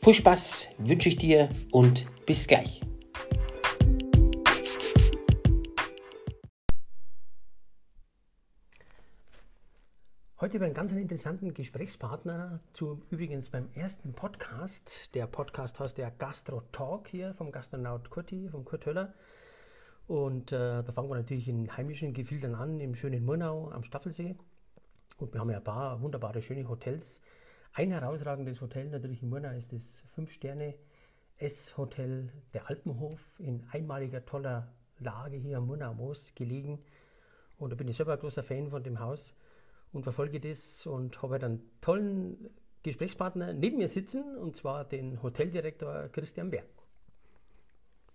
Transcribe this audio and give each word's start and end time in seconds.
Viel 0.00 0.14
Spaß 0.14 0.68
wünsche 0.78 1.08
ich 1.08 1.16
dir 1.16 1.50
und 1.72 2.06
bis 2.24 2.46
gleich. 2.46 2.80
Heute 10.40 10.56
über 10.56 10.66
einen 10.66 10.74
ganz 10.74 10.92
interessanten 10.92 11.52
Gesprächspartner 11.52 12.60
zu 12.72 13.02
übrigens 13.10 13.50
beim 13.50 13.68
ersten 13.74 14.12
Podcast. 14.12 15.12
Der 15.14 15.26
Podcast 15.26 15.80
heißt 15.80 15.98
der 15.98 16.12
Gastro 16.12 16.62
Talk 16.70 17.08
hier 17.08 17.34
vom 17.34 17.50
Gastronaut 17.50 18.08
Kurti, 18.08 18.48
vom 18.48 18.64
Kurt 18.64 18.86
Höller. 18.86 19.14
Und 20.06 20.52
äh, 20.52 20.84
da 20.84 20.92
fangen 20.92 21.10
wir 21.10 21.16
natürlich 21.16 21.48
in 21.48 21.76
heimischen 21.76 22.14
Gefilden 22.14 22.54
an, 22.54 22.78
im 22.78 22.94
schönen 22.94 23.24
Murnau 23.24 23.72
am 23.72 23.82
Staffelsee. 23.82 24.36
Und 25.18 25.34
wir 25.34 25.40
haben 25.40 25.50
ja 25.50 25.56
ein 25.56 25.64
paar 25.64 26.00
wunderbare, 26.00 26.40
schöne 26.40 26.68
Hotels 26.68 27.20
ein 27.78 27.92
herausragendes 27.92 28.60
Hotel 28.60 28.88
natürlich 28.88 29.22
in 29.22 29.28
Murnau 29.28 29.52
ist 29.52 29.72
das 29.72 30.02
5-Sterne-S-Hotel 30.16 32.32
der 32.52 32.68
Alpenhof 32.68 33.24
in 33.38 33.64
einmaliger 33.70 34.26
toller 34.26 34.74
Lage 34.98 35.36
hier 35.36 35.58
am 35.58 35.68
Murnau 35.68 35.94
Moos 35.94 36.34
gelegen. 36.34 36.80
Und 37.56 37.70
da 37.70 37.76
bin 37.76 37.86
ich 37.86 37.96
selber 37.96 38.14
ein 38.14 38.18
großer 38.18 38.42
Fan 38.42 38.70
von 38.70 38.82
dem 38.82 38.98
Haus 38.98 39.32
und 39.92 40.02
verfolge 40.02 40.40
das 40.40 40.88
und 40.88 41.22
habe 41.22 41.36
einen 41.36 41.70
tollen 41.80 42.50
Gesprächspartner 42.82 43.52
neben 43.52 43.76
mir 43.76 43.86
sitzen 43.86 44.36
und 44.38 44.56
zwar 44.56 44.84
den 44.84 45.22
Hoteldirektor 45.22 46.08
Christian 46.08 46.50
Bär. 46.50 46.64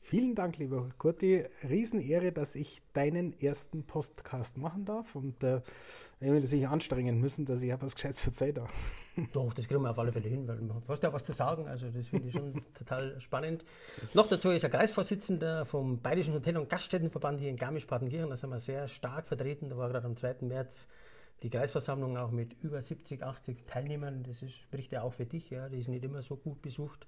Vielen 0.06 0.36
Dank, 0.36 0.58
lieber 0.58 0.90
Kurti. 0.98 1.46
Riesenehre, 1.68 2.34
dass 2.34 2.56
ich 2.56 2.82
deinen 2.92 3.40
ersten 3.40 3.86
Podcast 3.86 4.58
machen 4.58 4.84
darf. 4.84 5.16
Und 5.16 5.42
äh, 5.46 5.62
wir 6.20 6.34
werden 6.34 6.46
sich 6.46 6.68
anstrengen 6.68 7.22
müssen, 7.22 7.46
dass 7.46 7.62
ich 7.62 7.74
auch 7.74 7.82
was 7.82 7.96
Gescheites 7.96 8.22
für 8.22 8.34
Zeit 8.34 8.60
habe. 8.60 8.70
Doch, 9.32 9.54
das 9.54 9.66
kriegen 9.66 9.82
wir 9.82 9.92
auf 9.92 9.98
alle 9.98 10.12
Fälle 10.12 10.28
hin, 10.28 10.46
weil 10.46 10.58
du 10.58 10.74
hast 10.90 11.04
ja 11.04 11.14
was 11.14 11.24
zu 11.24 11.32
sagen. 11.32 11.68
Also, 11.70 11.90
das 11.90 12.08
finde 12.08 12.28
ich 12.28 12.34
schon 12.34 12.62
total 12.74 13.20
spannend. 13.22 13.64
Noch 14.14 14.28
dazu 14.28 14.50
ist 14.50 14.64
er 14.64 14.70
Kreisvorsitzender 14.70 15.66
vom 15.66 16.02
Bayerischen 16.02 16.34
Hotel- 16.34 16.58
und 16.58 16.70
Gaststättenverband 16.70 17.40
hier 17.40 17.50
in 17.50 17.56
Garmisch-Partenkirchen. 17.56 18.30
Da 18.30 18.36
sind 18.36 18.50
wir 18.50 18.60
sehr 18.60 18.90
stark 18.90 19.30
vertreten. 19.30 19.70
Da 19.70 19.78
war 19.78 19.88
gerade 19.88 20.06
am 20.06 20.18
2. 20.18 20.36
März 20.42 20.86
die 21.44 21.50
Kreisversammlung 21.50 22.18
auch 22.18 22.32
mit 22.32 22.62
über 22.62 22.82
70, 22.82 23.24
80 23.24 23.66
Teilnehmern. 23.68 24.24
Das 24.24 24.42
ist, 24.42 24.56
spricht 24.56 24.92
ja 24.92 25.02
auch 25.02 25.14
für 25.14 25.26
dich. 25.26 25.50
Ja. 25.50 25.70
Die 25.70 25.80
ist 25.80 25.88
nicht 25.88 26.04
immer 26.04 26.22
so 26.22 26.36
gut 26.36 26.62
besucht. 26.62 27.08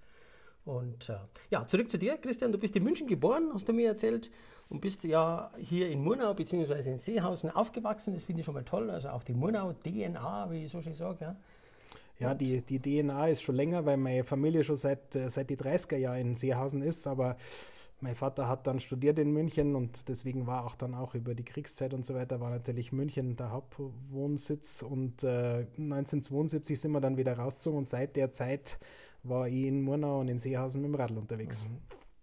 Und 0.65 1.09
äh, 1.09 1.17
ja, 1.51 1.67
zurück 1.67 1.89
zu 1.89 1.97
dir, 1.97 2.17
Christian. 2.17 2.51
Du 2.51 2.57
bist 2.57 2.75
in 2.75 2.83
München 2.83 3.07
geboren, 3.07 3.51
hast 3.53 3.69
du 3.69 3.73
mir 3.73 3.87
erzählt, 3.87 4.31
und 4.69 4.81
bist 4.81 5.03
ja 5.03 5.51
hier 5.57 5.89
in 5.89 6.03
Murnau 6.03 6.33
bzw. 6.33 6.89
in 6.89 6.97
Seehausen 6.97 7.51
aufgewachsen. 7.51 8.13
Das 8.13 8.23
finde 8.23 8.39
ich 8.39 8.45
schon 8.45 8.55
mal 8.55 8.63
toll. 8.63 8.89
Also 8.89 9.09
auch 9.09 9.23
die 9.23 9.33
Murnau-DNA, 9.33 10.49
wie 10.51 10.65
ich 10.65 10.71
so 10.71 10.81
schön 10.81 10.93
sage. 10.93 11.17
Ja. 11.21 11.35
Ja, 12.17 12.33
die, 12.33 12.61
die 12.61 12.79
DNA 12.79 13.27
ist 13.27 13.41
schon 13.41 13.55
länger, 13.55 13.85
weil 13.85 13.97
meine 13.97 14.23
Familie 14.23 14.63
schon 14.63 14.77
seit, 14.77 15.15
äh, 15.15 15.29
seit 15.29 15.49
die 15.49 15.57
30er 15.57 15.97
Jahre 15.97 16.21
in 16.21 16.33
Seehausen 16.33 16.81
ist, 16.81 17.05
aber 17.07 17.35
mein 17.99 18.15
Vater 18.15 18.47
hat 18.47 18.67
dann 18.67 18.79
studiert 18.79 19.19
in 19.19 19.31
München 19.31 19.75
und 19.75 20.07
deswegen 20.07 20.47
war 20.47 20.65
auch 20.65 20.75
dann 20.75 20.93
auch 20.93 21.13
über 21.13 21.35
die 21.35 21.43
Kriegszeit 21.43 21.93
und 21.93 22.05
so 22.05 22.13
weiter, 22.13 22.39
war 22.39 22.51
natürlich 22.51 22.93
München 22.93 23.35
der 23.35 23.51
Hauptwohnsitz 23.51 24.81
und 24.81 25.23
äh, 25.23 25.65
1972 25.77 26.79
sind 26.79 26.91
wir 26.91 27.01
dann 27.01 27.17
wieder 27.17 27.37
rausgezogen 27.37 27.79
und 27.79 27.87
seit 27.87 28.15
der 28.15 28.31
Zeit 28.31 28.79
war 29.27 29.47
ich 29.47 29.65
in 29.65 29.81
Murnau 29.81 30.21
und 30.21 30.27
in 30.27 30.37
Seehausen 30.37 30.81
mit 30.81 30.89
dem 30.89 30.95
Radl 30.95 31.17
unterwegs. 31.17 31.69
Mhm. 31.69 31.77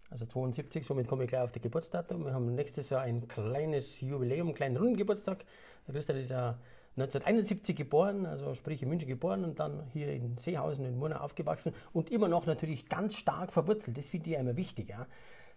Also 0.09 0.25
72, 0.25 0.85
somit 0.85 1.07
komme 1.07 1.23
ich 1.23 1.29
gleich 1.29 1.41
auf 1.41 1.51
die 1.51 1.59
Geburtsdatum. 1.59 2.25
Wir 2.25 2.33
haben 2.33 2.53
nächstes 2.53 2.89
Jahr 2.91 3.01
ein 3.01 3.27
kleines 3.27 3.99
Jubiläum, 3.99 4.47
einen 4.47 4.55
kleinen 4.55 4.77
Rundengeburtstag. 4.77 5.43
Der 5.87 5.93
Christian 5.95 6.19
ist 6.19 6.29
ja 6.29 6.59
1971 6.97 7.75
geboren, 7.75 8.27
also 8.27 8.53
sprich 8.53 8.83
in 8.83 8.89
München 8.89 9.07
geboren 9.07 9.43
und 9.43 9.59
dann 9.59 9.87
hier 9.91 10.13
in 10.13 10.37
Seehausen 10.37 10.85
in 10.85 10.97
Murnau 10.99 11.17
aufgewachsen 11.17 11.73
und 11.91 12.11
immer 12.11 12.27
noch 12.27 12.45
natürlich 12.45 12.87
ganz 12.87 13.15
stark 13.15 13.51
verwurzelt. 13.51 13.97
Das 13.97 14.09
finde 14.09 14.29
ich 14.29 14.33
ja 14.33 14.39
immer 14.39 14.55
wichtig. 14.55 14.89
Ja. 14.89 15.07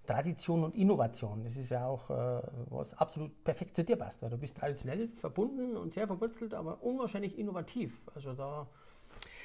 Tradition 0.06 0.64
und 0.64 0.74
Innovation, 0.74 1.42
das 1.44 1.56
ist 1.56 1.70
ja 1.70 1.86
auch 1.86 2.08
äh, 2.10 2.40
was 2.70 2.94
absolut 2.94 3.44
perfekt 3.44 3.76
zu 3.76 3.84
dir 3.84 3.96
passt. 3.96 4.22
Weil 4.22 4.30
du 4.30 4.38
bist 4.38 4.56
traditionell 4.56 5.08
verbunden 5.16 5.76
und 5.76 5.92
sehr 5.92 6.06
verwurzelt, 6.06 6.54
aber 6.54 6.82
unwahrscheinlich 6.82 7.38
innovativ. 7.38 8.00
Also 8.14 8.32
da 8.32 8.66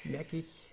merke 0.06 0.38
ich, 0.38 0.71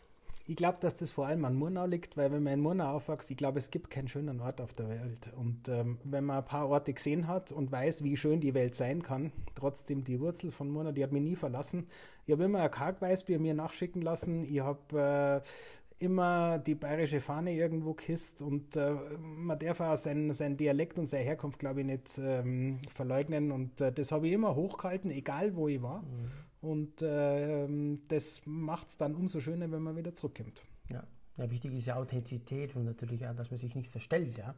ich 0.49 0.57
glaube, 0.57 0.79
dass 0.81 0.95
das 0.95 1.11
vor 1.11 1.27
allem 1.27 1.45
an 1.45 1.55
Murnau 1.55 1.85
liegt, 1.85 2.17
weil 2.17 2.33
wenn 2.33 2.43
man 2.43 2.55
in 2.55 2.61
Murnau 2.61 2.95
aufwächst, 2.95 3.31
ich 3.31 3.37
glaube, 3.37 3.59
es 3.59 3.71
gibt 3.71 3.91
keinen 3.91 4.09
schönen 4.09 4.41
Ort 4.41 4.63
auf 4.63 4.73
der 4.73 4.89
Welt. 4.89 5.31
Und 5.37 5.69
ähm, 5.69 5.99
wenn 6.05 6.25
man 6.25 6.39
ein 6.39 6.45
paar 6.47 6.71
Orte 6.71 6.95
gesehen 6.95 7.29
hat 7.29 7.53
und 7.53 7.71
weiß, 7.71 8.03
wie 8.03 8.17
schön 8.17 8.41
die 8.41 8.55
Welt 8.55 8.75
sein 8.75 9.03
kann, 9.03 9.31
trotzdem 9.55 10.05
die 10.05 10.19
Wurzel 10.21 10.51
von 10.51 10.71
Murnau, 10.71 10.93
die 10.93 11.05
hat 11.05 11.13
mich 11.13 11.23
nie 11.23 11.37
verlassen. 11.37 11.87
Ich 12.25 12.33
habe 12.33 12.45
immer 12.45 12.63
ein 12.63 12.71
Kargweißbier 12.71 13.39
mir 13.39 13.53
nachschicken 13.53 14.01
lassen. 14.01 14.43
Ich 14.47 14.61
habe 14.61 15.43
äh, 15.45 16.03
immer 16.03 16.59
die 16.59 16.75
bayerische 16.75 17.21
Fahne 17.21 17.53
irgendwo 17.53 17.93
kisst 17.93 18.41
und 18.41 18.75
äh, 18.75 18.95
man 19.19 19.59
darf 19.59 19.81
auch 19.81 19.99
seinen, 19.99 20.33
seinen 20.33 20.57
Dialekt 20.57 20.99
und 20.99 21.09
seine 21.09 21.25
Herkunft, 21.25 21.59
glaube 21.59 21.81
ich, 21.81 21.87
nicht 21.87 22.19
ähm, 22.25 22.81
verleugnen. 22.95 23.53
Und 23.53 23.83
äh, 23.83 23.93
das 23.93 24.13
habe 24.13 24.29
ich 24.29 24.33
immer 24.33 24.55
hochgehalten, 24.55 25.11
egal 25.11 25.57
wo 25.57 25.69
ich 25.69 25.83
war. 25.83 26.01
Mhm. 26.01 26.48
Und 26.61 27.03
äh, 27.03 27.69
das 28.09 28.43
macht 28.45 28.89
es 28.89 28.97
dann 28.97 29.15
umso 29.15 29.41
schöner, 29.41 29.71
wenn 29.71 29.83
man 29.83 29.97
wieder 29.97 30.15
zurückkommt. 30.15 30.63
Ja. 30.89 31.05
ja, 31.37 31.51
wichtig 31.51 31.75
ist 31.75 31.87
ja 31.87 31.97
Authentizität 31.97 32.75
und 32.75 32.85
natürlich 32.85 33.27
auch, 33.27 33.35
dass 33.35 33.51
man 33.51 33.59
sich 33.59 33.75
nicht 33.75 33.91
verstellt. 33.91 34.39
Ja. 34.39 34.55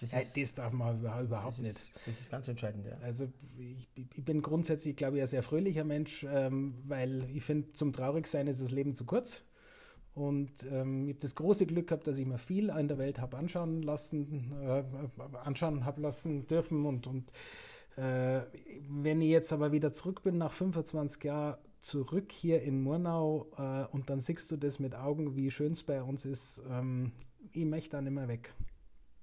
Das, 0.00 0.12
ist, 0.12 0.36
das 0.36 0.54
darf 0.54 0.72
man 0.72 0.98
überhaupt 1.00 1.30
das 1.30 1.58
nicht. 1.58 1.76
Ist, 1.76 1.92
das 2.06 2.20
ist 2.20 2.30
ganz 2.30 2.46
entscheidend. 2.46 2.86
Ja. 2.86 2.96
Also 3.02 3.26
ich, 3.58 3.88
ich, 4.14 4.24
bin 4.24 4.42
grundsätzlich, 4.42 4.94
glaube 4.96 5.16
ich, 5.16 5.22
ein 5.22 5.26
sehr 5.26 5.42
fröhlicher 5.42 5.84
Mensch, 5.84 6.24
ähm, 6.30 6.74
weil 6.86 7.28
ich 7.34 7.42
finde, 7.42 7.72
zum 7.72 7.92
Traurigsein 7.92 8.46
ist 8.46 8.60
das 8.60 8.70
Leben 8.70 8.94
zu 8.94 9.04
kurz. 9.06 9.42
Und 10.14 10.50
ähm, 10.70 11.04
ich 11.04 11.14
habe 11.14 11.20
das 11.20 11.34
große 11.34 11.66
Glück 11.66 11.88
gehabt, 11.88 12.06
dass 12.06 12.18
ich 12.18 12.26
mir 12.26 12.38
viel 12.38 12.70
in 12.70 12.88
der 12.88 12.98
Welt 12.98 13.20
habe 13.20 13.36
anschauen 13.36 13.82
lassen, 13.82 14.52
äh, 14.62 14.84
anschauen 15.44 15.84
habe 15.84 16.00
lassen 16.00 16.46
dürfen 16.46 16.86
und, 16.86 17.06
und 17.06 17.30
äh, 17.98 18.42
wenn 18.88 19.20
ich 19.20 19.30
jetzt 19.30 19.52
aber 19.52 19.72
wieder 19.72 19.92
zurück 19.92 20.22
bin, 20.22 20.38
nach 20.38 20.52
25 20.52 21.24
Jahren 21.24 21.58
zurück 21.80 22.30
hier 22.30 22.62
in 22.62 22.82
Murnau 22.82 23.48
äh, 23.56 23.86
und 23.94 24.08
dann 24.08 24.20
siehst 24.20 24.50
du 24.50 24.56
das 24.56 24.78
mit 24.78 24.94
Augen, 24.94 25.36
wie 25.36 25.50
schön 25.50 25.72
es 25.72 25.82
bei 25.82 26.02
uns 26.02 26.24
ist, 26.24 26.62
ähm, 26.70 27.12
ich 27.52 27.64
möchte 27.64 27.96
dann 27.96 28.06
immer 28.06 28.28
weg. 28.28 28.52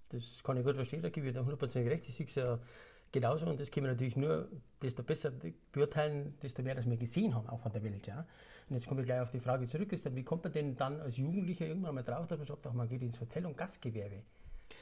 Das 0.10 0.42
kann 0.44 0.58
ich 0.58 0.66
gut 0.66 0.76
verstehen, 0.76 1.02
da 1.02 1.10
gebe 1.10 1.28
ich 1.28 1.34
dir 1.34 1.42
100% 1.42 1.90
recht. 1.90 2.08
Ich 2.08 2.16
sehe 2.16 2.26
es 2.26 2.36
ja 2.36 2.60
genauso 3.12 3.46
und 3.48 3.60
das 3.60 3.72
können 3.72 3.86
wir 3.86 3.94
natürlich 3.94 4.18
nur, 4.18 4.50
desto 4.82 5.04
besser 5.04 5.32
beurteilen, 5.72 6.38
desto 6.42 6.62
mehr, 6.62 6.76
dass 6.76 6.90
wir 6.90 6.98
gesehen 6.98 7.34
haben, 7.34 7.48
auch 7.48 7.62
von 7.62 7.72
der 7.72 7.84
Welt. 7.84 8.08
Ja. 8.08 8.26
Und 8.70 8.76
jetzt 8.76 8.88
komme 8.88 9.02
ich 9.02 9.08
gleich 9.08 9.22
auf 9.22 9.32
die 9.32 9.40
Frage 9.40 9.68
zurück, 9.68 9.92
ist 9.94 10.06
dann, 10.06 10.16
wie 10.16 10.24
kommt 10.24 10.44
man 10.44 10.54
denn 10.54 10.76
dann 10.76 11.00
als 11.00 11.18
Jugendlicher 11.18 11.66
irgendwann 11.66 11.96
mal 11.96 12.04
drauf, 12.04 12.28
dass 12.28 12.38
man 12.38 12.48
sagt, 12.48 12.68
ach, 12.68 12.74
man 12.74 12.88
geht 12.90 13.02
ins 13.02 13.20
Hotel- 13.20 13.46
und 13.46 13.58
Gastgewerbe? 13.58 14.22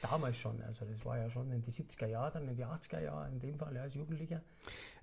Damals 0.02 0.36
schon, 0.36 0.60
also 0.62 0.84
das 0.84 1.04
war 1.04 1.18
ja 1.18 1.30
schon 1.30 1.50
in 1.50 1.62
die 1.62 1.70
70er 1.70 2.06
Jahre, 2.06 2.32
dann 2.32 2.48
in 2.48 2.56
die 2.56 2.64
80er 2.64 3.02
Jahre, 3.02 3.28
in 3.30 3.40
dem 3.40 3.58
Fall 3.58 3.74
ja, 3.74 3.82
als 3.82 3.94
Jugendlicher. 3.94 4.42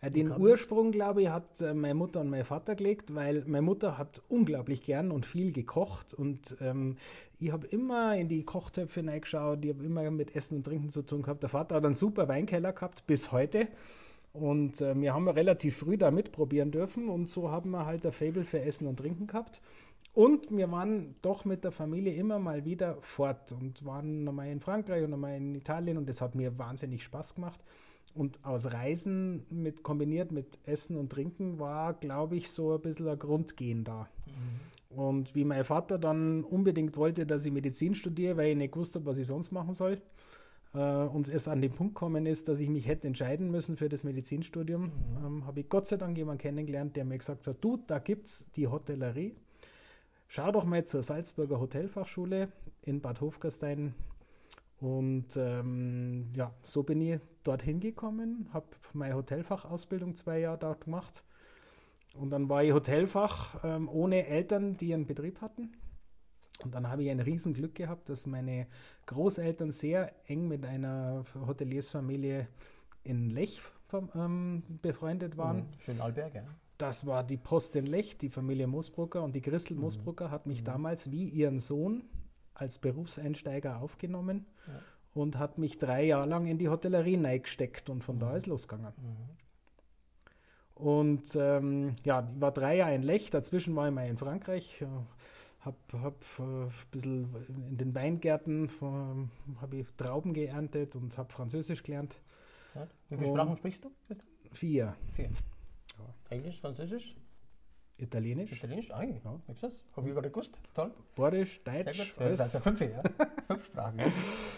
Den 0.04 0.32
Ursprung, 0.32 0.92
glaube 0.92 1.24
ich, 1.24 1.30
hat 1.30 1.60
äh, 1.62 1.74
meine 1.74 1.96
Mutter 1.96 2.22
und 2.22 2.30
mein 2.30 2.46
Vater 2.46 2.76
gelegt, 2.76 3.14
weil 3.16 3.44
meine 3.48 3.64
Mutter 3.64 3.98
hat 3.98 4.22
unglaublich 4.30 4.84
gern 4.84 5.12
und 5.12 5.26
viel 5.26 5.52
gekocht 5.52 6.14
und 6.14 6.56
ähm, 6.62 6.98
ich 7.40 7.52
habe 7.52 7.66
immer 7.68 8.16
in 8.16 8.28
die 8.28 8.44
Kochtöpfe 8.44 9.00
hineingeschaut, 9.00 9.66
ich 9.66 9.74
habe 9.74 9.84
immer 9.84 10.10
mit 10.12 10.36
Essen 10.36 10.58
und 10.58 10.64
Trinken 10.66 10.90
zu 10.90 11.02
tun 11.02 11.24
gehabt. 11.24 11.42
Der 11.42 11.50
Vater 11.50 11.76
hat 11.76 11.86
einen 11.86 11.96
super 11.96 12.28
Weinkeller 12.28 12.72
gehabt, 12.72 13.08
bis 13.08 13.32
heute. 13.32 13.68
Und 14.34 14.80
äh, 14.82 14.96
wir 15.00 15.14
haben 15.14 15.28
relativ 15.28 15.78
früh 15.78 15.98
da 15.98 16.10
mitprobieren 16.10 16.72
dürfen 16.72 17.10
und 17.10 17.30
so 17.30 17.52
haben 17.52 17.72
wir 17.72 17.86
halt 17.86 18.06
ein 18.06 18.12
Fable 18.12 18.44
für 18.44 18.62
Essen 18.62 18.88
und 18.88 18.98
Trinken 18.98 19.28
gehabt. 19.28 19.62
Und 20.14 20.52
wir 20.52 20.70
waren 20.72 21.16
doch 21.22 21.46
mit 21.46 21.64
der 21.64 21.72
Familie 21.72 22.14
immer 22.14 22.38
mal 22.38 22.66
wieder 22.66 22.98
fort 23.02 23.54
und 23.54 23.86
waren 23.86 24.26
nochmal 24.26 24.50
in 24.50 24.60
Frankreich 24.60 25.04
und 25.04 25.12
nochmal 25.12 25.38
in 25.38 25.56
Italien 25.56 25.98
und 25.98 26.10
das 26.10 26.22
hat 26.22 26.36
mir 26.36 26.58
wahnsinnig 26.58 27.04
Spaß 27.04 27.36
gemacht. 27.36 27.64
Und 28.14 28.44
aus 28.44 28.74
Reisen 28.74 29.46
mit, 29.50 29.84
kombiniert 29.84 30.34
mit 30.34 30.60
Essen 30.66 30.98
und 30.98 31.14
Trinken 31.14 31.60
war, 31.60 31.94
glaube 31.94 32.36
ich, 32.36 32.52
so 32.52 32.74
ein 32.74 32.82
bisschen 32.82 33.08
ein 33.08 33.18
Grundgehen 33.18 33.86
da. 33.86 34.10
Mhm. 34.26 34.98
Und 34.98 35.34
wie 35.34 35.46
mein 35.46 35.64
Vater 35.64 35.98
dann 35.98 36.44
unbedingt 36.44 36.98
wollte, 36.98 37.26
dass 37.26 37.46
ich 37.46 37.54
Medizin 37.54 37.96
studiere, 37.96 38.36
weil 38.36 38.52
ich 38.52 38.58
nicht 38.58 38.76
wusste, 38.76 39.06
was 39.06 39.18
ich 39.18 39.28
sonst 39.28 39.54
machen 39.54 39.74
soll, 39.74 40.02
äh, 40.74 40.78
und 40.78 41.30
es 41.30 41.48
an 41.48 41.62
den 41.62 41.72
Punkt 41.72 41.96
gekommen 41.96 42.26
ist, 42.26 42.50
dass 42.50 42.60
ich 42.60 42.68
mich 42.68 42.86
hätte 42.86 43.08
entscheiden 43.08 43.50
müssen 43.50 43.78
für 43.78 43.88
das 43.88 44.04
Medizinstudium, 44.04 44.84
mhm. 44.84 45.26
ähm, 45.26 45.46
habe 45.46 45.62
ich 45.62 45.70
Gott 45.70 45.88
sei 45.88 45.96
Dank 45.96 46.18
jemanden 46.18 46.42
kennengelernt, 46.42 46.98
der 46.98 47.06
mir 47.06 47.18
gesagt 47.18 47.48
hat, 47.48 47.58
du, 47.62 47.78
da 47.88 48.00
gibt 48.00 48.28
es 48.28 48.46
die 48.58 48.68
Hotellerie 48.68 49.36
schau 50.32 50.50
doch 50.50 50.64
mal 50.64 50.86
zur 50.86 51.04
Salzburger 51.04 51.60
Hotelfachschule 51.60 52.54
in 52.84 53.02
Bad 53.02 53.20
Hofgastein. 53.20 53.94
Und 54.80 55.36
ähm, 55.36 56.32
ja, 56.34 56.54
so 56.64 56.84
bin 56.84 57.02
ich 57.02 57.20
dorthin 57.44 57.82
gekommen, 57.82 58.50
habe 58.54 58.68
meine 58.94 59.16
Hotelfachausbildung 59.16 60.16
zwei 60.16 60.40
Jahre 60.40 60.58
dort 60.58 60.86
gemacht. 60.86 61.24
Und 62.16 62.30
dann 62.30 62.48
war 62.48 62.64
ich 62.64 62.72
Hotelfach 62.72 63.62
ähm, 63.64 63.90
ohne 63.90 64.26
Eltern, 64.26 64.78
die 64.78 64.94
einen 64.94 65.06
Betrieb 65.06 65.42
hatten. 65.42 65.74
Und 66.64 66.76
dann 66.76 66.88
habe 66.90 67.04
ich 67.04 67.10
ein 67.10 67.20
Riesenglück 67.20 67.76
gehabt, 67.76 68.08
dass 68.08 68.26
meine 68.26 68.68
Großeltern 69.08 69.72
sehr 69.72 70.14
eng 70.30 70.48
mit 70.48 70.66
einer 70.66 71.26
Hoteliersfamilie 71.46 72.48
in 73.04 73.30
Lech 73.30 73.62
ähm, 74.16 74.64
befreundet 74.82 75.38
waren. 75.38 75.58
Mhm, 75.58 75.80
schön 75.80 76.02
Alberg, 76.02 76.36
ja. 76.36 76.44
Das 76.82 77.06
war 77.06 77.24
die 77.24 77.38
Post 77.38 77.76
in 77.76 77.86
Lech, 77.86 78.18
die 78.18 78.30
Familie 78.30 78.66
Moosbrucker. 78.66 79.22
Und 79.22 79.36
die 79.36 79.42
Christel 79.42 79.76
mhm. 79.76 79.82
Moosbrucker 79.82 80.32
hat 80.32 80.48
mich 80.48 80.62
mhm. 80.62 80.66
damals 80.66 81.12
wie 81.12 81.26
ihren 81.26 81.60
Sohn 81.60 82.04
als 82.56 82.80
Berufseinsteiger 82.80 83.80
aufgenommen 83.80 84.48
ja. 84.68 84.80
und 85.14 85.38
hat 85.38 85.60
mich 85.60 85.78
drei 85.78 86.06
Jahre 86.06 86.28
lang 86.28 86.48
in 86.48 86.58
die 86.58 86.70
Hotellerie 86.70 87.18
neigesteckt 87.18 87.90
und 87.90 88.04
von 88.04 88.16
mhm. 88.16 88.20
da 88.22 88.36
ist 88.36 88.48
losgegangen. 88.48 88.94
Mhm. 88.98 90.84
Und 90.84 91.36
ähm, 91.36 91.96
ja, 92.04 92.28
ich 92.34 92.42
war 92.42 92.52
drei 92.52 92.78
Jahre 92.78 92.96
in 92.96 93.04
Lech, 93.04 93.30
dazwischen 93.30 93.76
war 93.76 93.88
ich 93.88 93.94
mal 93.94 94.08
in 94.08 94.18
Frankreich, 94.18 94.84
habe 95.60 95.78
hab, 95.94 96.16
äh, 96.40 96.42
ein 96.42 96.72
bisschen 96.90 97.36
in 97.70 97.78
den 97.78 97.94
Weingärten 97.94 98.72
habe 99.62 99.78
ich 99.78 99.88
Trauben 99.98 100.34
geerntet 100.34 100.96
und 100.96 101.16
habe 101.20 101.32
Französisch 101.32 101.84
gelernt. 101.84 102.20
Ja. 102.74 102.88
Wie 103.10 103.18
viele 103.18 103.30
Sprachen 103.30 103.58
sprichst 103.58 103.86
du? 103.86 103.92
Vier. 104.52 104.96
Vier. 105.14 105.30
Ja. 106.02 106.36
Englisch, 106.36 106.60
Französisch? 106.60 107.16
Italienisch. 108.02 108.52
Italienisch, 108.52 108.92
ah, 108.92 109.04
ja. 109.04 109.40
Gibt's 109.46 109.62
das? 109.62 109.86
Habe 109.96 110.10
ich 110.10 110.16
gar 110.16 110.22
nicht 110.24 110.34
gewusst. 110.34 110.60
Toll. 110.74 110.92
Borisch, 111.16 111.64
Deutsch. 111.64 111.76
Ja, 111.76 111.84
das 111.84 112.16
sind 112.16 112.42
also 112.42 112.60
fünf, 112.60 112.82
ja. 112.82 113.02
fünf 113.48 113.66
Sprachen. 113.66 114.02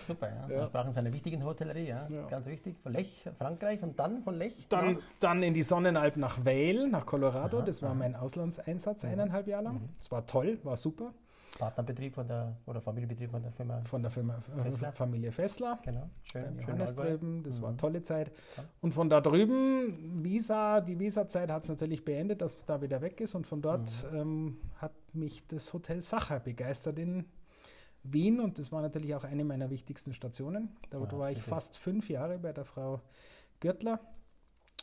Super, 0.07 0.29
ja. 0.29 0.55
ja. 0.55 0.65
Sprachen 0.67 0.93
sind 0.93 1.11
wichtig 1.11 1.33
in 1.33 1.39
der 1.41 1.49
Hotellerie, 1.49 1.87
ja. 1.87 2.07
ja. 2.09 2.27
Ganz 2.27 2.47
wichtig. 2.47 2.77
Von 2.81 2.93
Lech, 2.93 3.29
Frankreich 3.37 3.83
und 3.83 3.99
dann 3.99 4.23
von 4.23 4.35
Lech? 4.35 4.65
Dann, 4.69 4.99
dann 5.19 5.43
in 5.43 5.53
die 5.53 5.61
Sonnenalpen 5.61 6.21
nach 6.21 6.45
Vail, 6.45 6.87
nach 6.87 7.05
Colorado. 7.05 7.57
Aha, 7.57 7.65
das 7.65 7.81
war 7.81 7.89
aha. 7.89 7.95
mein 7.95 8.15
Auslandseinsatz 8.15 9.03
eineinhalb 9.03 9.47
Jahre 9.47 9.65
lang. 9.65 9.89
Es 9.99 10.09
mhm. 10.09 10.15
war 10.15 10.25
toll, 10.25 10.59
war 10.63 10.77
super. 10.77 11.13
Partnerbetrieb 11.57 12.15
von 12.15 12.27
der 12.27 12.57
oder 12.65 12.81
Familienbetrieb 12.81 13.31
von 13.31 13.41
der 13.41 13.51
Firma 13.51 13.81
von 13.85 14.01
der 14.01 14.11
Firma 14.11 14.41
äh, 14.57 14.63
Fessler. 14.63 14.91
Familie 14.91 15.31
Fessler. 15.31 15.79
Genau, 15.83 16.09
schön. 16.31 16.59
Johannes 16.59 16.95
drüben, 16.95 17.43
das 17.43 17.59
mhm. 17.59 17.63
war 17.63 17.69
eine 17.69 17.77
tolle 17.77 18.03
Zeit. 18.03 18.31
Ja. 18.57 18.63
Und 18.81 18.93
von 18.93 19.09
da 19.09 19.21
drüben, 19.21 20.23
Visa, 20.23 20.81
die 20.81 20.99
Visa-Zeit 20.99 21.51
hat 21.51 21.63
es 21.63 21.69
natürlich 21.69 22.03
beendet, 22.03 22.41
dass 22.41 22.55
es 22.55 22.65
da 22.65 22.81
wieder 22.81 23.01
weg 23.01 23.21
ist. 23.21 23.35
Und 23.35 23.45
von 23.45 23.61
dort 23.61 23.89
mhm. 24.11 24.17
ähm, 24.17 24.57
hat 24.77 24.93
mich 25.13 25.45
das 25.47 25.73
Hotel 25.73 26.01
Sacher 26.01 26.39
begeistert 26.39 26.99
in 26.99 27.25
Wien 28.03 28.39
und 28.39 28.59
das 28.59 28.71
war 28.71 28.81
natürlich 28.81 29.15
auch 29.15 29.23
eine 29.23 29.45
meiner 29.45 29.69
wichtigsten 29.69 30.13
Stationen. 30.13 30.75
Da 30.89 30.99
ja, 30.99 31.11
war 31.17 31.31
ich 31.31 31.41
fast 31.41 31.77
fünf 31.77 32.09
Jahre 32.09 32.37
bei 32.37 32.51
der 32.51 32.65
Frau 32.65 33.01
Gürtler 33.59 33.99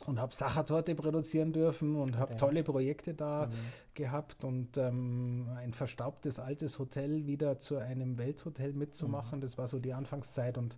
und 0.07 0.19
habe 0.19 0.33
Sachertorte 0.33 0.95
produzieren 0.95 1.53
dürfen 1.53 1.95
und 1.95 2.17
habe 2.17 2.33
okay. 2.33 2.39
tolle 2.39 2.63
Projekte 2.63 3.13
da 3.13 3.47
mhm. 3.47 3.51
gehabt 3.93 4.43
und 4.43 4.77
ähm, 4.77 5.49
ein 5.57 5.73
verstaubtes 5.73 6.39
altes 6.39 6.79
Hotel 6.79 7.27
wieder 7.27 7.59
zu 7.59 7.77
einem 7.77 8.17
Welthotel 8.17 8.73
mitzumachen. 8.73 9.39
Mhm. 9.39 9.41
Das 9.41 9.57
war 9.57 9.67
so 9.67 9.79
die 9.79 9.93
Anfangszeit 9.93 10.57
und 10.57 10.77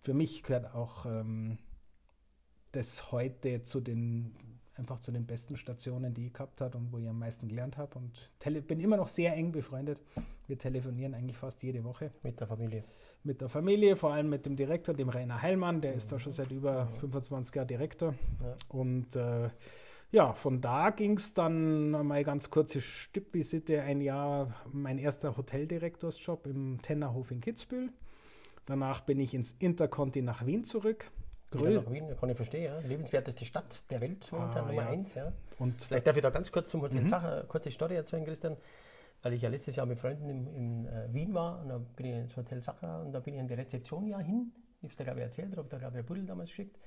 für 0.00 0.14
mich 0.14 0.42
gehört 0.42 0.74
auch 0.74 1.06
ähm, 1.06 1.58
das 2.72 3.12
heute 3.12 3.62
zu 3.62 3.80
den 3.80 4.34
einfach 4.78 5.00
zu 5.00 5.10
den 5.10 5.26
besten 5.26 5.56
Stationen, 5.56 6.14
die 6.14 6.26
ich 6.26 6.32
gehabt 6.32 6.60
habe 6.60 6.78
und 6.78 6.92
wo 6.92 6.98
ich 6.98 7.08
am 7.08 7.18
meisten 7.18 7.48
gelernt 7.48 7.76
habe 7.76 7.98
und 7.98 8.30
bin 8.68 8.80
immer 8.80 8.96
noch 8.96 9.08
sehr 9.08 9.34
eng 9.34 9.50
befreundet. 9.52 10.00
Wir 10.48 10.58
telefonieren 10.58 11.14
eigentlich 11.14 11.36
fast 11.36 11.62
jede 11.62 11.84
Woche. 11.84 12.10
Mit 12.22 12.40
der 12.40 12.46
Familie 12.46 12.84
mit 13.24 13.40
der 13.40 13.48
Familie, 13.48 13.96
vor 13.96 14.12
allem 14.12 14.28
mit 14.28 14.46
dem 14.46 14.56
Direktor, 14.56 14.94
dem 14.94 15.08
Rainer 15.08 15.42
Heilmann, 15.42 15.80
der 15.80 15.94
ist 15.94 16.12
da 16.12 16.18
schon 16.18 16.32
seit 16.32 16.50
über 16.50 16.88
25 17.00 17.54
Jahren 17.54 17.68
Direktor. 17.68 18.14
Ja. 18.42 18.56
Und 18.68 19.16
äh, 19.16 19.50
ja, 20.10 20.32
von 20.32 20.60
da 20.60 20.90
ging 20.90 21.16
es 21.16 21.34
dann 21.34 21.90
mal 21.90 22.24
ganz 22.24 22.50
kurze 22.50 22.80
Stippvisite, 22.80 23.82
ein 23.82 24.00
Jahr 24.00 24.54
mein 24.72 24.98
erster 24.98 25.36
Hoteldirektorsjob 25.36 26.46
im 26.46 26.80
Tennerhof 26.80 27.30
in 27.30 27.40
Kitzbühel. 27.40 27.90
Danach 28.64 29.00
bin 29.00 29.20
ich 29.20 29.34
ins 29.34 29.54
Interconti 29.58 30.22
nach 30.22 30.46
Wien 30.46 30.64
zurück. 30.64 31.10
Grö 31.50 31.80
nach 31.80 31.90
Wien, 31.90 32.04
kann 32.20 32.28
ich 32.28 32.36
verstehen, 32.36 32.64
ja. 32.64 32.78
Lebenswerteste 32.80 33.44
Stadt 33.46 33.82
der 33.90 34.02
Welt, 34.02 34.28
momentan 34.30 34.64
ah, 34.64 34.68
Nummer 34.68 34.82
ja. 34.82 34.88
eins. 34.88 35.14
Ja. 35.14 35.32
Und 35.58 35.80
Vielleicht 35.80 36.06
darf 36.06 36.16
ich 36.16 36.22
da 36.22 36.30
ganz 36.30 36.52
kurz 36.52 36.70
zum 36.70 36.82
Hotel 36.82 37.00
mhm. 37.00 37.06
Sache, 37.06 37.44
kurze 37.48 37.70
Story 37.70 37.94
erzählen, 37.94 38.24
Christian 38.24 38.56
weil 39.22 39.32
ich 39.32 39.42
ja 39.42 39.48
letztes 39.48 39.76
Jahr 39.76 39.86
mit 39.86 39.98
Freunden 39.98 40.28
in, 40.28 40.46
in 40.46 40.86
äh, 40.86 41.12
Wien 41.12 41.34
war 41.34 41.60
und 41.60 41.68
da 41.68 41.78
bin 41.78 42.06
ich 42.06 42.14
ins 42.14 42.36
Hotel 42.36 42.60
Sacher 42.62 43.00
und 43.00 43.12
da 43.12 43.20
bin 43.20 43.34
ich 43.34 43.40
in 43.40 43.48
die 43.48 43.54
Rezeption 43.54 44.06
ja 44.06 44.18
hin. 44.18 44.52
Ich 44.78 44.84
habe 44.84 44.92
es 44.92 44.96
da 44.96 45.04
glaube 45.04 45.20
ich 45.20 45.24
erzählt, 45.24 45.56
habe 45.56 45.68
da 45.68 45.78
glaube 45.78 45.96
ich 45.98 46.04
ein 46.04 46.06
Buddel 46.06 46.26
damals 46.26 46.50
geschickt. 46.50 46.78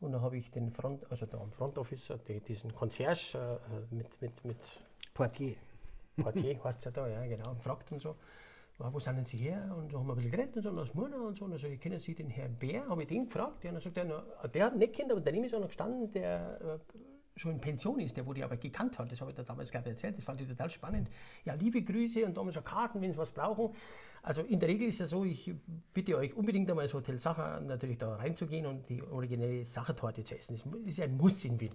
Und 0.00 0.12
da 0.12 0.20
habe 0.20 0.36
ich 0.36 0.50
den 0.50 0.70
Front, 0.70 1.10
also 1.10 1.24
da 1.24 1.38
am 1.38 1.50
Front 1.52 1.78
Office, 1.78 2.10
äh, 2.10 2.18
die, 2.28 2.40
diesen 2.40 2.74
Concierge 2.74 3.34
äh, 3.34 3.94
mit, 3.94 4.20
mit, 4.20 4.44
mit 4.44 4.58
Portier. 5.14 5.56
Portier 6.16 6.60
heißt 6.64 6.80
es 6.80 6.84
ja 6.84 6.90
da, 6.90 7.08
ja 7.08 7.24
genau, 7.26 7.54
gefragt 7.54 7.92
und 7.92 8.02
so. 8.02 8.16
wo 8.78 8.98
sind 8.98 9.16
denn 9.16 9.24
Sie 9.24 9.38
her? 9.38 9.74
Und 9.76 9.92
so 9.92 9.98
haben 9.98 10.06
wir 10.06 10.12
ein 10.12 10.16
bisschen 10.16 10.32
geredet 10.32 10.56
und 10.56 10.62
so, 10.62 10.70
und 10.70 10.78
aus 10.78 10.92
Murnau 10.92 11.26
und 11.28 11.38
so. 11.38 11.46
Und 11.46 11.52
also, 11.52 11.68
kennen 11.78 11.98
Sie 11.98 12.14
den 12.14 12.28
Herrn 12.28 12.56
Bär? 12.56 12.86
Habe 12.88 13.02
ich 13.02 13.08
den 13.08 13.24
gefragt. 13.24 13.64
Ja, 13.64 13.70
und 13.70 13.76
dann 13.76 13.82
sagt 13.82 13.96
er, 13.96 14.48
der 14.48 14.64
hat 14.66 14.76
nicht 14.76 14.92
kennt, 14.92 15.10
aber 15.10 15.20
daneben 15.20 15.44
ist 15.44 15.54
einer 15.54 15.66
gestanden, 15.66 16.12
der 16.12 16.60
äh, 16.60 16.78
schon 17.36 17.52
in 17.52 17.60
Pension 17.60 18.00
ist, 18.00 18.16
der 18.16 18.26
wurde 18.26 18.44
aber 18.44 18.56
gekannt 18.56 18.98
hat, 18.98 19.12
das 19.12 19.20
habe 19.20 19.30
ich 19.30 19.36
da 19.36 19.42
damals 19.42 19.68
ich 19.68 19.74
erzählt, 19.74 20.16
das 20.16 20.24
fand 20.24 20.40
ich 20.40 20.48
total 20.48 20.70
spannend. 20.70 21.10
Ja, 21.44 21.54
liebe 21.54 21.82
Grüße 21.82 22.24
und 22.24 22.36
damals 22.36 22.54
so 22.54 22.62
Karten, 22.62 23.00
wenn 23.00 23.12
Sie 23.12 23.18
was 23.18 23.30
brauchen. 23.30 23.74
Also 24.22 24.42
in 24.42 24.58
der 24.58 24.68
Regel 24.68 24.88
ist 24.88 25.00
es 25.00 25.10
so, 25.10 25.24
ich 25.24 25.54
bitte 25.92 26.16
euch 26.16 26.34
unbedingt 26.34 26.68
einmal 26.68 26.86
ins 26.86 26.94
Hotel 26.94 27.18
Sacher 27.18 27.60
natürlich 27.60 27.98
da 27.98 28.16
reinzugehen 28.16 28.66
und 28.66 28.88
die 28.88 29.02
originelle 29.02 29.64
Sachertorte 29.64 30.24
zu 30.24 30.36
essen. 30.36 30.56
Das 30.84 30.92
ist 30.92 31.00
ein 31.00 31.16
Muss 31.16 31.44
in 31.44 31.60
Wien. 31.60 31.72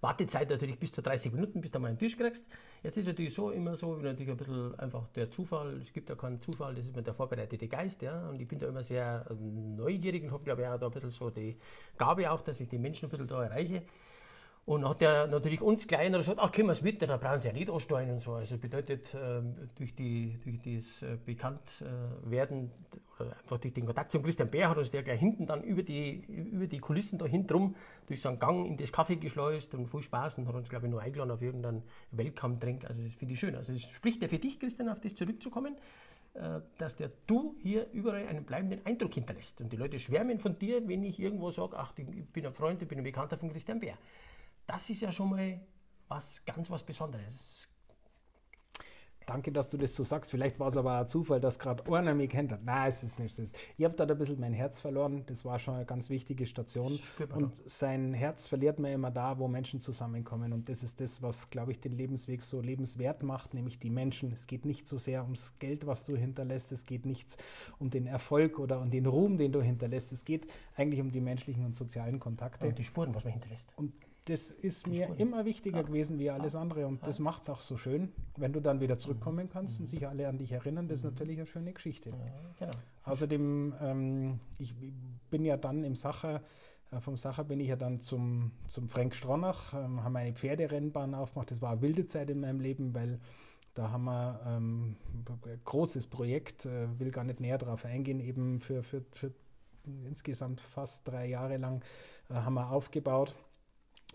Wartezeit 0.00 0.48
natürlich 0.48 0.78
bis 0.78 0.92
zu 0.92 1.02
30 1.02 1.32
Minuten, 1.32 1.60
bis 1.60 1.72
du 1.72 1.80
mal 1.80 1.88
einen 1.88 1.98
Tisch 1.98 2.16
kriegst. 2.16 2.46
Jetzt 2.82 2.98
ist 2.98 3.06
natürlich 3.06 3.34
so 3.34 3.50
immer 3.50 3.76
so, 3.76 3.96
natürlich 3.96 4.30
ein 4.30 4.36
bisschen 4.36 4.78
einfach 4.78 5.08
der 5.08 5.30
Zufall, 5.30 5.80
es 5.82 5.92
gibt 5.92 6.08
ja 6.08 6.14
keinen 6.14 6.40
Zufall, 6.40 6.74
das 6.74 6.84
ist 6.84 6.92
immer 6.92 7.02
der 7.02 7.14
vorbereitete 7.14 7.66
Geist, 7.66 8.02
ja. 8.02 8.28
Und 8.28 8.40
ich 8.40 8.46
bin 8.46 8.58
da 8.60 8.68
immer 8.68 8.84
sehr 8.84 9.26
ähm, 9.30 9.74
neugierig 9.74 10.22
und 10.22 10.30
habe, 10.30 10.44
glaube 10.44 10.62
ich, 10.62 10.68
auch 10.68 10.78
da 10.78 10.86
ein 10.86 10.92
bisschen 10.92 11.10
so 11.10 11.30
die 11.30 11.56
Gabe 11.96 12.30
auch, 12.30 12.42
dass 12.42 12.60
ich 12.60 12.68
die 12.68 12.78
Menschen 12.78 13.06
ein 13.06 13.10
bisschen 13.10 13.26
da 13.26 13.42
erreiche. 13.42 13.82
Und 14.68 14.86
hat 14.86 15.00
er 15.00 15.26
natürlich 15.28 15.62
uns 15.62 15.86
Kleiner 15.86 16.18
gesagt, 16.18 16.38
ach, 16.38 16.52
können 16.52 16.68
wir 16.68 16.72
es 16.72 16.82
mit, 16.82 17.00
da 17.00 17.16
brauchen 17.16 17.40
sie 17.40 17.48
ja 17.48 17.54
nicht 17.54 17.70
ansteuern 17.70 18.10
und 18.10 18.20
so. 18.20 18.34
Also 18.34 18.58
bedeutet, 18.58 19.16
ähm, 19.18 19.54
durch, 19.76 19.94
die, 19.94 20.38
durch 20.44 20.60
das 20.60 21.00
äh, 21.00 21.16
Bekanntwerden 21.24 22.70
oder 23.18 23.34
einfach 23.38 23.56
durch 23.56 23.72
den 23.72 23.86
Kontakt 23.86 24.12
zum 24.12 24.22
Christian 24.22 24.50
Bär 24.50 24.68
hat 24.68 24.76
uns 24.76 24.90
der 24.90 25.02
gleich 25.02 25.20
hinten 25.20 25.46
dann 25.46 25.62
über 25.62 25.82
die, 25.82 26.22
über 26.26 26.66
die 26.66 26.80
Kulissen 26.80 27.18
da 27.18 27.24
hinten 27.24 27.76
durch 28.08 28.20
so 28.20 28.28
einen 28.28 28.38
Gang 28.38 28.66
in 28.66 28.76
das 28.76 28.92
Kaffee 28.92 29.16
geschleust 29.16 29.74
und 29.74 29.88
viel 29.88 30.02
Spaß 30.02 30.36
und 30.36 30.48
hat 30.48 30.54
uns, 30.54 30.68
glaube 30.68 30.84
ich, 30.84 30.92
noch 30.92 31.00
eingeladen 31.00 31.30
auf 31.30 31.40
irgendeinen 31.40 31.82
Welcome-Drink. 32.10 32.84
Also 32.84 33.02
das 33.02 33.14
finde 33.14 33.32
ich 33.32 33.40
schön. 33.40 33.54
Also 33.54 33.72
es 33.72 33.84
spricht 33.84 34.20
ja 34.20 34.28
für 34.28 34.38
dich, 34.38 34.60
Christian, 34.60 34.90
auf 34.90 35.00
das 35.00 35.14
zurückzukommen 35.14 35.76
äh, 36.34 36.60
dass 36.76 36.94
der 36.94 37.10
du 37.26 37.56
hier 37.62 37.86
überall 37.94 38.26
einen 38.28 38.44
bleibenden 38.44 38.84
Eindruck 38.84 39.14
hinterlässt. 39.14 39.62
Und 39.62 39.72
die 39.72 39.76
Leute 39.76 39.98
schwärmen 39.98 40.38
von 40.38 40.58
dir, 40.58 40.86
wenn 40.86 41.04
ich 41.04 41.18
irgendwo 41.18 41.50
sage, 41.50 41.74
ach, 41.78 41.94
ich 41.96 42.26
bin 42.26 42.44
ein 42.44 42.52
Freund, 42.52 42.82
ich 42.82 42.86
bin 42.86 42.98
ein 42.98 43.04
Bekannter 43.04 43.38
von 43.38 43.50
Christian 43.50 43.80
Bär 43.80 43.96
das 44.68 44.90
ist 44.90 45.00
ja 45.00 45.10
schon 45.10 45.30
mal 45.30 45.60
was 46.06 46.44
ganz 46.44 46.70
was 46.70 46.84
Besonderes. 46.84 47.66
Danke, 49.26 49.52
dass 49.52 49.68
du 49.68 49.76
das 49.76 49.94
so 49.94 50.04
sagst. 50.04 50.30
Vielleicht 50.30 50.58
war 50.58 50.68
es 50.68 50.78
aber 50.78 51.00
ein 51.00 51.06
Zufall, 51.06 51.38
dass 51.38 51.58
gerade 51.58 51.84
einer 51.92 52.14
mich 52.14 52.30
kennt. 52.30 52.64
Nein, 52.64 52.88
es 52.88 53.02
ist 53.02 53.18
nicht 53.18 53.38
das. 53.38 53.52
Ich 53.76 53.84
habe 53.84 53.94
da 53.94 54.04
ein 54.06 54.16
bisschen 54.16 54.40
mein 54.40 54.54
Herz 54.54 54.80
verloren. 54.80 55.24
Das 55.26 55.44
war 55.44 55.58
schon 55.58 55.74
eine 55.74 55.84
ganz 55.84 56.08
wichtige 56.08 56.46
Station. 56.46 56.98
Und 57.34 57.56
sein 57.70 58.14
Herz 58.14 58.46
verliert 58.46 58.78
man 58.78 58.90
immer 58.90 59.10
da, 59.10 59.38
wo 59.38 59.46
Menschen 59.46 59.80
zusammenkommen. 59.80 60.54
Und 60.54 60.70
das 60.70 60.82
ist 60.82 60.98
das, 61.00 61.20
was, 61.20 61.50
glaube 61.50 61.72
ich, 61.72 61.80
den 61.80 61.92
Lebensweg 61.92 62.40
so 62.40 62.62
lebenswert 62.62 63.22
macht, 63.22 63.52
nämlich 63.52 63.78
die 63.78 63.90
Menschen. 63.90 64.32
Es 64.32 64.46
geht 64.46 64.64
nicht 64.64 64.88
so 64.88 64.96
sehr 64.96 65.24
ums 65.24 65.58
Geld, 65.58 65.86
was 65.86 66.04
du 66.04 66.16
hinterlässt. 66.16 66.72
Es 66.72 66.86
geht 66.86 67.04
nichts 67.04 67.36
um 67.78 67.90
den 67.90 68.06
Erfolg 68.06 68.58
oder 68.58 68.80
um 68.80 68.90
den 68.90 69.04
Ruhm, 69.04 69.36
den 69.36 69.52
du 69.52 69.60
hinterlässt. 69.60 70.10
Es 70.10 70.24
geht 70.24 70.50
eigentlich 70.74 71.02
um 71.02 71.12
die 71.12 71.20
menschlichen 71.20 71.66
und 71.66 71.76
sozialen 71.76 72.18
Kontakte. 72.18 72.68
Und 72.68 72.78
die 72.78 72.84
Spuren, 72.84 73.14
was 73.14 73.24
man 73.24 73.34
hinterlässt. 73.34 73.68
Und 73.76 73.92
das 74.28 74.50
ist 74.50 74.86
mir 74.86 75.14
immer 75.16 75.44
wichtiger 75.44 75.82
gewesen 75.82 76.18
wie 76.18 76.30
alles 76.30 76.54
andere 76.54 76.86
und 76.86 77.06
das 77.06 77.18
macht 77.18 77.42
es 77.42 77.50
auch 77.50 77.62
so 77.62 77.76
schön, 77.76 78.12
wenn 78.36 78.52
du 78.52 78.60
dann 78.60 78.80
wieder 78.80 78.98
zurückkommen 78.98 79.46
mhm. 79.46 79.50
kannst 79.50 79.80
und 79.80 79.86
mhm. 79.86 79.90
sich 79.90 80.06
alle 80.06 80.28
an 80.28 80.38
dich 80.38 80.52
erinnern. 80.52 80.86
Das 80.86 80.98
ist 80.98 81.04
mhm. 81.04 81.10
natürlich 81.12 81.38
eine 81.38 81.46
schöne 81.46 81.72
Geschichte. 81.72 82.10
Genau. 82.58 82.72
Außerdem, 83.04 83.74
ähm, 83.80 84.40
ich 84.58 84.74
bin 85.30 85.44
ja 85.44 85.56
dann 85.56 85.82
im 85.82 85.94
Sacher, 85.94 86.42
äh, 86.90 87.00
vom 87.00 87.16
Sacher 87.16 87.44
bin 87.44 87.58
ich 87.60 87.68
ja 87.68 87.76
dann 87.76 88.00
zum, 88.00 88.52
zum 88.66 88.88
Frank 88.88 89.14
Stronach, 89.14 89.72
ähm, 89.72 90.04
haben 90.04 90.16
eine 90.16 90.34
Pferderennbahn 90.34 91.14
aufgemacht. 91.14 91.50
Das 91.50 91.62
war 91.62 91.72
eine 91.72 91.82
wilde 91.82 92.06
Zeit 92.06 92.28
in 92.28 92.40
meinem 92.40 92.60
Leben, 92.60 92.94
weil 92.94 93.20
da 93.74 93.90
haben 93.90 94.04
wir 94.04 94.40
ähm, 94.46 94.96
ein 95.16 95.60
großes 95.64 96.08
Projekt, 96.08 96.66
äh, 96.66 96.88
will 96.98 97.10
gar 97.10 97.24
nicht 97.24 97.40
näher 97.40 97.58
darauf 97.58 97.86
eingehen, 97.86 98.20
eben 98.20 98.60
für, 98.60 98.82
für, 98.82 99.04
für 99.12 99.32
insgesamt 100.06 100.60
fast 100.60 101.08
drei 101.08 101.26
Jahre 101.28 101.56
lang 101.56 101.82
äh, 102.28 102.34
haben 102.34 102.54
wir 102.54 102.70
aufgebaut 102.70 103.34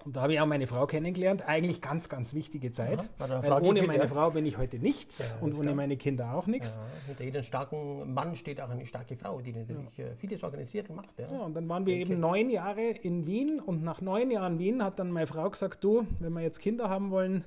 Und 0.05 0.15
da 0.15 0.22
habe 0.22 0.33
ich 0.33 0.41
auch 0.41 0.45
meine 0.45 0.67
Frau 0.67 0.86
kennengelernt. 0.86 1.48
Eigentlich 1.48 1.81
ganz, 1.81 2.10
ganz 2.10 2.33
wichtige 2.33 2.72
Zeit. 2.72 3.07
Ja, 3.19 3.41
weil 3.41 3.62
ohne 3.62 3.83
meine 3.83 4.03
ja. 4.03 4.07
Frau 4.07 4.31
bin 4.31 4.45
ich 4.45 4.57
heute 4.57 4.77
nichts 4.77 5.19
ja, 5.19 5.38
und 5.41 5.57
ohne 5.57 5.74
meine 5.74 5.98
Kinder 5.98 6.33
auch 6.33 6.48
nichts. 6.48 6.79
hinter 7.07 7.24
jedem 7.24 7.43
starken 7.43 8.13
Mann 8.13 8.36
steht 8.36 8.60
auch 8.60 8.69
eine 8.69 8.86
starke 8.86 9.15
Frau, 9.15 9.41
die 9.41 9.53
natürlich 9.53 10.00
äh, 10.00 10.15
vieles 10.17 10.43
organisiert 10.43 10.89
und 10.89 10.98
macht. 10.98 11.10
Ja, 11.17 11.27
und 11.27 11.53
dann 11.53 11.67
waren 11.69 11.86
wir 11.86 11.95
eben 11.95 12.19
neun 12.19 12.50
Jahre 12.50 12.89
in 12.89 13.25
Wien 13.25 13.60
und 13.60 13.83
nach 13.83 14.01
neun 14.01 14.31
Jahren 14.31 14.60
Wien 14.60 14.83
hat 14.83 15.00
dann 15.00 15.12
meine 15.12 15.27
Frau 15.27 15.50
gesagt, 15.50 15.83
du, 15.83 16.05
wenn 16.19 16.33
wir 16.33 16.41
jetzt 16.41 16.60
Kinder 16.60 16.89
haben 16.89 17.12
wollen, 17.12 17.45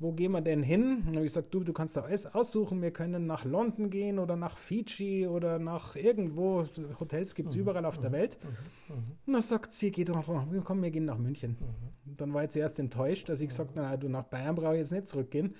wo 0.00 0.12
gehen 0.12 0.32
wir 0.32 0.40
denn 0.40 0.62
hin? 0.62 0.98
Und 0.98 1.06
dann 1.06 1.16
habe 1.16 1.26
ich 1.26 1.32
gesagt, 1.32 1.52
du, 1.52 1.64
du 1.64 1.72
kannst 1.72 1.96
da 1.96 2.02
alles 2.02 2.26
aussuchen, 2.26 2.80
wir 2.82 2.92
können 2.92 3.26
nach 3.26 3.44
London 3.44 3.90
gehen 3.90 4.18
oder 4.20 4.36
nach 4.36 4.56
Fiji 4.56 5.26
oder 5.26 5.58
nach 5.58 5.96
irgendwo, 5.96 6.64
Hotels 7.00 7.34
gibt 7.34 7.48
es 7.48 7.56
mhm. 7.56 7.62
überall 7.62 7.84
auf 7.84 7.98
der 7.98 8.10
mhm. 8.10 8.14
Welt. 8.14 8.38
Mhm. 8.42 8.94
mhm. 8.94 9.02
Und 9.26 9.32
dann 9.32 9.42
sagt 9.42 9.74
sie, 9.74 9.90
geh 9.90 10.04
doch, 10.04 10.24
komm, 10.64 10.82
wir 10.82 10.90
gehen 10.90 11.04
nach 11.04 11.18
München. 11.18 11.56
Mhm. 11.60 12.16
Dann 12.16 12.32
war 12.32 12.44
ich 12.44 12.50
zuerst 12.50 12.78
enttäuscht, 12.78 13.28
dass 13.28 13.40
ich 13.40 13.48
gesagt 13.48 13.76
habe, 13.76 13.98
du, 13.98 14.08
nach 14.08 14.24
Bayern 14.24 14.54
brauche 14.54 14.74
ich 14.74 14.80
jetzt 14.80 14.92
nicht 14.92 15.08
zurückgehen. 15.08 15.54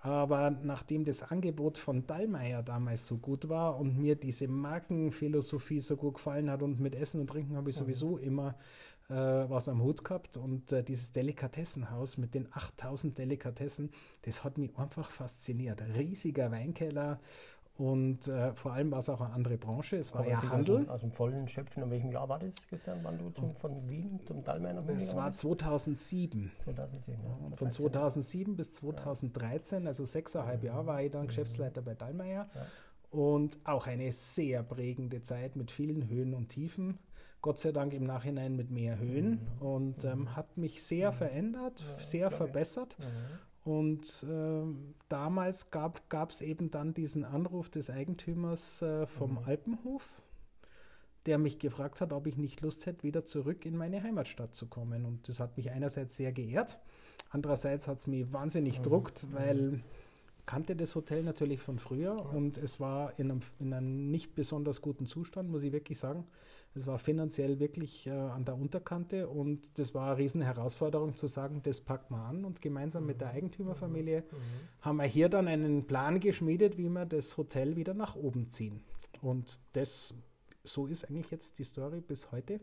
Aber 0.00 0.50
nachdem 0.50 1.04
das 1.04 1.22
Angebot 1.22 1.78
von 1.78 2.06
Dallmayr 2.08 2.64
damals 2.64 3.06
so 3.06 3.18
gut 3.18 3.48
war 3.48 3.78
und 3.78 3.98
mir 4.00 4.16
diese 4.16 4.48
Markenphilosophie 4.48 5.78
so 5.78 5.96
gut 5.96 6.14
gefallen 6.14 6.50
hat 6.50 6.62
und 6.62 6.80
mit 6.80 6.96
Essen 6.96 7.20
und 7.20 7.28
Trinken 7.28 7.54
habe 7.56 7.70
ich 7.70 7.76
sowieso 7.76 8.18
immer 8.18 8.56
äh, 9.08 9.14
was 9.14 9.68
am 9.68 9.82
Hut 9.82 10.04
gehabt 10.04 10.36
und 10.36 10.72
äh, 10.72 10.82
dieses 10.82 11.12
Delikatessenhaus 11.12 12.18
mit 12.18 12.34
den 12.34 12.48
8000 12.52 13.16
Delikatessen, 13.18 13.90
das 14.22 14.44
hat 14.44 14.58
mich 14.58 14.76
einfach 14.78 15.10
fasziniert. 15.10 15.82
Riesiger 15.96 16.50
Weinkeller 16.50 17.20
und 17.76 18.28
äh, 18.28 18.52
vor 18.54 18.74
allem 18.74 18.90
war 18.90 18.98
es 18.98 19.08
auch 19.08 19.20
eine 19.20 19.32
andere 19.32 19.56
Branche. 19.56 19.96
Es 19.96 20.14
war 20.14 20.26
ja 20.26 20.42
Handel. 20.42 20.82
Aus, 20.82 20.88
aus, 20.88 21.00
dem 21.00 21.12
vollen 21.12 21.48
Schöpfen. 21.48 21.82
In 21.82 21.90
welchem 21.90 22.12
Jahr 22.12 22.28
war 22.28 22.38
das, 22.38 22.54
Christian, 22.68 23.00
wann 23.02 23.18
du 23.18 23.30
zum, 23.30 23.56
von 23.56 23.88
Wien 23.88 24.20
zum 24.26 24.44
Dallmayr 24.44 24.74
nach 24.74 24.86
Es 24.88 25.16
war 25.16 25.32
2007. 25.32 26.52
2007 26.64 27.20
ja. 27.24 27.56
Von 27.56 27.70
2007 27.70 28.56
bis 28.56 28.72
2013, 28.74 29.86
also 29.86 30.04
sechseinhalb 30.04 30.62
Jahre, 30.62 30.86
war 30.86 31.02
ich 31.02 31.10
dann 31.10 31.22
mhm. 31.22 31.28
Geschäftsleiter 31.28 31.80
bei 31.80 31.94
Dallmayr. 31.94 32.46
Ja. 32.54 32.66
Und 33.10 33.58
auch 33.64 33.86
eine 33.86 34.12
sehr 34.12 34.62
prägende 34.62 35.22
Zeit 35.22 35.56
mit 35.56 35.70
vielen 35.70 36.08
Höhen 36.08 36.34
und 36.34 36.48
Tiefen. 36.48 36.98
Gott 37.42 37.58
sei 37.58 37.72
Dank 37.72 37.92
im 37.92 38.04
Nachhinein 38.04 38.54
mit 38.54 38.70
mehr 38.70 38.98
Höhen 38.98 39.40
mhm. 39.60 39.66
und 39.66 40.04
ähm, 40.04 40.20
mhm. 40.20 40.36
hat 40.36 40.56
mich 40.56 40.82
sehr 40.82 41.10
mhm. 41.10 41.16
verändert, 41.16 41.80
ja, 41.80 42.02
sehr 42.02 42.30
verbessert. 42.30 42.96
Und 43.64 44.24
äh, 44.28 44.62
damals 45.08 45.70
gab 45.70 46.30
es 46.30 46.40
eben 46.40 46.70
dann 46.70 46.94
diesen 46.94 47.24
Anruf 47.24 47.68
des 47.68 47.90
Eigentümers 47.90 48.82
äh, 48.82 49.06
vom 49.06 49.32
mhm. 49.32 49.38
Alpenhof, 49.44 50.08
der 51.26 51.38
mich 51.38 51.58
gefragt 51.58 52.00
hat, 52.00 52.12
ob 52.12 52.26
ich 52.26 52.36
nicht 52.36 52.60
Lust 52.60 52.86
hätte, 52.86 53.02
wieder 53.02 53.24
zurück 53.24 53.66
in 53.66 53.76
meine 53.76 54.02
Heimatstadt 54.02 54.54
zu 54.54 54.66
kommen. 54.66 55.04
Und 55.04 55.28
das 55.28 55.38
hat 55.38 55.56
mich 55.56 55.70
einerseits 55.70 56.16
sehr 56.16 56.32
geehrt, 56.32 56.80
andererseits 57.30 57.86
hat 57.88 57.98
es 57.98 58.06
mich 58.06 58.32
wahnsinnig 58.32 58.78
mhm. 58.78 58.82
druckt, 58.84 59.32
weil 59.32 59.82
kannte 60.46 60.74
das 60.76 60.94
Hotel 60.94 61.22
natürlich 61.22 61.60
von 61.60 61.78
früher 61.78 62.16
ja. 62.16 62.22
und 62.22 62.58
es 62.58 62.80
war 62.80 63.18
in 63.18 63.30
einem, 63.30 63.40
in 63.58 63.72
einem 63.72 64.10
nicht 64.10 64.34
besonders 64.34 64.80
guten 64.80 65.06
Zustand, 65.06 65.50
muss 65.50 65.62
ich 65.62 65.72
wirklich 65.72 65.98
sagen. 65.98 66.26
Es 66.74 66.86
war 66.86 66.98
finanziell 66.98 67.60
wirklich 67.60 68.06
äh, 68.06 68.10
an 68.10 68.44
der 68.44 68.56
Unterkante 68.56 69.28
und 69.28 69.78
das 69.78 69.94
war 69.94 70.08
eine 70.08 70.18
riesen 70.18 70.40
Herausforderung 70.40 71.14
zu 71.14 71.26
sagen, 71.26 71.60
das 71.62 71.80
packt 71.80 72.10
man 72.10 72.20
an 72.22 72.44
und 72.44 72.62
gemeinsam 72.62 73.02
mhm. 73.02 73.08
mit 73.08 73.20
der 73.20 73.28
mhm. 73.28 73.36
Eigentümerfamilie 73.36 74.20
mhm. 74.22 74.36
haben 74.80 74.96
wir 74.96 75.04
hier 75.04 75.28
dann 75.28 75.48
einen 75.48 75.86
Plan 75.86 76.18
geschmiedet, 76.18 76.78
wie 76.78 76.88
wir 76.88 77.04
das 77.04 77.36
Hotel 77.36 77.76
wieder 77.76 77.94
nach 77.94 78.16
oben 78.16 78.48
ziehen. 78.48 78.82
Und 79.20 79.60
das, 79.74 80.14
so 80.64 80.86
ist 80.86 81.08
eigentlich 81.08 81.30
jetzt 81.30 81.58
die 81.58 81.64
Story 81.64 82.00
bis 82.00 82.32
heute, 82.32 82.58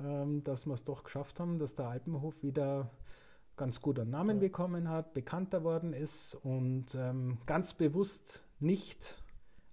ähm, 0.00 0.44
dass 0.44 0.66
wir 0.66 0.74
es 0.74 0.84
doch 0.84 1.02
geschafft 1.02 1.40
haben, 1.40 1.58
dass 1.58 1.74
der 1.74 1.88
Alpenhof 1.88 2.42
wieder 2.42 2.90
ganz 3.58 3.82
gut 3.82 3.98
einen 3.98 4.10
Namen 4.10 4.38
ja. 4.38 4.40
bekommen 4.40 4.88
hat, 4.88 5.12
bekannter 5.12 5.64
worden 5.64 5.92
ist 5.92 6.34
und 6.34 6.94
ähm, 6.94 7.38
ganz 7.44 7.74
bewusst 7.74 8.42
nicht 8.60 9.22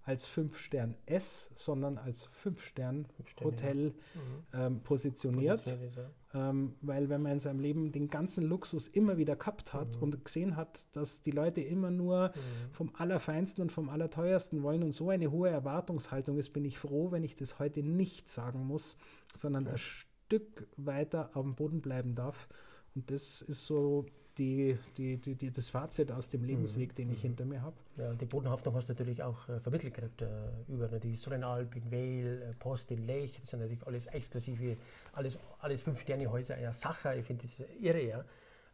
als 0.05 0.27
5-Stern-S, 0.27 1.49
sondern 1.55 1.97
als 1.97 2.29
5-Stern-Hotel 2.43 3.93
ja. 4.13 4.21
mhm. 4.21 4.75
ähm, 4.75 4.83
positioniert. 4.83 5.63
positioniert 5.63 5.95
ja. 6.33 6.49
ähm, 6.49 6.75
weil 6.81 7.09
wenn 7.09 7.23
man 7.23 7.33
in 7.33 7.39
seinem 7.39 7.59
Leben 7.59 7.91
den 7.91 8.07
ganzen 8.07 8.43
Luxus 8.43 8.87
immer 8.87 9.17
wieder 9.17 9.35
gehabt 9.35 9.73
hat 9.73 9.95
mhm. 9.95 10.03
und 10.03 10.25
gesehen 10.25 10.55
hat, 10.55 10.95
dass 10.95 11.23
die 11.23 11.31
Leute 11.31 11.61
immer 11.61 11.89
nur 11.89 12.27
mhm. 12.29 12.71
vom 12.71 12.91
Allerfeinsten 12.95 13.63
und 13.63 13.71
vom 13.71 13.89
Allerteuersten 13.89 14.61
wollen 14.61 14.83
und 14.83 14.91
so 14.91 15.09
eine 15.09 15.31
hohe 15.31 15.49
Erwartungshaltung 15.49 16.37
ist, 16.37 16.53
bin 16.53 16.65
ich 16.65 16.77
froh, 16.77 17.11
wenn 17.11 17.23
ich 17.23 17.35
das 17.35 17.57
heute 17.57 17.81
nicht 17.81 18.29
sagen 18.29 18.65
muss, 18.67 18.97
sondern 19.35 19.65
ja. 19.65 19.71
ein 19.71 19.77
Stück 19.79 20.67
weiter 20.77 21.31
auf 21.33 21.43
dem 21.43 21.55
Boden 21.55 21.81
bleiben 21.81 22.13
darf. 22.13 22.47
Und 22.95 23.11
das 23.11 23.41
ist 23.41 23.65
so 23.65 24.05
die, 24.37 24.77
die, 24.97 25.17
die, 25.17 25.35
die, 25.35 25.51
das 25.51 25.69
Fazit 25.69 26.11
aus 26.11 26.29
dem 26.29 26.43
Lebensweg, 26.43 26.91
mhm. 26.91 26.95
den 26.95 27.11
ich 27.11 27.19
mhm. 27.19 27.27
hinter 27.27 27.45
mir 27.45 27.61
habe. 27.61 27.75
Ja, 27.97 28.13
die 28.13 28.25
Bodenhaftung 28.25 28.73
hast 28.75 28.89
du 28.89 28.93
natürlich 28.93 29.23
auch 29.23 29.47
äh, 29.49 29.59
vermittelt 29.59 29.93
gekriegt 29.93 30.21
äh, 30.21 30.27
über 30.67 30.87
die 30.99 31.15
Solenalp 31.15 31.75
in 31.75 31.91
Weil, 31.91 32.41
äh, 32.41 32.53
Post 32.59 32.91
in 32.91 33.05
Lech, 33.05 33.39
das 33.39 33.49
sind 33.49 33.59
natürlich 33.59 33.85
alles 33.85 34.07
exklusive, 34.07 34.77
alles, 35.13 35.39
alles 35.59 35.81
Fünf-Sterne-Häuser, 35.83 36.59
ja, 36.59 36.73
Sacher, 36.73 37.15
ich 37.15 37.25
finde 37.25 37.43
das 37.43 37.63
irre, 37.79 38.01
ja. 38.01 38.25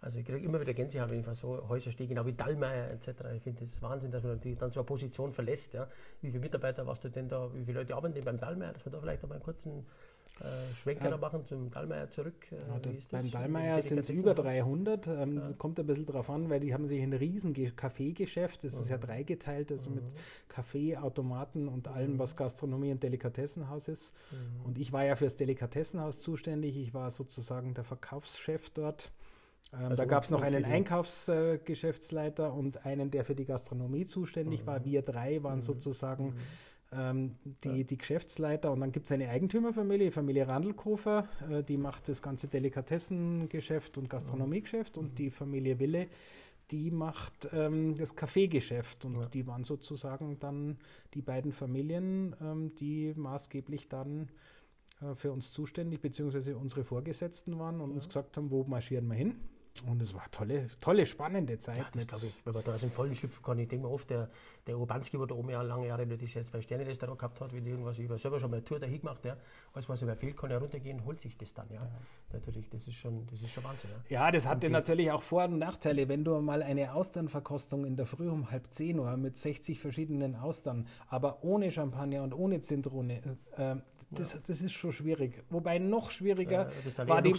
Also 0.03 0.17
ich 0.17 0.25
kriege 0.25 0.43
immer 0.43 0.59
wieder 0.59 0.73
Gänsehaut, 0.73 1.11
wenn 1.11 1.19
ich 1.19 1.27
so 1.37 1.69
Häuser 1.69 1.91
stehe, 1.91 2.09
genau 2.09 2.25
wie 2.25 2.33
Dallmayr 2.33 2.89
etc. 2.89 3.09
Ich 3.35 3.43
finde 3.43 3.61
das 3.61 3.79
Wahnsinn, 3.83 4.09
dass 4.09 4.23
man 4.23 4.41
dann 4.41 4.71
so 4.71 4.79
eine 4.79 4.87
Position 4.87 5.31
verlässt. 5.31 5.73
Ja. 5.73 5.87
Wie 6.21 6.31
viele 6.31 6.39
Mitarbeiter 6.39 6.87
warst 6.87 7.03
du 7.03 7.09
denn 7.09 7.29
da, 7.29 7.53
wie 7.53 7.63
viele 7.63 7.81
Leute 7.81 7.95
arbeiten 7.95 8.15
denn 8.15 8.25
beim 8.25 8.39
Dallmayr, 8.39 8.73
dass 8.73 8.83
wir 8.83 8.91
da 8.91 8.99
vielleicht 8.99 9.21
noch 9.21 9.29
mal 9.29 9.35
einen 9.35 9.43
kurzen 9.43 9.85
äh, 10.39 10.73
Schwenker 10.75 11.09
ja. 11.09 11.17
machen 11.17 11.45
zum 11.45 11.69
Dallmayr 11.69 12.09
zurück. 12.09 12.51
Äh, 12.51 12.55
ja, 12.55 12.93
beim 13.11 13.29
Dallmayr 13.29 13.81
sind 13.81 13.99
es 13.99 14.09
über 14.09 14.33
300. 14.33 15.07
Ähm, 15.07 15.37
ja. 15.37 15.53
Kommt 15.53 15.79
ein 15.79 15.85
bisschen 15.85 16.05
drauf 16.05 16.29
an, 16.29 16.49
weil 16.49 16.59
die 16.59 16.73
haben 16.73 16.87
sich 16.87 17.01
ein 17.01 17.13
riesen 17.13 17.53
Kaffeegeschäft. 17.75 18.63
Das 18.63 18.75
mhm. 18.75 18.81
ist 18.81 18.89
ja 18.89 18.97
mhm. 18.97 19.01
dreigeteilt, 19.01 19.71
also 19.71 19.89
mhm. 19.89 19.97
mit 19.97 20.05
Kaffee, 20.47 20.97
Automaten 20.97 21.67
und 21.67 21.87
allem, 21.87 22.13
mhm. 22.13 22.19
was 22.19 22.35
Gastronomie 22.35 22.91
und 22.91 23.03
Delikatessenhaus 23.03 23.87
ist. 23.87 24.13
Mhm. 24.31 24.65
Und 24.65 24.77
ich 24.79 24.91
war 24.91 25.05
ja 25.05 25.15
fürs 25.15 25.35
Delikatessenhaus 25.35 26.21
zuständig. 26.21 26.77
Ich 26.77 26.93
war 26.93 27.11
sozusagen 27.11 27.73
der 27.73 27.83
Verkaufschef 27.83 28.69
dort. 28.71 29.11
Ähm, 29.73 29.83
also 29.83 29.95
da 29.95 30.05
gab 30.05 30.23
es 30.23 30.31
noch 30.31 30.41
einen 30.41 30.65
Einkaufsgeschäftsleiter 30.65 32.47
äh, 32.47 32.51
und 32.51 32.85
einen, 32.85 33.11
der 33.11 33.25
für 33.25 33.35
die 33.35 33.45
Gastronomie 33.45 34.05
zuständig 34.05 34.65
war. 34.65 34.79
Mhm. 34.79 34.85
Wir 34.85 35.01
drei 35.01 35.43
waren 35.43 35.61
sozusagen 35.61 36.35
ähm, 36.91 37.35
die, 37.63 37.83
die 37.85 37.97
Geschäftsleiter 37.97 38.71
und 38.71 38.81
dann 38.81 38.91
gibt 38.91 39.05
es 39.05 39.11
eine 39.11 39.29
Eigentümerfamilie, 39.29 40.11
Familie 40.11 40.47
Randelkofer, 40.47 41.27
äh, 41.49 41.63
die 41.63 41.77
macht 41.77 42.09
das 42.09 42.21
ganze 42.21 42.47
Delikatessengeschäft 42.47 43.97
und 43.97 44.09
Gastronomiegeschäft 44.09 44.97
und 44.97 45.17
die 45.17 45.29
Familie 45.29 45.79
Wille, 45.79 46.07
die 46.71 46.91
macht 46.91 47.49
ähm, 47.53 47.95
das 47.95 48.15
Kaffeegeschäft 48.15 49.05
und 49.05 49.15
ja. 49.15 49.25
die 49.27 49.47
waren 49.47 49.63
sozusagen 49.63 50.39
dann 50.39 50.77
die 51.13 51.21
beiden 51.21 51.51
Familien, 51.51 52.35
ähm, 52.41 52.73
die 52.75 53.13
maßgeblich 53.15 53.89
dann 53.89 54.29
äh, 55.01 55.15
für 55.15 55.31
uns 55.31 55.51
zuständig, 55.51 56.01
beziehungsweise 56.01 56.57
unsere 56.57 56.83
Vorgesetzten 56.83 57.59
waren 57.59 57.81
und 57.81 57.89
ja. 57.89 57.95
uns 57.95 58.07
gesagt 58.07 58.37
haben, 58.37 58.51
wo 58.51 58.63
marschieren 58.63 59.07
wir 59.07 59.15
hin. 59.15 59.35
Und 59.87 60.01
es 60.01 60.13
war 60.13 60.29
tolle, 60.31 60.67
tolle, 60.79 61.05
spannende 61.05 61.57
Zeit. 61.57 61.77
Ja, 61.77 61.87
das 61.93 62.05
glaube 62.05 62.25
ich, 62.27 62.45
wenn 62.45 62.53
man 62.53 62.63
da 62.63 62.73
aus 62.73 62.81
dem 62.81 62.91
vollen 62.91 63.15
schöpfen 63.15 63.41
kann. 63.41 63.57
Ich 63.57 63.67
denke 63.67 63.87
mir 63.87 63.91
oft, 63.91 64.09
der, 64.09 64.29
der 64.67 64.77
Urbanski, 64.77 65.17
der 65.17 65.25
da 65.25 65.35
oben 65.35 65.49
ja 65.49 65.61
lange 65.61 65.87
Jahre 65.87 66.05
das 66.05 66.33
jetzt 66.33 66.51
bei 66.51 66.61
Sterne-Restaurant 66.61 67.17
gehabt 67.17 67.41
hat, 67.41 67.53
wenn 67.53 67.65
irgendwas, 67.65 67.97
ich 67.97 68.07
habe 68.07 68.19
selber 68.19 68.39
schon 68.39 68.51
mal 68.51 68.57
eine 68.57 68.65
Tour 68.65 68.79
dahin 68.79 68.99
gemacht, 68.99 69.25
ja. 69.25 69.37
alles 69.73 69.89
was 69.89 70.01
über 70.01 70.15
fehlt, 70.15 70.37
kann 70.37 70.51
er 70.51 70.59
runtergehen, 70.59 71.03
holt 71.05 71.19
sich 71.19 71.37
das 71.37 71.53
dann, 71.53 71.67
ja. 71.69 71.81
ja. 71.81 71.89
Natürlich, 72.33 72.69
das 72.69 72.87
ist 72.87 72.95
schon, 72.95 73.25
das 73.27 73.41
ist 73.41 73.51
schon 73.51 73.63
Wahnsinn. 73.63 73.89
Ja, 74.09 74.25
ja 74.25 74.31
das 74.31 74.45
hatte 74.45 74.69
natürlich 74.69 75.09
auch 75.09 75.23
Vor- 75.23 75.45
und 75.45 75.57
Nachteile. 75.57 76.07
Wenn 76.07 76.23
du 76.23 76.39
mal 76.41 76.61
eine 76.61 76.93
Austernverkostung 76.93 77.85
in 77.85 77.95
der 77.95 78.05
Früh 78.05 78.29
um 78.29 78.51
halb 78.51 78.71
zehn 78.71 78.99
Uhr 78.99 79.15
mit 79.17 79.37
60 79.37 79.79
verschiedenen 79.79 80.35
Austern, 80.35 80.87
aber 81.07 81.43
ohne 81.43 81.71
Champagner 81.71 82.23
und 82.23 82.33
ohne 82.33 82.59
Zitrone, 82.59 83.37
äh, 83.57 83.75
das, 84.11 84.41
das 84.43 84.61
ist 84.61 84.73
schon 84.73 84.91
schwierig. 84.91 85.43
Wobei 85.49 85.79
noch 85.79 86.11
schwieriger 86.11 86.69
ja, 86.97 87.07
war 87.07 87.21
die, 87.21 87.33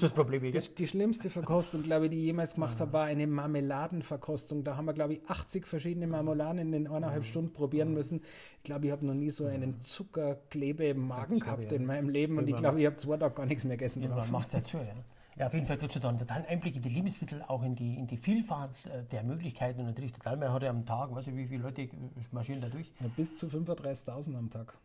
das, 0.52 0.74
die 0.74 0.86
schlimmste 0.86 1.28
Verkostung, 1.28 1.82
glaube 1.82 2.06
ich, 2.06 2.12
die 2.12 2.18
ich 2.18 2.24
jemals 2.24 2.54
gemacht 2.54 2.80
habe, 2.80 2.92
war 2.92 3.04
eine 3.04 3.26
Marmeladenverkostung. 3.26 4.64
Da 4.64 4.76
haben 4.76 4.86
wir, 4.86 4.94
glaube 4.94 5.14
ich, 5.14 5.20
80 5.28 5.66
verschiedene 5.66 6.06
Marmeladen 6.06 6.72
in 6.72 6.86
eineinhalb 6.86 7.24
Stunden 7.24 7.52
probieren 7.52 7.92
müssen. 7.92 8.22
Ich 8.58 8.62
glaube, 8.64 8.86
ich 8.86 8.92
habe 8.92 9.06
noch 9.06 9.14
nie 9.14 9.30
so 9.30 9.46
einen 9.46 9.80
Zuckerklebe 9.80 10.86
im 10.86 11.06
Magen 11.06 11.40
gehabt 11.40 11.72
in 11.72 11.84
meinem 11.84 12.08
Leben 12.08 12.38
und 12.38 12.48
ich 12.48 12.56
glaube, 12.56 12.80
ich 12.80 12.86
habe 12.86 12.96
zwei 12.96 13.16
Tage 13.16 13.34
gar 13.34 13.46
nichts 13.46 13.64
mehr 13.64 13.76
gegessen. 13.76 14.02
Ja, 14.02 14.24
macht 14.30 14.48
es 14.48 14.54
ja 14.54 14.64
zu, 14.64 14.78
ja. 14.78 14.84
Ja, 15.36 15.46
auf 15.46 15.54
jeden 15.54 15.66
Fall 15.66 15.78
kriegst 15.78 15.96
du 15.96 16.00
da 16.00 16.10
einen 16.10 16.18
totalen 16.18 16.44
Einblick 16.44 16.76
in 16.76 16.82
die 16.82 16.90
Lebensmittel, 16.90 17.42
auch 17.48 17.62
in 17.62 17.74
die, 17.74 17.94
in 17.94 18.06
die 18.06 18.18
Vielfalt 18.18 18.70
äh, 18.84 19.02
der 19.10 19.22
Möglichkeiten. 19.22 19.80
Und 19.80 19.86
natürlich 19.86 20.12
total, 20.12 20.36
man 20.36 20.52
hat 20.52 20.62
ja 20.62 20.68
am 20.68 20.84
Tag, 20.84 21.14
weiß 21.14 21.26
ich, 21.28 21.36
wie 21.36 21.46
viele 21.46 21.62
Leute 21.62 21.88
marschieren 22.32 22.60
da 22.60 22.68
durch? 22.68 22.92
Ja, 23.00 23.08
bis 23.16 23.36
zu 23.36 23.46
35.000 23.46 24.36
am 24.36 24.50
Tag 24.50 24.76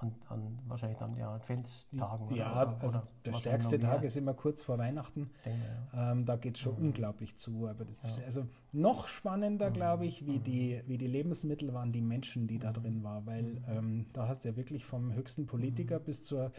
an, 0.00 0.14
an 0.28 0.58
wahrscheinlich 0.66 0.98
dann 0.98 1.16
ja 1.16 1.32
Adventstagen. 1.34 2.34
Ja, 2.34 2.52
oder, 2.52 2.76
also 2.80 2.98
oder 2.98 3.08
der 3.24 3.32
stärkste 3.34 3.78
Tag 3.78 4.02
ist 4.02 4.16
immer 4.16 4.34
kurz 4.34 4.62
vor 4.62 4.78
Weihnachten. 4.78 5.30
Denke, 5.44 5.58
ja. 5.92 6.12
ähm, 6.12 6.24
da 6.24 6.36
geht 6.36 6.56
es 6.56 6.60
schon 6.60 6.78
mhm. 6.78 6.86
unglaublich 6.86 7.36
zu. 7.36 7.66
Aber 7.66 7.84
das 7.84 8.02
ja. 8.02 8.10
ist 8.10 8.24
also 8.24 8.46
noch 8.72 9.08
spannender, 9.08 9.70
mhm. 9.70 9.74
glaube 9.74 10.06
ich, 10.06 10.26
wie, 10.26 10.38
mhm. 10.38 10.44
die, 10.44 10.82
wie 10.86 10.98
die 10.98 11.06
Lebensmittel 11.06 11.74
waren, 11.74 11.92
die 11.92 12.00
Menschen, 12.00 12.46
die 12.46 12.58
da 12.58 12.70
mhm. 12.70 12.74
drin 12.74 13.04
waren. 13.04 13.26
Weil 13.26 13.42
mhm. 13.42 13.64
ähm, 13.68 14.06
da 14.12 14.28
hast 14.28 14.44
du 14.44 14.48
ja 14.48 14.56
wirklich 14.56 14.84
vom 14.84 15.12
höchsten 15.12 15.46
Politiker 15.46 15.98
mhm. 15.98 16.04
bis 16.04 16.24
zur 16.24 16.52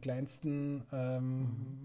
kleinsten, 0.00 0.82
ähm, 0.92 1.82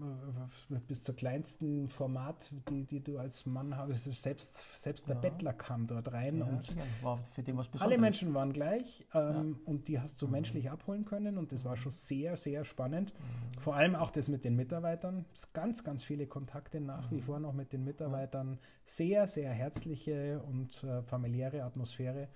mhm. 0.68 0.80
bis 0.88 1.02
zur 1.02 1.14
kleinsten 1.14 1.88
Format, 1.88 2.50
die, 2.68 2.84
die 2.84 3.00
du 3.00 3.18
als 3.18 3.46
Mann 3.46 3.76
hast. 3.76 4.04
Selbst, 4.04 4.64
selbst 4.72 5.08
der 5.08 5.16
ja. 5.16 5.22
Bettler 5.22 5.52
kam 5.52 5.86
dort 5.86 6.12
rein 6.12 6.38
ja, 6.38 6.44
und 6.44 6.76
war 7.02 7.16
für 7.16 7.42
den 7.42 7.56
was 7.56 7.68
alle 7.80 7.98
Menschen 7.98 8.34
waren 8.34 8.52
gleich 8.52 9.06
ähm, 9.14 9.56
ja. 9.58 9.70
und 9.70 9.88
die 9.88 10.00
hast 10.00 10.20
du 10.22 10.26
mhm. 10.26 10.32
menschlich 10.32 10.70
abholen 10.70 11.04
können 11.04 11.38
und 11.38 11.52
das 11.52 11.64
war 11.64 11.76
schon 11.76 11.92
sehr, 11.92 12.36
sehr 12.36 12.64
spannend. 12.64 13.12
Mhm. 13.12 13.60
Vor 13.60 13.76
allem 13.76 13.94
auch 13.94 14.10
das 14.10 14.28
mit 14.28 14.44
den 14.44 14.56
Mitarbeitern. 14.56 15.24
Ganz, 15.52 15.84
ganz 15.84 16.02
viele 16.02 16.26
Kontakte 16.26 16.80
nach 16.80 17.10
wie 17.10 17.16
mhm. 17.16 17.22
vor 17.22 17.40
noch 17.40 17.52
mit 17.52 17.72
den 17.72 17.84
Mitarbeitern. 17.84 18.58
Sehr, 18.84 19.26
sehr 19.26 19.50
herzliche 19.50 20.40
und 20.40 20.82
äh, 20.84 21.02
familiäre 21.02 21.62
Atmosphäre 21.62 22.28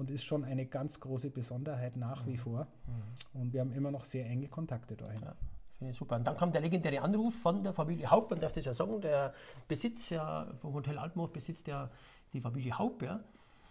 und 0.00 0.10
ist 0.10 0.24
schon 0.24 0.44
eine 0.44 0.66
ganz 0.66 0.98
große 0.98 1.30
Besonderheit 1.30 1.96
nach 1.96 2.26
wie 2.26 2.32
mhm. 2.32 2.38
vor. 2.38 2.66
Mhm. 2.86 3.40
Und 3.40 3.52
wir 3.52 3.60
haben 3.60 3.72
immer 3.72 3.90
noch 3.90 4.04
sehr 4.04 4.26
enge 4.26 4.48
Kontakte 4.48 4.96
dahin. 4.96 5.22
Ja. 5.22 5.34
Finde 5.78 5.92
ich 5.92 5.96
super. 5.96 6.16
Und 6.16 6.26
dann 6.26 6.36
kam 6.36 6.52
der 6.52 6.60
legendäre 6.60 7.00
Anruf 7.00 7.34
von 7.34 7.62
der 7.62 7.72
Familie 7.72 8.10
Haupt, 8.10 8.30
man 8.30 8.40
darf 8.40 8.52
das 8.52 8.64
ja 8.64 8.74
sagen, 8.74 9.00
der 9.00 9.32
Besitz 9.68 10.10
ja, 10.10 10.46
vom 10.60 10.74
Hotel 10.74 10.98
Altmoor 10.98 11.32
besitzt 11.32 11.68
ja 11.68 11.90
die 12.32 12.40
Familie 12.40 12.78
Haupt, 12.78 13.02
ja. 13.02 13.20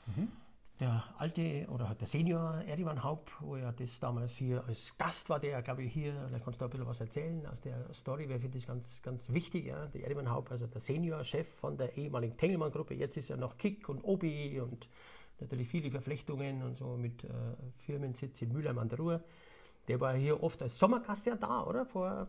Mhm. 0.07 0.29
Der 0.79 1.03
alte 1.17 1.67
oder 1.69 1.93
der 1.93 2.07
Senior 2.07 2.63
Erivan 2.65 3.03
Haupt, 3.03 3.33
wo 3.41 3.57
er 3.57 3.74
das 3.74 4.00
damals 4.00 4.38
hier 4.38 4.63
als 4.65 4.98
Gast 4.98 5.29
war, 5.29 5.39
der 5.39 5.62
glaube 5.62 5.83
ich 5.83 5.93
hier, 5.93 6.13
da 6.31 6.39
kannst 6.39 6.62
du 6.62 6.65
ein 6.65 6.71
bisschen 6.71 6.88
was 6.88 7.01
erzählen 7.01 7.45
aus 7.48 7.59
der 7.59 7.93
Story, 7.93 8.29
weil 8.29 8.39
finde 8.39 8.57
ich 8.57 8.65
ganz, 8.65 9.01
ganz 9.01 9.29
wichtig, 9.31 9.65
ja. 9.65 9.88
Der 9.88 10.05
Erivan 10.05 10.31
Haupt, 10.31 10.51
also 10.51 10.67
der 10.67 10.79
Senior-Chef 10.79 11.48
von 11.48 11.77
der 11.77 11.98
ehemaligen 11.98 12.38
Tengelmann-Gruppe, 12.38 12.93
jetzt 12.93 13.17
ist 13.17 13.29
er 13.29 13.38
noch 13.38 13.57
Kick 13.57 13.89
und 13.89 14.03
Obi 14.03 14.62
und 14.62 14.89
natürlich 15.41 15.67
viele 15.67 15.91
Verflechtungen 15.91 16.63
und 16.63 16.75
so 16.75 16.98
mit 16.98 17.24
äh, 17.24 17.29
Firmensitz 17.86 18.41
in 18.41 18.51
Mülheim 18.51 18.77
an 18.77 18.89
der 18.89 19.00
Ruhr. 19.00 19.24
Der 19.88 20.00
war 20.00 20.13
hier 20.13 20.43
oft 20.43 20.62
als 20.62 20.77
Sommergast 20.77 21.25
ja 21.25 21.36
da, 21.36 21.63
oder? 21.63 21.86
Vor 21.86 22.27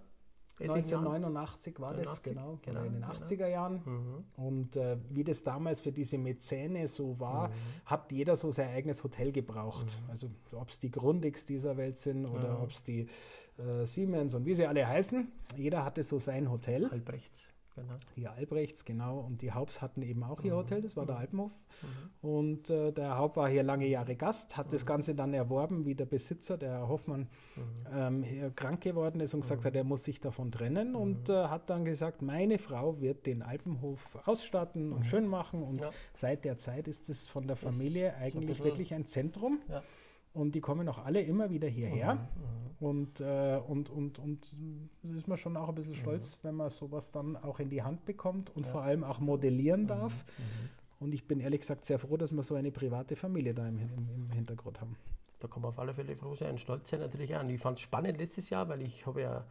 1989 0.60 1.80
war 1.80 1.92
89, 1.92 2.04
das, 2.04 2.22
genau, 2.22 2.58
genau, 2.62 2.84
in 2.84 2.92
den 2.92 3.04
80er 3.04 3.28
genau. 3.28 3.48
Jahren. 3.48 3.82
Mhm. 3.84 4.24
Und 4.36 4.76
äh, 4.76 4.98
wie 5.08 5.24
das 5.24 5.42
damals 5.42 5.80
für 5.80 5.92
diese 5.92 6.18
Mäzene 6.18 6.86
so 6.88 7.18
war, 7.18 7.48
mhm. 7.48 7.52
hat 7.86 8.12
jeder 8.12 8.36
so 8.36 8.50
sein 8.50 8.70
eigenes 8.70 9.02
Hotel 9.02 9.32
gebraucht. 9.32 9.98
Mhm. 10.04 10.10
Also 10.10 10.30
ob 10.52 10.68
es 10.68 10.78
die 10.78 10.90
Grundix 10.90 11.46
dieser 11.46 11.76
Welt 11.76 11.96
sind 11.96 12.26
oder 12.26 12.56
mhm. 12.56 12.62
ob 12.62 12.70
es 12.70 12.82
die 12.82 13.08
äh, 13.58 13.84
Siemens 13.86 14.34
und 14.34 14.44
wie 14.44 14.54
sie 14.54 14.66
alle 14.66 14.86
heißen, 14.86 15.30
jeder 15.56 15.84
hatte 15.84 16.02
so 16.02 16.18
sein 16.18 16.50
Hotel. 16.50 16.86
Albrechts. 16.86 17.48
Genau. 17.80 17.98
Die 18.16 18.28
Albrechts, 18.28 18.84
genau. 18.84 19.20
Und 19.20 19.42
die 19.42 19.52
Haupts 19.52 19.80
hatten 19.80 20.02
eben 20.02 20.22
auch 20.22 20.42
ihr 20.42 20.52
mhm. 20.52 20.58
Hotel, 20.58 20.82
das 20.82 20.96
war 20.96 21.06
der 21.06 21.16
mhm. 21.16 21.20
Alpenhof. 21.20 21.52
Mhm. 21.82 22.28
Und 22.28 22.70
äh, 22.70 22.92
der 22.92 23.16
Haupt 23.16 23.36
war 23.36 23.48
hier 23.48 23.62
lange 23.62 23.86
Jahre 23.86 24.16
Gast, 24.16 24.56
hat 24.56 24.66
mhm. 24.66 24.70
das 24.72 24.86
Ganze 24.86 25.14
dann 25.14 25.32
erworben, 25.34 25.84
wie 25.84 25.94
der 25.94 26.06
Besitzer, 26.06 26.58
der 26.58 26.70
Herr 26.70 26.88
Hoffmann, 26.88 27.28
mhm. 27.56 27.62
ähm, 27.92 28.22
hier 28.22 28.50
krank 28.50 28.82
geworden 28.82 29.20
ist 29.20 29.34
und 29.34 29.40
gesagt 29.42 29.64
hat, 29.64 29.74
er 29.74 29.84
muss 29.84 30.04
sich 30.04 30.20
davon 30.20 30.52
trennen 30.52 30.94
und 30.94 31.28
äh, 31.28 31.46
hat 31.46 31.70
dann 31.70 31.84
gesagt, 31.84 32.22
meine 32.22 32.58
Frau 32.58 33.00
wird 33.00 33.26
den 33.26 33.42
Alpenhof 33.42 34.18
ausstatten 34.26 34.92
und 34.92 35.06
schön 35.06 35.26
machen. 35.26 35.62
Und 35.62 35.80
ja. 35.80 35.90
seit 36.12 36.44
der 36.44 36.58
Zeit 36.58 36.88
ist 36.88 37.08
es 37.08 37.28
von 37.28 37.46
der 37.46 37.56
Familie 37.56 38.08
ist 38.08 38.16
eigentlich 38.20 38.62
wirklich 38.62 38.94
ein 38.94 39.06
Zentrum. 39.06 39.60
Ja. 39.68 39.82
Und 40.32 40.54
die 40.54 40.60
kommen 40.60 40.88
auch 40.88 41.04
alle 41.04 41.20
immer 41.22 41.50
wieder 41.50 41.68
hierher. 41.68 42.14
Mhm, 42.14 42.20
mhm, 42.20 42.86
und, 42.86 43.20
äh, 43.20 43.60
und, 43.66 43.90
und, 43.90 44.18
und 44.18 44.56
ist 45.16 45.28
man 45.28 45.36
schon 45.36 45.56
auch 45.56 45.68
ein 45.68 45.74
bisschen 45.74 45.94
mhm. 45.94 45.98
stolz, 45.98 46.38
wenn 46.42 46.54
man 46.54 46.70
sowas 46.70 47.10
dann 47.10 47.36
auch 47.36 47.60
in 47.60 47.68
die 47.68 47.82
Hand 47.82 48.04
bekommt 48.04 48.54
und 48.56 48.64
ja. 48.64 48.72
vor 48.72 48.82
allem 48.82 49.04
auch 49.04 49.20
modellieren 49.20 49.82
mhm, 49.82 49.88
darf. 49.88 50.24
Mhm. 50.38 50.70
Und 51.00 51.12
ich 51.14 51.26
bin 51.26 51.40
ehrlich 51.40 51.60
gesagt 51.60 51.84
sehr 51.84 51.98
froh, 51.98 52.16
dass 52.16 52.32
wir 52.32 52.42
so 52.42 52.54
eine 52.54 52.70
private 52.70 53.16
Familie 53.16 53.54
da 53.54 53.66
im, 53.66 53.80
im, 53.80 54.08
im 54.14 54.30
Hintergrund 54.30 54.80
haben. 54.80 54.96
Da 55.40 55.48
kann 55.48 55.62
man 55.62 55.70
auf 55.70 55.78
alle 55.78 55.94
Fälle 55.94 56.14
froh 56.14 56.34
sein, 56.34 56.58
stolz 56.58 56.90
sein 56.90 57.00
natürlich 57.00 57.34
auch. 57.34 57.40
Und 57.40 57.50
ich 57.50 57.60
fand 57.60 57.78
es 57.78 57.82
spannend 57.82 58.18
letztes 58.18 58.50
Jahr, 58.50 58.68
weil 58.68 58.82
ich 58.82 59.06
habe 59.06 59.22
ja, 59.22 59.46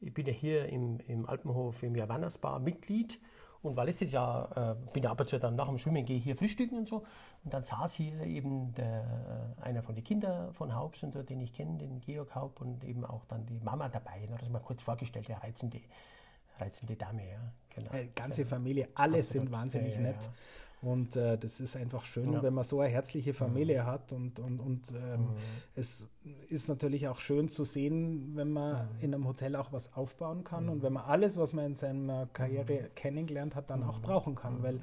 ich 0.00 0.12
bin 0.12 0.26
ja 0.26 0.32
hier 0.32 0.66
im, 0.66 1.00
im 1.08 1.26
Alpenhof 1.26 1.82
im 1.82 1.96
Javannas 1.96 2.38
Bar 2.38 2.60
Mitglied 2.60 3.18
und 3.62 3.76
weil 3.76 3.86
letztes 3.86 4.12
Jahr 4.12 4.56
äh, 4.56 4.90
bin 4.92 5.04
ich 5.04 5.08
ab 5.08 5.20
und 5.20 5.28
zu 5.28 5.38
dann 5.38 5.54
nach 5.54 5.68
dem 5.68 5.78
Schwimmen 5.78 6.04
gehe 6.04 6.18
hier 6.18 6.36
frühstücken 6.36 6.78
und 6.78 6.88
so. 6.88 7.04
Und 7.44 7.54
dann 7.54 7.64
saß 7.64 7.94
hier 7.94 8.20
eben 8.22 8.74
der, 8.74 9.56
äh, 9.58 9.62
einer 9.62 9.82
von 9.82 9.94
den 9.94 10.04
Kindern 10.04 10.52
von 10.52 10.74
Haupts, 10.74 11.02
und 11.02 11.14
den 11.28 11.40
ich 11.40 11.52
kenne, 11.52 11.78
den 11.78 12.00
Georg 12.00 12.34
Haupt, 12.34 12.60
und 12.60 12.82
eben 12.84 13.04
auch 13.04 13.24
dann 13.26 13.46
die 13.46 13.60
Mama 13.60 13.88
dabei. 13.88 14.26
Da 14.28 14.34
hat 14.34 14.50
mal 14.50 14.58
kurz 14.58 14.82
vorgestellt, 14.82 15.28
ja, 15.28 15.38
reizende, 15.38 15.80
reizende 16.58 16.96
Dame, 16.96 17.28
ja. 17.30 17.52
Genau. 17.70 17.92
Äh, 17.92 18.08
ganze 18.14 18.44
Familie, 18.44 18.88
alle 18.94 19.22
sind 19.22 19.50
wahnsinnig 19.50 19.94
ja, 19.94 20.00
ja, 20.00 20.08
nett. 20.08 20.30
Und 20.82 21.14
äh, 21.14 21.38
das 21.38 21.60
ist 21.60 21.76
einfach 21.76 22.04
schön, 22.04 22.32
ja. 22.32 22.42
wenn 22.42 22.54
man 22.54 22.64
so 22.64 22.80
eine 22.80 22.90
herzliche 22.90 23.34
Familie 23.34 23.82
mhm. 23.82 23.86
hat. 23.86 24.12
Und, 24.12 24.40
und, 24.40 24.58
und 24.58 24.90
ähm, 24.90 25.20
mhm. 25.20 25.26
es 25.76 26.10
ist 26.48 26.68
natürlich 26.68 27.06
auch 27.06 27.20
schön 27.20 27.48
zu 27.48 27.62
sehen, 27.62 28.32
wenn 28.34 28.50
man 28.50 28.72
mhm. 28.72 29.00
in 29.00 29.14
einem 29.14 29.28
Hotel 29.28 29.54
auch 29.54 29.72
was 29.72 29.94
aufbauen 29.94 30.42
kann 30.42 30.68
und 30.68 30.78
mhm. 30.78 30.82
wenn 30.82 30.92
man 30.94 31.04
alles, 31.04 31.38
was 31.38 31.52
man 31.52 31.66
in 31.66 31.74
seiner 31.76 32.26
Karriere 32.32 32.82
mhm. 32.82 32.94
kennengelernt 32.96 33.54
hat, 33.54 33.70
dann 33.70 33.84
auch 33.84 33.98
mhm. 33.98 34.02
brauchen 34.02 34.34
kann. 34.34 34.64
Weil 34.64 34.80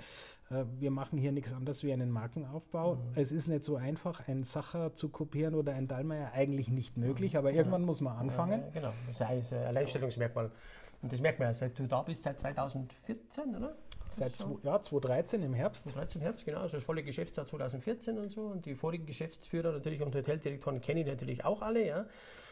äh, 0.52 0.64
wir 0.80 0.90
machen 0.90 1.20
hier 1.20 1.34
nichts 1.34 1.52
anderes 1.52 1.84
wie 1.84 1.92
einen 1.92 2.12
Markenaufbau. 2.12 2.98
Es 3.16 3.34
ist 3.34 3.50
nicht 3.50 3.66
so 3.66 3.76
einfach, 3.76 4.26
einen 4.26 4.46
Sacher 4.46 4.94
zu 4.94 5.10
kopieren 5.10 5.54
oder 5.54 5.74
einen 5.74 5.90
Dallmayr 5.90 6.32
eigentlich 6.32 6.70
nicht 6.70 6.96
möglich, 6.96 7.38
aber 7.38 7.52
irgendwann 7.52 7.84
muss 7.84 8.00
man 8.00 8.16
anfangen. 8.16 8.62
Ja, 8.62 8.70
genau, 8.70 8.94
das 9.08 9.20
ist 9.20 9.54
ein 9.54 9.66
Alleinstellungsmerkmal. 9.66 10.50
Und 11.02 11.12
das 11.12 11.20
merkt 11.20 11.40
man 11.40 11.50
ja, 11.50 11.54
seit 11.54 11.78
du 11.78 11.88
da 11.88 12.02
bist, 12.04 12.24
seit 12.24 12.40
2014, 12.40 13.56
oder? 13.56 13.76
Seit 14.20 14.36
so. 14.36 14.60
ja, 14.64 14.82
2013 14.82 15.42
im 15.44 15.54
Herbst. 15.54 15.84
2013 15.84 16.22
im 16.22 16.26
Herbst, 16.26 16.46
genau. 16.46 16.60
Also 16.60 16.78
das 16.78 16.84
volle 16.84 17.04
Geschäftsjahr 17.04 17.46
2014 17.46 18.18
und 18.18 18.32
so. 18.32 18.42
Und 18.42 18.66
die 18.66 18.76
vorigen 18.76 19.06
Geschäftsführer 19.06 19.72
natürlich 19.72 20.02
und 20.02 20.14
Hoteldirektoren 20.14 20.82
kenne 20.82 21.02
ich 21.02 21.08
natürlich 21.08 21.46
auch 21.46 21.62
alle, 21.62 21.86
ja. 21.86 22.06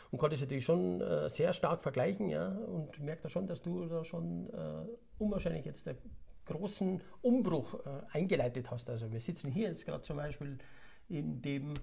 Und 0.10 0.20
konnte 0.20 0.36
es 0.36 0.42
natürlich 0.42 0.64
schon 0.64 1.02
äh, 1.02 1.30
sehr 1.30 1.54
stark 1.54 1.82
vergleichen, 1.82 2.30
ja. 2.30 2.48
Und 2.50 3.00
merkt 3.00 3.26
da 3.26 3.30
schon, 3.30 3.48
dass 3.48 3.62
du 3.62 3.86
da 3.86 4.04
schon 4.04 4.50
äh, 4.54 4.88
unwahrscheinlich 5.18 5.66
jetzt 5.66 5.86
den 5.86 5.98
großen 6.46 7.02
Umbruch 7.22 7.74
äh, 7.86 8.18
eingeleitet 8.18 8.72
hast. 8.72 8.90
Also 8.90 9.12
wir 9.12 9.20
sitzen 9.20 9.52
hier 9.52 9.68
jetzt 9.68 9.86
gerade 9.86 10.02
zum 10.02 10.18
Beispiel 10.18 10.58
in 11.10 11.42
dem 11.42 11.74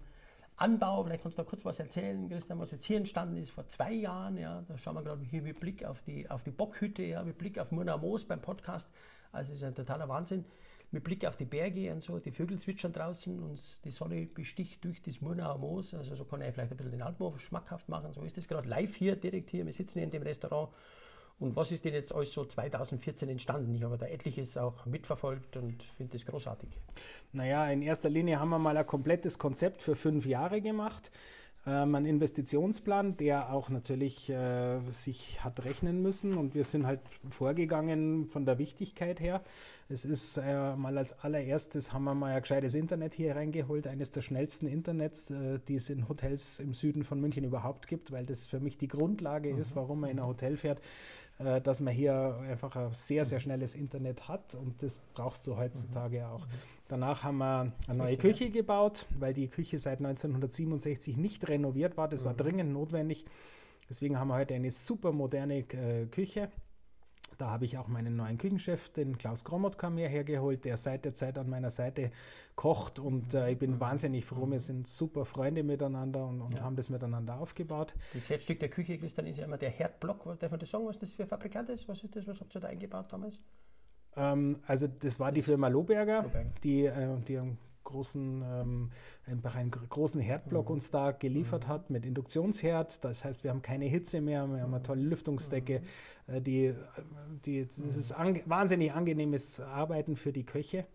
Anbau, 0.56 1.02
vielleicht 1.02 1.22
kannst 1.22 1.36
du 1.36 1.42
da 1.42 1.48
kurz 1.48 1.64
was 1.64 1.80
erzählen, 1.80 2.28
Christian, 2.28 2.60
was 2.60 2.70
jetzt 2.70 2.84
hier 2.84 2.96
entstanden 2.96 3.36
ist 3.36 3.50
vor 3.50 3.66
zwei 3.66 3.92
Jahren. 3.92 4.36
Ja, 4.36 4.62
da 4.68 4.78
schauen 4.78 4.94
wir 4.94 5.02
gerade 5.02 5.22
hier 5.24 5.42
mit 5.42 5.58
Blick 5.58 5.84
auf 5.84 6.02
die, 6.02 6.30
auf 6.30 6.44
die 6.44 6.52
Bockhütte, 6.52 7.02
ja, 7.02 7.22
mit 7.24 7.38
Blick 7.38 7.58
auf 7.58 7.72
Murnau 7.72 7.98
Moos 7.98 8.24
beim 8.24 8.40
Podcast. 8.40 8.88
Also 9.34 9.52
es 9.52 9.58
ist 9.58 9.64
ein 9.64 9.74
totaler 9.74 10.08
Wahnsinn. 10.08 10.44
Mit 10.90 11.02
Blick 11.02 11.26
auf 11.26 11.36
die 11.36 11.44
Berge 11.44 11.92
und 11.92 12.04
so, 12.04 12.20
die 12.20 12.30
Vögel 12.30 12.58
zwitschern 12.58 12.92
draußen 12.92 13.42
und 13.42 13.84
die 13.84 13.90
Sonne 13.90 14.26
besticht 14.26 14.84
durch 14.84 15.02
das 15.02 15.20
Murnauer 15.20 15.58
Moos. 15.58 15.92
Also 15.92 16.14
so 16.14 16.24
kann 16.24 16.40
ich 16.40 16.54
vielleicht 16.54 16.70
ein 16.70 16.76
bisschen 16.76 16.92
den 16.92 17.02
Altmoor 17.02 17.38
schmackhaft 17.40 17.88
machen. 17.88 18.12
So 18.12 18.22
ist 18.22 18.36
das 18.36 18.46
gerade 18.46 18.68
live 18.68 18.94
hier, 18.94 19.16
direkt 19.16 19.50
hier. 19.50 19.66
Wir 19.66 19.72
sitzen 19.72 19.94
hier 19.94 20.04
in 20.04 20.10
dem 20.10 20.22
Restaurant. 20.22 20.70
Und 21.40 21.56
was 21.56 21.72
ist 21.72 21.84
denn 21.84 21.94
jetzt 21.94 22.14
alles 22.14 22.32
so 22.32 22.44
2014 22.44 23.28
entstanden? 23.28 23.74
Ich 23.74 23.82
habe 23.82 23.98
da 23.98 24.06
etliches 24.06 24.56
auch 24.56 24.86
mitverfolgt 24.86 25.56
und 25.56 25.82
finde 25.96 26.12
das 26.12 26.24
großartig. 26.24 26.70
Naja, 27.32 27.68
in 27.70 27.82
erster 27.82 28.08
Linie 28.08 28.38
haben 28.38 28.50
wir 28.50 28.60
mal 28.60 28.76
ein 28.76 28.86
komplettes 28.86 29.36
Konzept 29.36 29.82
für 29.82 29.96
fünf 29.96 30.26
Jahre 30.26 30.60
gemacht 30.60 31.10
ähm, 31.66 31.94
einen 31.94 32.06
Investitionsplan, 32.06 33.16
der 33.16 33.52
auch 33.52 33.70
natürlich 33.70 34.28
äh, 34.28 34.80
sich 34.90 35.42
hat 35.42 35.64
rechnen 35.64 36.02
müssen. 36.02 36.36
Und 36.36 36.54
wir 36.54 36.64
sind 36.64 36.86
halt 36.86 37.00
vorgegangen 37.30 38.26
von 38.26 38.44
der 38.44 38.58
Wichtigkeit 38.58 39.20
her. 39.20 39.42
Es 39.88 40.04
ist 40.04 40.36
äh, 40.36 40.76
mal 40.76 40.96
als 40.98 41.18
allererstes 41.20 41.92
haben 41.92 42.04
wir 42.04 42.14
mal 42.14 42.34
ein 42.34 42.40
gescheites 42.42 42.74
Internet 42.74 43.14
hier 43.14 43.36
reingeholt, 43.36 43.86
eines 43.86 44.10
der 44.10 44.20
schnellsten 44.20 44.66
Internets, 44.66 45.30
äh, 45.30 45.58
die 45.66 45.76
es 45.76 45.88
in 45.88 46.08
Hotels 46.08 46.58
im 46.60 46.74
Süden 46.74 47.04
von 47.04 47.20
München 47.20 47.44
überhaupt 47.44 47.86
gibt, 47.86 48.12
weil 48.12 48.26
das 48.26 48.46
für 48.46 48.60
mich 48.60 48.76
die 48.76 48.88
Grundlage 48.88 49.52
mhm. 49.52 49.58
ist, 49.58 49.74
warum 49.74 50.00
man 50.00 50.10
in 50.10 50.18
ein 50.18 50.26
Hotel 50.26 50.56
fährt, 50.56 50.80
äh, 51.38 51.60
dass 51.60 51.80
man 51.80 51.94
hier 51.94 52.38
einfach 52.48 52.76
ein 52.76 52.92
sehr, 52.92 53.24
sehr 53.24 53.40
schnelles 53.40 53.74
Internet 53.74 54.28
hat 54.28 54.54
und 54.54 54.82
das 54.82 55.00
brauchst 55.14 55.46
du 55.46 55.56
heutzutage 55.56 56.20
mhm. 56.20 56.24
auch. 56.24 56.46
Mhm. 56.46 56.73
Danach 56.94 57.24
haben 57.24 57.38
wir 57.38 57.72
eine 57.88 57.98
neue 57.98 58.16
Küche 58.16 58.50
gebaut, 58.50 59.06
weil 59.18 59.34
die 59.34 59.48
Küche 59.48 59.80
seit 59.80 59.98
1967 59.98 61.16
nicht 61.16 61.48
renoviert 61.48 61.96
war. 61.96 62.06
Das 62.06 62.24
war 62.24 62.34
mhm. 62.34 62.36
dringend 62.36 62.72
notwendig. 62.72 63.24
Deswegen 63.88 64.16
haben 64.16 64.28
wir 64.28 64.36
heute 64.36 64.54
eine 64.54 64.70
super 64.70 65.10
moderne 65.10 65.64
äh, 65.72 66.06
Küche. 66.06 66.52
Da 67.36 67.50
habe 67.50 67.64
ich 67.64 67.78
auch 67.78 67.88
meinen 67.88 68.14
neuen 68.14 68.38
Küchenchef, 68.38 68.90
den 68.90 69.18
Klaus 69.18 69.42
Gromotka, 69.42 69.90
mir 69.90 70.08
hergeholt, 70.08 70.64
der 70.64 70.76
seit 70.76 71.04
der 71.04 71.14
Zeit 71.14 71.36
an 71.36 71.50
meiner 71.50 71.70
Seite 71.70 72.12
kocht 72.54 73.00
und 73.00 73.34
äh, 73.34 73.50
ich 73.50 73.58
bin 73.58 73.72
mhm. 73.72 73.80
wahnsinnig 73.80 74.24
froh. 74.24 74.48
Wir 74.48 74.60
sind 74.60 74.86
super 74.86 75.24
Freunde 75.24 75.64
miteinander 75.64 76.24
und, 76.24 76.42
und 76.42 76.54
ja. 76.54 76.60
haben 76.60 76.76
das 76.76 76.90
miteinander 76.90 77.40
aufgebaut. 77.40 77.92
Das 78.12 78.30
Herzstück 78.30 78.60
der 78.60 78.68
Küche, 78.68 78.98
Christian, 78.98 79.26
ist 79.26 79.38
ja 79.38 79.46
immer 79.46 79.58
der 79.58 79.70
Herdblock. 79.70 80.38
Darf 80.38 80.52
man 80.52 80.60
das 80.60 80.70
sagen, 80.70 80.86
was 80.86 80.96
das 80.96 81.12
für 81.12 81.26
Fabrikant 81.26 81.70
ist? 81.70 81.88
Was 81.88 82.04
ist 82.04 82.14
das, 82.14 82.28
was 82.28 82.38
habt 82.38 82.54
ihr 82.54 82.60
da 82.60 82.68
eingebaut 82.68 83.12
damals? 83.12 83.40
Ähm, 84.16 84.58
also 84.66 84.86
das 84.86 85.20
war 85.20 85.32
die 85.32 85.42
Firma 85.42 85.68
Lohberger, 85.68 86.22
Lohberger. 86.22 86.50
die, 86.62 86.86
äh, 86.86 87.16
die 87.26 87.38
einen 87.38 87.58
großen, 87.84 88.42
ähm, 88.42 88.90
einfach 89.26 89.56
einen 89.56 89.70
großen 89.70 90.20
Herdblock 90.20 90.68
mhm. 90.68 90.74
uns 90.74 90.90
da 90.90 91.12
geliefert 91.12 91.64
mhm. 91.64 91.68
hat 91.68 91.90
mit 91.90 92.04
Induktionsherd. 92.06 93.04
Das 93.04 93.24
heißt, 93.24 93.44
wir 93.44 93.50
haben 93.50 93.62
keine 93.62 93.84
Hitze 93.84 94.20
mehr, 94.20 94.46
wir 94.48 94.62
haben 94.62 94.74
eine 94.74 94.82
tolle 94.82 95.02
Lüftungsdecke. 95.02 95.80
Mhm. 96.26 96.34
Äh, 96.34 96.40
die, 96.40 96.74
die, 97.44 97.62
das 97.62 97.78
ist 97.78 98.12
an, 98.12 98.40
wahnsinnig 98.46 98.92
angenehmes 98.92 99.60
Arbeiten 99.60 100.16
für 100.16 100.32
die 100.32 100.44
Köche. 100.44 100.86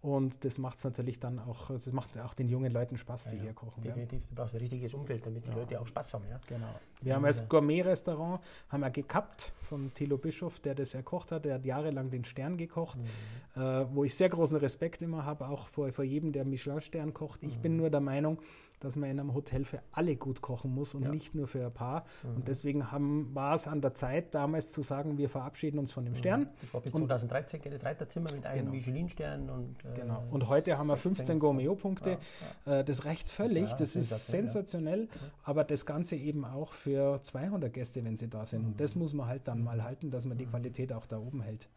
Und 0.00 0.44
das 0.44 0.58
macht 0.58 0.78
es 0.78 0.84
natürlich 0.84 1.18
dann 1.18 1.40
auch, 1.40 1.70
das 1.70 1.90
macht 1.90 2.16
auch 2.18 2.32
den 2.34 2.48
jungen 2.48 2.72
Leuten 2.72 2.96
Spaß, 2.96 3.24
die 3.26 3.36
ja, 3.36 3.42
hier 3.42 3.52
kochen. 3.52 3.82
Definitiv, 3.82 4.22
du 4.28 4.34
brauchst 4.36 4.54
ein 4.54 4.60
richtiges 4.60 4.94
Umfeld, 4.94 5.26
damit 5.26 5.44
die 5.44 5.50
Leute 5.50 5.80
auch 5.80 5.88
Spaß 5.88 6.14
haben. 6.14 6.24
Ja? 6.30 6.38
Genau. 6.46 6.68
Wir 7.00 7.16
haben 7.16 7.24
als 7.24 7.48
Gourmet-Restaurant 7.48 8.40
haben 8.68 8.80
wir 8.80 8.90
gekappt 8.90 9.52
von 9.62 9.92
Thilo 9.94 10.16
Bischof, 10.16 10.60
der 10.60 10.76
das 10.76 10.94
erkocht 10.94 11.32
hat. 11.32 11.44
Der 11.44 11.54
hat 11.54 11.64
jahrelang 11.64 12.10
den 12.10 12.24
Stern 12.24 12.56
gekocht, 12.56 12.98
mhm. 12.98 13.60
äh, 13.60 13.92
wo 13.92 14.04
ich 14.04 14.14
sehr 14.14 14.28
großen 14.28 14.56
Respekt 14.56 15.02
immer 15.02 15.24
habe, 15.24 15.48
auch 15.48 15.68
vor, 15.68 15.90
vor 15.92 16.04
jedem, 16.04 16.30
der 16.30 16.44
Michelin-Stern 16.44 17.12
kocht. 17.12 17.42
Ich 17.42 17.56
mhm. 17.56 17.62
bin 17.62 17.76
nur 17.76 17.90
der 17.90 18.00
Meinung, 18.00 18.38
dass 18.80 18.96
man 18.96 19.10
in 19.10 19.20
einem 19.20 19.34
Hotel 19.34 19.64
für 19.64 19.80
alle 19.92 20.16
gut 20.16 20.40
kochen 20.40 20.74
muss 20.74 20.94
und 20.94 21.02
ja. 21.02 21.10
nicht 21.10 21.34
nur 21.34 21.46
für 21.46 21.66
ein 21.66 21.72
paar. 21.72 22.04
Mhm. 22.22 22.36
Und 22.36 22.48
deswegen 22.48 22.90
haben, 22.90 23.34
war 23.34 23.54
es 23.54 23.66
an 23.66 23.80
der 23.80 23.94
Zeit, 23.94 24.34
damals 24.34 24.70
zu 24.70 24.82
sagen, 24.82 25.18
wir 25.18 25.28
verabschieden 25.28 25.78
uns 25.78 25.92
von 25.92 26.04
dem 26.04 26.14
mhm. 26.14 26.18
Stern. 26.18 26.48
Das 26.60 26.74
war 26.74 26.80
bis 26.80 26.92
2013 26.92 27.60
das 27.70 27.84
Reiterzimmer 27.84 28.32
mit 28.32 28.46
einem 28.46 28.66
genau. 28.66 28.70
Michelin-Stern. 28.72 29.50
Und, 29.50 29.76
äh, 29.84 30.00
genau. 30.00 30.24
und 30.30 30.48
heute 30.48 30.78
haben 30.78 30.88
wir 30.88 30.96
15 30.96 31.38
Gourmet-Punkte. 31.38 32.10
Ja, 32.10 32.18
ja. 32.66 32.78
äh, 32.80 32.84
das 32.84 33.04
reicht 33.04 33.28
völlig, 33.28 33.72
das 33.74 33.96
ist 33.96 34.26
sensationell. 34.26 35.08
Aber 35.42 35.64
das 35.64 35.86
Ganze 35.86 36.16
eben 36.16 36.44
auch 36.44 36.72
für 36.72 37.20
200 37.22 37.72
Gäste, 37.72 38.04
wenn 38.04 38.16
sie 38.16 38.28
da 38.28 38.46
sind. 38.46 38.64
Und 38.64 38.80
das 38.80 38.94
mhm. 38.94 39.02
muss 39.02 39.14
man 39.14 39.26
halt 39.26 39.48
dann 39.48 39.62
mal 39.62 39.82
halten, 39.82 40.10
dass 40.10 40.24
man 40.24 40.38
die 40.38 40.46
mhm. 40.46 40.50
Qualität 40.50 40.92
auch 40.92 41.06
da 41.06 41.18
oben 41.18 41.42
hält. 41.42 41.68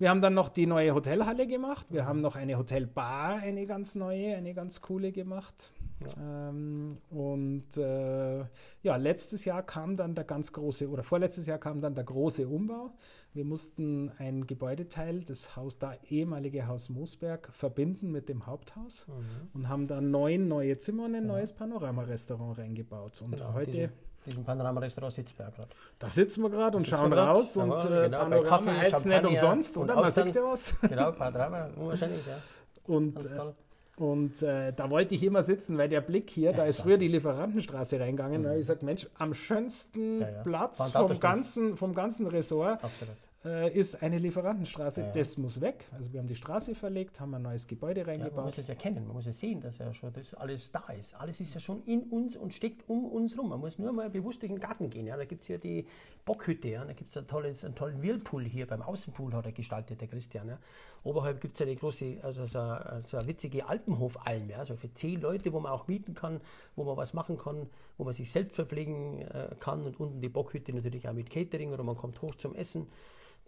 Wir 0.00 0.08
haben 0.08 0.22
dann 0.22 0.32
noch 0.32 0.48
die 0.48 0.64
neue 0.64 0.94
Hotelhalle 0.94 1.46
gemacht. 1.46 1.88
Wir 1.90 2.06
haben 2.06 2.22
noch 2.22 2.34
eine 2.34 2.56
Hotelbar, 2.56 3.34
eine 3.34 3.66
ganz 3.66 3.94
neue, 3.94 4.34
eine 4.34 4.54
ganz 4.54 4.80
coole 4.80 5.12
gemacht. 5.12 5.74
Ja. 6.00 6.48
Ähm, 6.48 6.96
und 7.10 7.76
äh, 7.76 8.38
ja, 8.82 8.96
letztes 8.96 9.44
Jahr 9.44 9.62
kam 9.62 9.98
dann 9.98 10.14
der 10.14 10.24
ganz 10.24 10.54
große, 10.54 10.88
oder 10.88 11.02
vorletztes 11.02 11.46
Jahr 11.46 11.58
kam 11.58 11.82
dann 11.82 11.94
der 11.94 12.04
große 12.04 12.48
Umbau. 12.48 12.94
Wir 13.34 13.44
mussten 13.44 14.10
ein 14.16 14.46
Gebäudeteil, 14.46 15.20
das 15.20 15.54
Haus, 15.54 15.78
da 15.78 15.92
ehemalige 16.08 16.66
Haus 16.66 16.88
Moosberg, 16.88 17.50
verbinden 17.52 18.10
mit 18.10 18.30
dem 18.30 18.46
Haupthaus 18.46 19.06
mhm. 19.06 19.50
und 19.52 19.68
haben 19.68 19.86
da 19.86 20.00
neun 20.00 20.48
neue 20.48 20.78
Zimmer 20.78 21.04
und 21.04 21.14
ein 21.14 21.26
ja. 21.26 21.28
neues 21.28 21.52
Panoramarestaurant 21.52 22.56
reingebaut. 22.56 23.20
Und 23.20 23.36
genau, 23.36 23.52
heute. 23.52 23.70
Diese 23.70 24.09
diesem 24.26 24.44
Panorama-Restaurant 24.44 25.12
sitzen 25.12 25.38
wir 25.38 25.50
gerade. 25.50 25.68
Da 25.98 26.10
sitzen 26.10 26.42
wir 26.42 26.50
gerade 26.50 26.76
und 26.76 26.86
schauen 26.86 27.12
raus 27.12 27.56
und 27.56 27.72
äh, 27.72 28.04
genau, 28.04 28.18
Panorama 28.18 28.72
heißt 28.72 29.06
nicht 29.06 29.24
umsonst, 29.24 29.78
oder? 29.78 29.94
Man 29.94 30.10
sieht 30.10 30.34
ja 30.34 30.42
was. 30.42 30.76
Genau, 30.88 31.12
Panorama, 31.12 31.68
unwahrscheinlich, 31.76 32.26
ja. 32.26 32.38
Und, 32.86 33.16
äh, 33.24 34.02
und 34.02 34.42
äh, 34.42 34.72
da 34.72 34.90
wollte 34.90 35.14
ich 35.14 35.22
immer 35.22 35.42
sitzen, 35.42 35.78
weil 35.78 35.88
der 35.88 36.00
Blick 36.00 36.30
hier, 36.30 36.50
ja, 36.50 36.56
da 36.56 36.64
ist 36.64 36.80
früher 36.80 36.98
die 36.98 37.08
Lieferantenstraße 37.08 38.00
reingegangen. 38.00 38.40
Mhm. 38.40 38.44
Da 38.44 38.48
habe 38.50 38.58
ich 38.58 38.66
gesagt, 38.66 38.82
Mensch, 38.82 39.08
am 39.18 39.34
schönsten 39.34 40.20
ja, 40.20 40.30
ja. 40.30 40.42
Platz 40.42 40.90
vom 40.90 41.18
ganzen, 41.20 41.76
vom 41.76 41.94
ganzen 41.94 42.26
Ressort. 42.26 42.82
Absolut 42.84 43.16
äh, 43.44 43.72
ist 43.72 44.02
eine 44.02 44.18
Lieferantenstraße. 44.18 45.02
Ja. 45.02 45.12
Das 45.12 45.38
muss 45.38 45.60
weg. 45.60 45.86
Also 45.92 46.12
wir 46.12 46.20
haben 46.20 46.28
die 46.28 46.34
Straße 46.34 46.74
verlegt, 46.74 47.20
haben 47.20 47.34
ein 47.34 47.42
neues 47.42 47.66
Gebäude 47.66 48.06
reingebaut. 48.06 48.32
Ja, 48.32 48.36
man 48.36 48.44
muss 48.46 48.58
es 48.58 48.68
erkennen, 48.68 49.06
man 49.06 49.16
muss 49.16 49.26
es 49.26 49.38
sehen, 49.38 49.60
dass 49.60 49.78
ja 49.78 49.92
schon 49.94 50.12
das 50.12 50.34
alles 50.34 50.70
da 50.70 50.84
ist. 50.98 51.14
Alles 51.14 51.40
ist 51.40 51.54
ja 51.54 51.60
schon 51.60 51.82
in 51.84 52.02
uns 52.04 52.36
und 52.36 52.52
steckt 52.52 52.88
um 52.88 53.06
uns 53.06 53.38
rum. 53.38 53.48
Man 53.48 53.60
muss 53.60 53.78
nur 53.78 53.92
mal 53.92 54.10
bewusst 54.10 54.42
durch 54.42 54.52
den 54.52 54.60
Garten 54.60 54.90
gehen. 54.90 55.06
Ja. 55.06 55.16
Da 55.16 55.24
gibt 55.24 55.42
es 55.42 55.46
hier 55.46 55.58
die 55.58 55.86
Bockhütte, 56.24 56.68
ja. 56.68 56.84
da 56.84 56.92
gibt 56.92 57.10
es 57.10 57.16
ein 57.16 57.26
tolles, 57.26 57.64
einen 57.64 57.74
tollen 57.74 58.02
Whirlpool 58.02 58.44
hier 58.44 58.66
beim 58.66 58.82
Außenpool 58.82 59.32
hat 59.32 59.46
er 59.46 59.52
gestaltet, 59.52 60.00
der 60.00 60.08
Christian. 60.08 60.48
Ja. 60.48 60.58
Oberhalb 61.02 61.40
gibt 61.40 61.54
es 61.54 61.62
eine 61.62 61.74
große, 61.74 62.18
also 62.22 62.46
so, 62.46 62.58
eine, 62.58 63.02
so 63.06 63.16
eine 63.16 63.26
witzige 63.26 63.66
Alpenhofalm, 63.66 64.50
ja. 64.50 64.58
also 64.58 64.76
für 64.76 64.92
zehn 64.92 65.20
Leute, 65.20 65.52
wo 65.52 65.60
man 65.60 65.72
auch 65.72 65.88
mieten 65.88 66.12
kann, 66.14 66.40
wo 66.76 66.84
man 66.84 66.96
was 66.96 67.14
machen 67.14 67.38
kann, 67.38 67.68
wo 67.96 68.04
man 68.04 68.12
sich 68.12 68.30
selbst 68.30 68.54
verpflegen 68.54 69.22
äh, 69.22 69.54
kann 69.60 69.82
und 69.82 69.98
unten 69.98 70.20
die 70.20 70.28
Bockhütte 70.28 70.74
natürlich 70.74 71.08
auch 71.08 71.14
mit 71.14 71.30
Catering 71.30 71.72
oder 71.72 71.82
man 71.82 71.96
kommt 71.96 72.20
hoch 72.20 72.34
zum 72.34 72.54
Essen. 72.54 72.86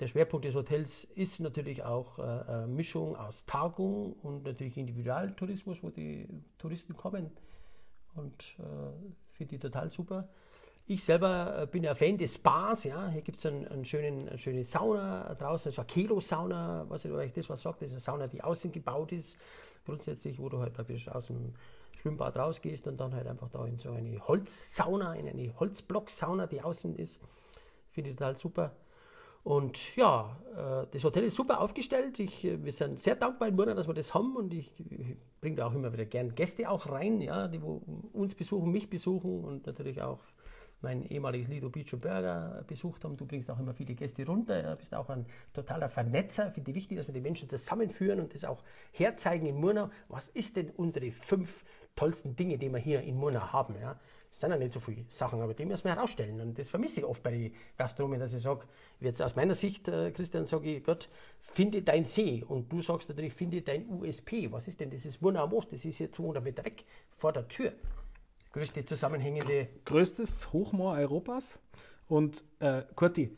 Der 0.03 0.09
Schwerpunkt 0.09 0.45
des 0.45 0.57
Hotels 0.57 1.05
ist 1.15 1.39
natürlich 1.39 1.85
auch 1.85 2.19
äh, 2.19 2.67
Mischung 2.67 3.15
aus 3.15 3.47
Tagung 3.47 4.15
und 4.15 4.43
natürlich 4.43 4.77
Individualtourismus, 4.77 5.81
wo 5.81 5.91
die 5.91 6.27
Touristen 6.59 6.97
kommen. 6.97 7.31
Und 8.17 8.57
äh, 8.59 8.63
finde 9.31 9.55
ich 9.55 9.61
total 9.61 9.93
super. 9.93 10.29
Ich 10.87 11.05
selber 11.05 11.57
äh, 11.57 11.67
bin 11.69 11.85
ja 11.85 11.95
Fan 11.95 12.19
des 12.19 12.35
Spas. 12.35 12.83
Ja. 12.83 13.11
Hier 13.11 13.23
gibt 13.23 13.39
es 13.39 13.47
einen, 13.47 13.69
einen, 13.69 13.85
schönen, 13.85 14.29
eine 14.29 14.39
schöne 14.39 14.65
Sauna 14.65 15.37
draußen, 15.37 15.71
so 15.71 15.83
eine 15.83 15.87
Kelo-Sauna, 15.87 16.87
was 16.89 17.05
ich 17.05 17.13
euch 17.13 17.33
das 17.33 17.49
was 17.49 17.63
sagt. 17.63 17.83
Das 17.83 17.91
ist 17.91 17.95
eine 17.95 18.01
Sauna, 18.01 18.27
die 18.27 18.43
außen 18.43 18.73
gebaut 18.73 19.13
ist, 19.13 19.39
grundsätzlich, 19.85 20.41
wo 20.41 20.49
du 20.49 20.59
halt 20.59 20.73
praktisch 20.73 21.09
aus 21.11 21.29
dem 21.29 21.55
Schwimmbad 22.01 22.37
rausgehst 22.37 22.89
und 22.89 23.01
dann 23.01 23.15
halt 23.15 23.29
einfach 23.29 23.51
da 23.51 23.65
in 23.67 23.79
so 23.79 23.93
eine 23.93 24.19
Holzsauna, 24.27 25.15
in 25.15 25.29
eine 25.29 25.57
Holzblock-Sauna, 25.61 26.49
die 26.49 26.61
außen 26.61 26.97
ist. 26.97 27.21
Finde 27.93 28.11
ich 28.11 28.17
total 28.17 28.37
super. 28.37 28.75
Und 29.45 29.97
ja, 29.97 30.37
äh, 30.53 30.87
das 30.91 31.03
Hotel 31.03 31.25
ist 31.25 31.35
super 31.35 31.61
aufgestellt. 31.61 32.19
Ich, 32.21 32.45
äh, 32.45 32.63
wir 32.65 32.73
sind 32.73 33.01
sehr 33.01 33.17
dankbar 33.17 33.49
in 33.49 33.57
Murnau, 33.57 33.75
dass 33.75 33.89
wir 33.89 33.95
das 33.95 34.15
haben 34.15 34.37
und 34.37 34.55
ich, 34.55 34.73
ich 34.79 35.17
bringe 35.41 35.65
auch 35.67 35.75
immer 35.75 35.93
wieder 35.93 36.05
gern 36.05 36.35
Gäste 36.35 36.71
auch 36.71 36.89
rein, 36.89 37.21
ja, 37.21 37.49
die 37.49 37.59
uns 37.59 38.35
besuchen, 38.35 38.71
mich 38.71 38.89
besuchen 38.89 39.45
und 39.45 39.67
natürlich 39.67 40.01
auch 40.01 40.21
mein 40.81 41.05
ehemaliges 41.05 41.49
Lido 41.49 41.71
Beach 41.71 41.91
Burger 41.93 42.65
besucht 42.67 43.05
haben. 43.05 43.17
Du 43.17 43.25
bringst 43.27 43.51
auch 43.51 43.59
immer 43.59 43.73
viele 43.73 43.95
Gäste 43.95 44.27
runter, 44.27 44.63
ja, 44.63 44.75
bist 44.75 44.95
auch 44.95 45.09
ein 45.09 45.27
totaler 45.53 45.89
Vernetzer. 45.89 46.51
Finde 46.51 46.71
ich 46.71 46.77
wichtig, 46.77 46.99
dass 46.99 47.07
wir 47.07 47.15
die 47.15 47.21
Menschen 47.21 47.49
zusammenführen 47.49 48.21
und 48.21 48.35
das 48.35 48.45
auch 48.45 48.63
herzeigen 48.93 49.47
in 49.47 49.61
Murnau. 49.61 49.91
Was 50.09 50.29
ist 50.29 50.57
denn 50.57 50.71
unsere 50.71 51.11
fünf 51.13 51.65
tollsten 51.95 52.37
Dinge, 52.37 52.59
die 52.59 52.69
wir 52.69 52.79
hier 52.79 53.03
in 53.03 53.17
Murnau 53.17 53.53
haben? 53.53 53.77
Ja? 53.81 53.99
Sind 54.43 54.51
ja 54.51 54.57
nicht 54.57 54.73
so 54.73 54.81
viele 54.81 55.05
Sachen, 55.09 55.41
aber 55.41 55.55
die 55.55 55.65
müssen 55.65 55.85
wir 55.85 55.95
herausstellen. 55.95 56.41
Und 56.41 56.59
das 56.59 56.69
vermisse 56.69 56.99
ich 56.99 57.07
oft 57.07 57.23
bei 57.23 57.31
den 57.31 57.55
Gastronomen, 57.79 58.19
dass 58.19 58.35
ich 58.35 58.43
sage, 58.43 58.67
jetzt 58.99 59.23
aus 59.23 59.37
meiner 59.37 59.55
Sicht, 59.55 59.87
äh, 59.87 60.11
Christian, 60.11 60.47
sage 60.47 60.79
ich, 60.79 60.83
Gott, 60.83 61.09
finde 61.39 61.81
dein 61.81 62.05
See. 62.05 62.43
Und 62.49 62.73
du 62.73 62.81
sagst 62.81 63.09
natürlich, 63.09 63.35
finde 63.35 63.63
dein 63.63 63.89
USP. 63.89 64.51
Was 64.51 64.67
ist 64.67 64.81
denn 64.81 64.91
das? 64.91 65.05
Das 65.05 65.15
ist 65.15 65.23
Moos, 65.23 65.69
das 65.69 65.85
ist 65.85 66.01
jetzt 66.01 66.17
200 66.17 66.43
Meter 66.43 66.65
weg 66.65 66.85
vor 67.17 67.33
der 67.33 67.47
Tür. 67.47 67.73
Größte 68.51 68.85
zusammenhängende. 68.85 69.69
Größtes 69.85 70.53
Hochmoor 70.53 70.95
Europas. 70.95 71.61
Und 72.09 72.43
äh, 72.59 72.83
Kurti, 72.97 73.31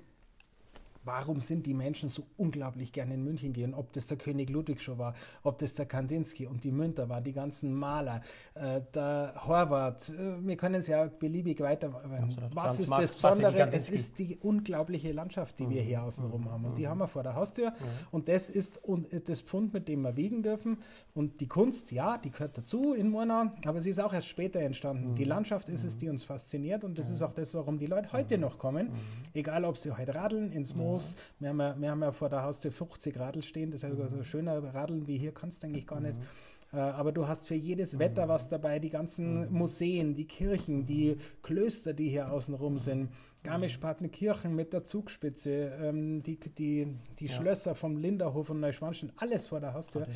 warum 1.04 1.40
sind 1.40 1.66
die 1.66 1.74
Menschen 1.74 2.08
so 2.08 2.26
unglaublich 2.36 2.92
gerne 2.92 3.14
in 3.14 3.24
München 3.24 3.52
gehen? 3.52 3.74
Ob 3.74 3.92
das 3.92 4.06
der 4.06 4.16
König 4.16 4.50
Ludwig 4.50 4.80
schon 4.82 4.98
war, 4.98 5.14
ob 5.42 5.58
das 5.58 5.74
der 5.74 5.86
Kandinsky 5.86 6.46
und 6.46 6.64
die 6.64 6.72
Münter 6.72 7.08
war, 7.08 7.20
die 7.20 7.32
ganzen 7.32 7.72
Maler, 7.74 8.22
äh, 8.54 8.80
der 8.94 9.34
Horvath, 9.46 10.10
äh, 10.10 10.46
wir 10.46 10.56
können 10.56 10.76
es 10.76 10.86
ja 10.86 11.06
beliebig 11.06 11.60
weiter. 11.60 11.94
Absolut. 11.94 12.54
Was 12.56 12.64
Franz 12.64 12.78
ist 12.78 12.88
Marx, 12.88 13.12
das 13.12 13.22
Besondere? 13.22 13.72
Es 13.72 13.90
ist 13.90 14.18
die 14.18 14.36
unglaubliche 14.36 15.12
Landschaft, 15.12 15.58
die 15.58 15.66
mhm. 15.66 15.70
wir 15.70 15.82
hier 15.82 16.02
außenrum 16.02 16.42
mhm. 16.42 16.50
haben. 16.50 16.64
Und 16.64 16.78
die 16.78 16.82
mhm. 16.82 16.88
haben 16.88 16.98
wir 16.98 17.08
vor 17.08 17.22
der 17.22 17.34
Haustür. 17.34 17.70
Mhm. 17.70 17.74
Und 18.10 18.28
das 18.28 18.48
ist 18.50 18.80
das 19.24 19.40
Pfund, 19.40 19.74
mit 19.74 19.88
dem 19.88 20.02
wir 20.02 20.16
wiegen 20.16 20.42
dürfen. 20.42 20.78
Und 21.14 21.40
die 21.40 21.48
Kunst, 21.48 21.92
ja, 21.92 22.18
die 22.18 22.30
gehört 22.30 22.56
dazu 22.56 22.94
in 22.94 23.10
Murnau, 23.10 23.52
aber 23.66 23.80
sie 23.80 23.90
ist 23.90 24.00
auch 24.00 24.12
erst 24.12 24.28
später 24.28 24.60
entstanden. 24.60 25.14
Die 25.14 25.24
mhm. 25.24 25.28
Landschaft 25.28 25.68
ist 25.68 25.84
es, 25.84 25.96
die 25.96 26.08
uns 26.08 26.24
fasziniert. 26.24 26.84
Und 26.84 26.98
das 26.98 27.10
ist 27.10 27.22
auch 27.22 27.32
das, 27.32 27.54
warum 27.54 27.78
die 27.78 27.86
Leute 27.86 28.12
heute 28.12 28.38
noch 28.38 28.58
kommen. 28.58 28.90
Egal, 29.34 29.64
ob 29.64 29.76
sie 29.76 29.90
heute 29.92 30.14
radeln, 30.14 30.52
ins 30.52 30.74
Moos, 30.74 30.93
Autos. 30.94 31.16
Wir 31.38 31.48
haben, 31.50 31.60
ja, 31.60 31.76
wir 31.78 31.90
haben 31.90 32.02
ja 32.02 32.12
vor 32.12 32.28
der 32.28 32.42
Haustür 32.42 32.72
50 32.72 33.18
Radl 33.18 33.42
stehen. 33.42 33.70
Das 33.70 33.82
ist 33.82 33.88
ja 33.88 33.94
mhm. 33.94 34.08
so 34.08 34.22
schöner 34.22 34.62
Radeln 34.74 35.06
wie 35.06 35.18
hier 35.18 35.32
kannst 35.32 35.62
du 35.62 35.66
eigentlich 35.66 35.86
gar 35.86 36.00
nicht. 36.00 36.16
Mhm. 36.16 36.78
Äh, 36.78 36.80
aber 36.80 37.12
du 37.12 37.28
hast 37.28 37.46
für 37.46 37.54
jedes 37.54 37.98
Wetter 37.98 38.28
was 38.28 38.48
dabei, 38.48 38.78
die 38.78 38.90
ganzen 38.90 39.46
mhm. 39.46 39.58
Museen, 39.58 40.14
die 40.14 40.26
Kirchen, 40.26 40.84
die 40.84 41.16
Klöster, 41.42 41.92
die 41.92 42.08
hier 42.08 42.30
außenrum 42.30 42.78
sind. 42.78 43.10
Garmisch-Partenkirchen 43.44 44.54
mit 44.54 44.72
der 44.72 44.84
Zugspitze, 44.84 45.72
ähm, 45.80 46.22
die, 46.22 46.40
die, 46.40 46.88
die 47.18 47.26
ja. 47.26 47.32
Schlösser 47.32 47.74
vom 47.74 47.96
Linderhof 47.96 48.50
und 48.50 48.60
Neuschwanstein, 48.60 49.12
alles 49.16 49.46
vor 49.46 49.60
der 49.60 49.74
Haustür. 49.74 50.08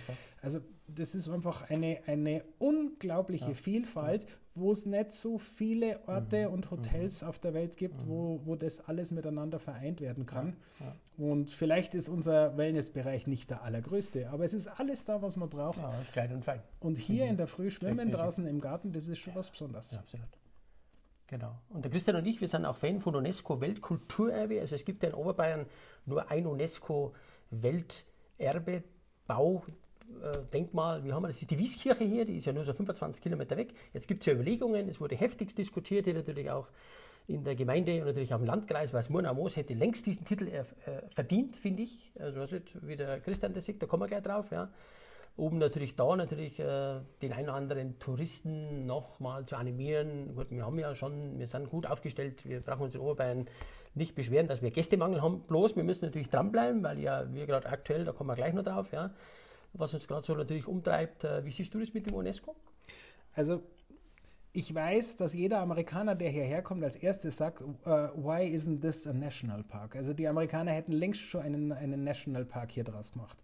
Also 0.43 0.61
das 0.89 1.15
ist 1.15 1.29
einfach 1.29 1.71
eine, 1.71 2.01
eine 2.07 2.43
unglaubliche 2.59 3.49
ja. 3.49 3.55
Vielfalt, 3.55 4.27
wo 4.55 4.73
es 4.73 4.87
nicht 4.87 5.13
so 5.13 5.39
viele 5.39 6.01
Orte 6.09 6.49
mhm. 6.49 6.55
und 6.55 6.71
Hotels 6.71 7.23
mhm. 7.23 7.29
auf 7.29 7.39
der 7.39 7.55
Welt 7.55 7.77
gibt, 7.77 8.03
mhm. 8.03 8.09
wo, 8.09 8.41
wo 8.45 8.57
das 8.57 8.81
alles 8.81 9.13
miteinander 9.13 9.59
vereint 9.59 10.01
werden 10.01 10.27
kann. 10.27 10.57
Ja. 10.81 10.87
Ja. 10.87 10.95
Und 11.25 11.51
vielleicht 11.51 11.95
ist 11.95 12.09
unser 12.09 12.57
Wellnessbereich 12.57 13.27
nicht 13.27 13.51
der 13.51 13.63
allergrößte, 13.63 14.31
aber 14.31 14.45
es 14.45 14.55
ist 14.55 14.69
alles 14.69 15.05
da, 15.05 15.21
was 15.21 15.37
man 15.37 15.51
braucht. 15.51 15.79
Ja, 15.79 15.93
klein 16.13 16.33
und 16.33 16.45
fein. 16.45 16.63
Und 16.81 16.99
hier 16.99 17.25
mhm. 17.25 17.31
in 17.33 17.37
der 17.37 17.47
Früh 17.47 17.71
schwimmen 17.71 18.11
draußen 18.11 18.47
im 18.47 18.61
Garten, 18.61 18.93
das 18.93 19.07
ist 19.07 19.19
schon 19.19 19.35
was 19.35 19.51
Besonderes. 19.51 19.93
Ja, 19.93 19.99
absolut. 19.99 20.29
Genau. 21.29 21.59
Und 21.69 21.85
der 21.85 21.93
Christian 21.93 22.17
und 22.17 22.27
ich, 22.27 22.41
wir 22.41 22.49
sind 22.49 22.65
auch 22.65 22.77
Fan 22.77 23.01
von 23.01 23.15
UNESCO 23.15 23.61
Weltkulturerbe. 23.61 24.61
Also 24.61 24.75
es 24.75 24.85
gibt 24.85 25.03
ja 25.03 25.11
in 25.11 25.15
Oberbayern 25.15 25.67
nur 26.07 26.31
ein 26.31 26.47
UNESCO 26.47 27.15
Welterbe 27.51 28.83
Bau 29.27 29.63
äh, 30.23 30.39
Denkmal, 30.53 31.05
wie 31.05 31.13
haben 31.13 31.23
wir 31.23 31.29
das? 31.29 31.41
ist 31.43 31.51
die 31.51 31.59
Wieskirche 31.59 32.05
hier, 32.05 32.25
die 32.25 32.37
ist 32.37 32.47
ja 32.47 32.53
nur 32.53 32.65
so 32.65 32.73
25 32.73 33.23
Kilometer 33.23 33.57
weg. 33.57 33.75
Jetzt 33.93 34.09
gibt 34.09 34.21
es 34.21 34.27
ja 34.27 34.33
Überlegungen, 34.33 34.89
es 34.89 35.01
wurde 35.01 35.17
heftigst 35.17 35.59
diskutiert, 35.59 36.07
hier 36.07 36.15
natürlich 36.15 36.51
auch 36.51 36.69
in 37.27 37.45
der 37.45 37.55
Gemeinde 37.55 38.01
und 38.01 38.07
natürlich 38.07 38.33
auch 38.33 38.41
im 38.41 38.47
Landkreis, 38.47 38.95
weil 38.95 39.05
Murnau 39.11 39.35
Moos 39.35 39.57
hätte 39.57 39.75
längst 39.75 40.07
diesen 40.07 40.25
Titel 40.25 40.49
äh, 40.49 40.65
verdient, 41.15 41.57
finde 41.57 41.83
ich. 41.83 42.11
Also 42.19 42.47
wie 42.81 42.97
der 42.97 43.21
Christian 43.21 43.53
das 43.53 43.67
sieht, 43.67 43.83
da 43.83 43.87
kommen 43.87 44.05
wir 44.05 44.09
gleich 44.09 44.23
drauf. 44.23 44.51
Ja. 44.51 44.71
Oben 45.39 45.59
natürlich 45.59 45.95
da 45.95 46.17
natürlich 46.17 46.59
äh, 46.59 47.01
den 47.23 47.33
einen 47.33 47.49
oder 47.49 47.55
anderen 47.55 47.99
Touristen 48.01 48.87
nochmal 48.87 49.47
zu 49.47 49.57
animieren. 49.57 50.35
Gut, 50.35 50.51
wir 50.51 50.67
haben 50.67 50.79
ja 50.79 50.95
schon, 50.95 51.39
wir 51.39 51.47
sind 51.47 51.71
gut 51.71 51.87
aufgestellt, 51.87 52.45
wir 52.45 52.61
brauchen 52.61 52.83
uns 52.83 52.95
in 52.95 53.01
Oberbayern 53.01 53.47
nicht 53.95 54.15
beschweren, 54.15 54.49
dass 54.49 54.63
wir 54.63 54.71
Gästemangel 54.71 55.23
haben. 55.23 55.43
Bloß, 55.43 55.77
wir 55.77 55.85
müssen 55.85 56.07
natürlich 56.07 56.29
dranbleiben, 56.29 56.83
weil 56.83 56.99
ja 56.99 57.33
wir 57.33 57.47
gerade 57.47 57.69
aktuell, 57.69 58.05
da 58.05 58.13
kommen 58.13 58.31
wir 58.31 58.35
gleich 58.35 58.53
noch 58.53 58.65
drauf, 58.65 58.91
ja, 58.93 59.11
was 59.75 59.95
uns 59.95 60.09
gerade 60.09 60.27
so 60.27 60.35
natürlich 60.35 60.67
umtreibt. 60.67 61.23
Äh, 61.23 61.45
wie 61.45 61.53
siehst 61.53 61.73
du 61.73 61.79
das 61.79 61.95
mit 61.95 62.07
dem 62.07 62.15
UNESCO? 62.17 62.57
Also 63.33 63.63
ich 64.53 64.75
weiß, 64.75 65.17
dass 65.17 65.35
jeder 65.35 65.61
Amerikaner, 65.61 66.17
der 66.17 66.31
hierher 66.31 66.63
kommt, 66.63 66.83
als 66.83 66.97
erstes 66.97 67.37
sagt, 67.37 67.61
uh, 67.63 68.09
why 68.17 68.43
isn't 68.43 68.81
this 68.81 69.07
a 69.07 69.13
national 69.13 69.63
park? 69.63 69.95
Also 69.95 70.15
die 70.15 70.27
Amerikaner 70.27 70.73
hätten 70.73 70.91
längst 70.91 71.21
schon 71.21 71.43
einen, 71.43 71.71
einen 71.71 72.03
National 72.03 72.45
Park 72.45 72.73
hier 72.73 72.83
draus 72.83 73.13
gemacht. 73.13 73.39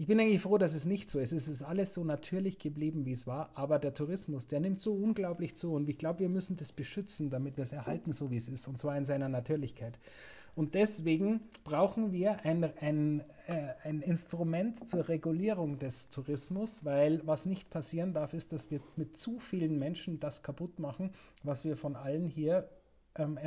Ich 0.00 0.06
bin 0.06 0.20
eigentlich 0.20 0.40
froh, 0.40 0.58
dass 0.58 0.74
es 0.74 0.84
nicht 0.84 1.10
so 1.10 1.18
ist. 1.18 1.32
Es 1.32 1.48
ist 1.48 1.64
alles 1.64 1.92
so 1.92 2.04
natürlich 2.04 2.60
geblieben, 2.60 3.04
wie 3.04 3.10
es 3.10 3.26
war. 3.26 3.50
Aber 3.54 3.80
der 3.80 3.94
Tourismus, 3.94 4.46
der 4.46 4.60
nimmt 4.60 4.78
so 4.78 4.94
unglaublich 4.94 5.56
zu. 5.56 5.72
Und 5.72 5.88
ich 5.88 5.98
glaube, 5.98 6.20
wir 6.20 6.28
müssen 6.28 6.54
das 6.54 6.70
beschützen, 6.70 7.30
damit 7.30 7.56
wir 7.56 7.64
es 7.64 7.72
erhalten, 7.72 8.12
so 8.12 8.30
wie 8.30 8.36
es 8.36 8.48
ist. 8.48 8.68
Und 8.68 8.78
zwar 8.78 8.96
in 8.96 9.04
seiner 9.04 9.28
Natürlichkeit. 9.28 9.98
Und 10.54 10.76
deswegen 10.76 11.40
brauchen 11.64 12.12
wir 12.12 12.44
ein, 12.44 12.64
ein, 12.80 13.24
äh, 13.48 13.74
ein 13.82 14.00
Instrument 14.00 14.88
zur 14.88 15.08
Regulierung 15.08 15.80
des 15.80 16.10
Tourismus, 16.10 16.84
weil 16.84 17.20
was 17.26 17.44
nicht 17.44 17.68
passieren 17.68 18.12
darf, 18.12 18.34
ist, 18.34 18.52
dass 18.52 18.70
wir 18.70 18.80
mit 18.94 19.16
zu 19.16 19.40
vielen 19.40 19.80
Menschen 19.80 20.20
das 20.20 20.44
kaputt 20.44 20.78
machen, 20.78 21.10
was 21.42 21.64
wir 21.64 21.76
von 21.76 21.96
allen 21.96 22.28
hier 22.28 22.68
ähm, 23.18 23.38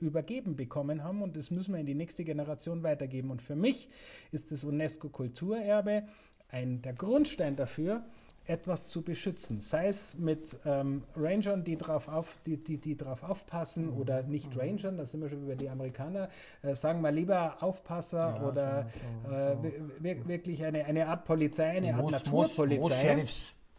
übergeben 0.00 0.56
bekommen 0.56 1.02
haben 1.04 1.22
und 1.22 1.36
das 1.36 1.50
müssen 1.50 1.72
wir 1.72 1.80
in 1.80 1.86
die 1.86 1.94
nächste 1.94 2.24
Generation 2.24 2.82
weitergeben. 2.82 3.30
Und 3.30 3.42
für 3.42 3.56
mich 3.56 3.88
ist 4.32 4.52
das 4.52 4.64
UNESCO-Kulturerbe 4.64 6.04
ein, 6.48 6.82
der 6.82 6.92
Grundstein 6.92 7.56
dafür, 7.56 8.04
etwas 8.46 8.86
zu 8.86 9.02
beschützen. 9.02 9.60
Sei 9.60 9.88
es 9.88 10.18
mit 10.18 10.56
ähm, 10.64 11.02
Rangern, 11.16 11.64
die 11.64 11.76
drauf, 11.76 12.08
auf, 12.08 12.38
die, 12.46 12.56
die, 12.56 12.78
die 12.78 12.96
drauf 12.96 13.22
aufpassen 13.22 13.86
mhm. 13.92 13.98
oder 13.98 14.22
nicht 14.22 14.54
mhm. 14.54 14.60
Rangern, 14.60 14.96
da 14.96 15.06
sind 15.06 15.20
wir 15.20 15.28
schon 15.28 15.42
über 15.42 15.56
die 15.56 15.68
Amerikaner, 15.68 16.28
äh, 16.62 16.74
sagen 16.74 17.00
wir 17.00 17.10
lieber 17.10 17.56
Aufpasser 17.60 18.36
ja, 18.36 18.48
oder 18.48 18.86
so, 19.24 19.28
so, 19.28 19.34
äh, 19.34 20.16
so. 20.16 20.28
wirklich 20.28 20.64
eine, 20.64 20.84
eine 20.84 21.08
Art 21.08 21.24
Polizei, 21.24 21.70
eine 21.70 21.94
Art 21.94 22.10
Naturpolizei. 22.10 23.24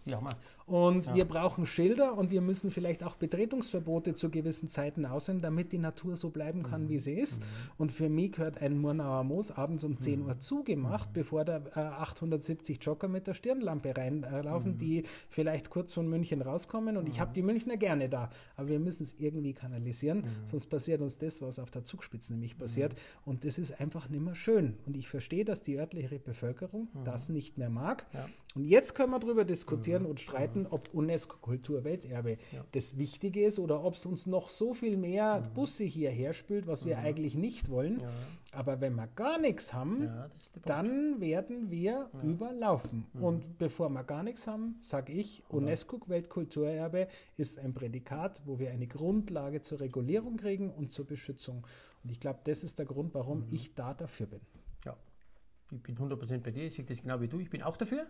Ja, 0.06 0.20
und 0.67 1.06
ja. 1.06 1.15
wir 1.15 1.25
brauchen 1.25 1.65
Schilder 1.65 2.17
und 2.17 2.30
wir 2.30 2.41
müssen 2.41 2.71
vielleicht 2.71 3.01
auch 3.01 3.15
Betretungsverbote 3.15 4.15
zu 4.15 4.30
gewissen 4.30 4.67
Zeiten 4.67 5.06
aussehen, 5.06 5.39
damit 5.39 5.71
die 5.71 5.77
Natur 5.77 6.17
so 6.17 6.30
bleiben 6.30 6.62
kann, 6.62 6.84
mhm. 6.84 6.89
wie 6.89 6.97
sie 6.97 7.13
ist. 7.13 7.39
Mhm. 7.39 7.45
Und 7.77 7.91
für 7.93 8.10
mich 8.10 8.34
gehört 8.34 8.62
ein 8.62 8.77
Murnauer 8.77 9.23
Moos 9.23 9.49
abends 9.49 9.86
um 9.86 9.97
10 9.97 10.19
mhm. 10.19 10.25
Uhr 10.25 10.39
zugemacht, 10.39 11.12
mhm. 11.12 11.13
bevor 11.13 11.45
da 11.45 11.62
äh, 11.73 11.80
870 11.80 12.84
Jogger 12.84 13.08
mit 13.08 13.27
der 13.27 13.34
Stirnlampe 13.34 13.95
reinlaufen, 13.95 14.73
äh, 14.73 14.77
die 14.77 15.03
vielleicht 15.30 15.69
kurz 15.69 15.93
von 15.93 16.10
München 16.10 16.41
rauskommen. 16.41 16.97
Und 16.97 17.08
ich 17.08 17.21
habe 17.21 17.34
die 17.34 17.43
Münchner 17.43 17.77
gerne 17.77 18.10
da. 18.10 18.30
Aber 18.58 18.67
wir 18.67 18.80
müssen 18.80 19.03
es 19.03 19.15
irgendwie 19.17 19.53
kanalisieren, 19.53 20.25
sonst 20.43 20.65
passiert 20.65 20.99
uns 20.99 21.17
das, 21.17 21.41
was 21.41 21.60
auf 21.60 21.71
der 21.71 21.86
Zugspitze 21.86 22.34
nämlich 22.34 22.58
passiert. 22.58 22.93
Und 23.23 23.45
das 23.45 23.58
ist 23.58 23.80
einfach 23.80 24.10
nicht 24.10 24.21
mehr 24.21 24.36
schön. 24.36 24.73
Und 24.86 24.97
ich 24.97 25.08
verstehe, 25.08 25.45
dass 25.45 25.62
die 25.62 25.77
örtliche 25.77 26.19
Bevölkerung 26.19 26.89
das 27.06 27.30
nicht 27.30 27.58
mehr 27.58 27.69
mag. 27.69 28.06
Ja. 28.13 28.27
Und 28.55 28.63
jetzt 28.63 28.95
können 28.95 29.12
wir 29.12 29.19
darüber 29.19 29.45
diskutieren 29.45 30.05
und 30.05 30.19
streiten, 30.19 30.65
ob 30.67 30.91
UNESCO-Kulturwelterbe 30.91 32.38
ja. 32.51 32.65
das 32.71 32.97
Wichtige 32.97 33.45
ist 33.45 33.60
oder 33.60 33.83
ob 33.83 33.93
es 33.93 34.05
uns 34.07 34.25
noch 34.25 34.49
so 34.49 34.73
viel 34.73 34.97
mehr 34.97 35.41
mhm. 35.41 35.53
Busse 35.53 35.83
hierher 35.83 36.33
spült, 36.33 36.65
was 36.65 36.86
wir 36.86 36.97
mhm. 36.97 37.05
eigentlich 37.05 37.36
nicht 37.36 37.69
wollen. 37.69 37.99
Ja. 37.99 38.10
Aber 38.53 38.81
wenn 38.81 38.95
wir 38.95 39.07
gar 39.07 39.38
nichts 39.38 39.73
haben, 39.73 40.05
ja, 40.05 40.29
dann 40.65 41.21
werden 41.21 41.69
wir 41.69 42.10
überlaufen. 42.23 43.05
Mhm. 43.13 43.23
Und 43.23 43.57
bevor 43.60 43.89
wir 43.89 44.03
gar 44.03 44.23
nichts 44.23 44.47
haben, 44.47 44.77
sage 44.81 45.13
ich, 45.13 45.43
UNESCO-Weltkulturerbe 45.49 47.10
ist 47.36 47.60
ein 47.60 47.75
Prädikat, 47.75 48.41
wo 48.45 48.57
wir 48.57 48.71
eine 48.71 48.88
Grundlage 48.88 49.62
zur 49.62 49.81
Regulierung 49.81 50.38
kriegen 50.38 50.71
und 50.71 50.91
zur 50.91 51.05
Beschützung. 51.05 51.67
Und 52.03 52.10
ich 52.10 52.19
glaube, 52.19 52.39
das 52.45 52.63
ist 52.63 52.79
der 52.79 52.88
Grund, 52.88 53.13
warum 53.13 53.39
mhm. 53.39 53.47
ich 53.51 53.75
da 53.75 53.93
dafür 53.93 54.25
bin. 54.25 54.41
Ja, 54.86 54.95
ich 55.71 55.83
bin 55.83 55.97
100% 55.97 56.39
bei 56.39 56.51
dir, 56.51 56.65
ich 56.65 56.75
sehe 56.75 56.86
das 56.86 57.01
genau 57.01 57.19
wie 57.21 57.27
du. 57.27 57.39
Ich 57.39 57.49
bin 57.49 57.62
auch 57.62 57.77
dafür 57.77 58.07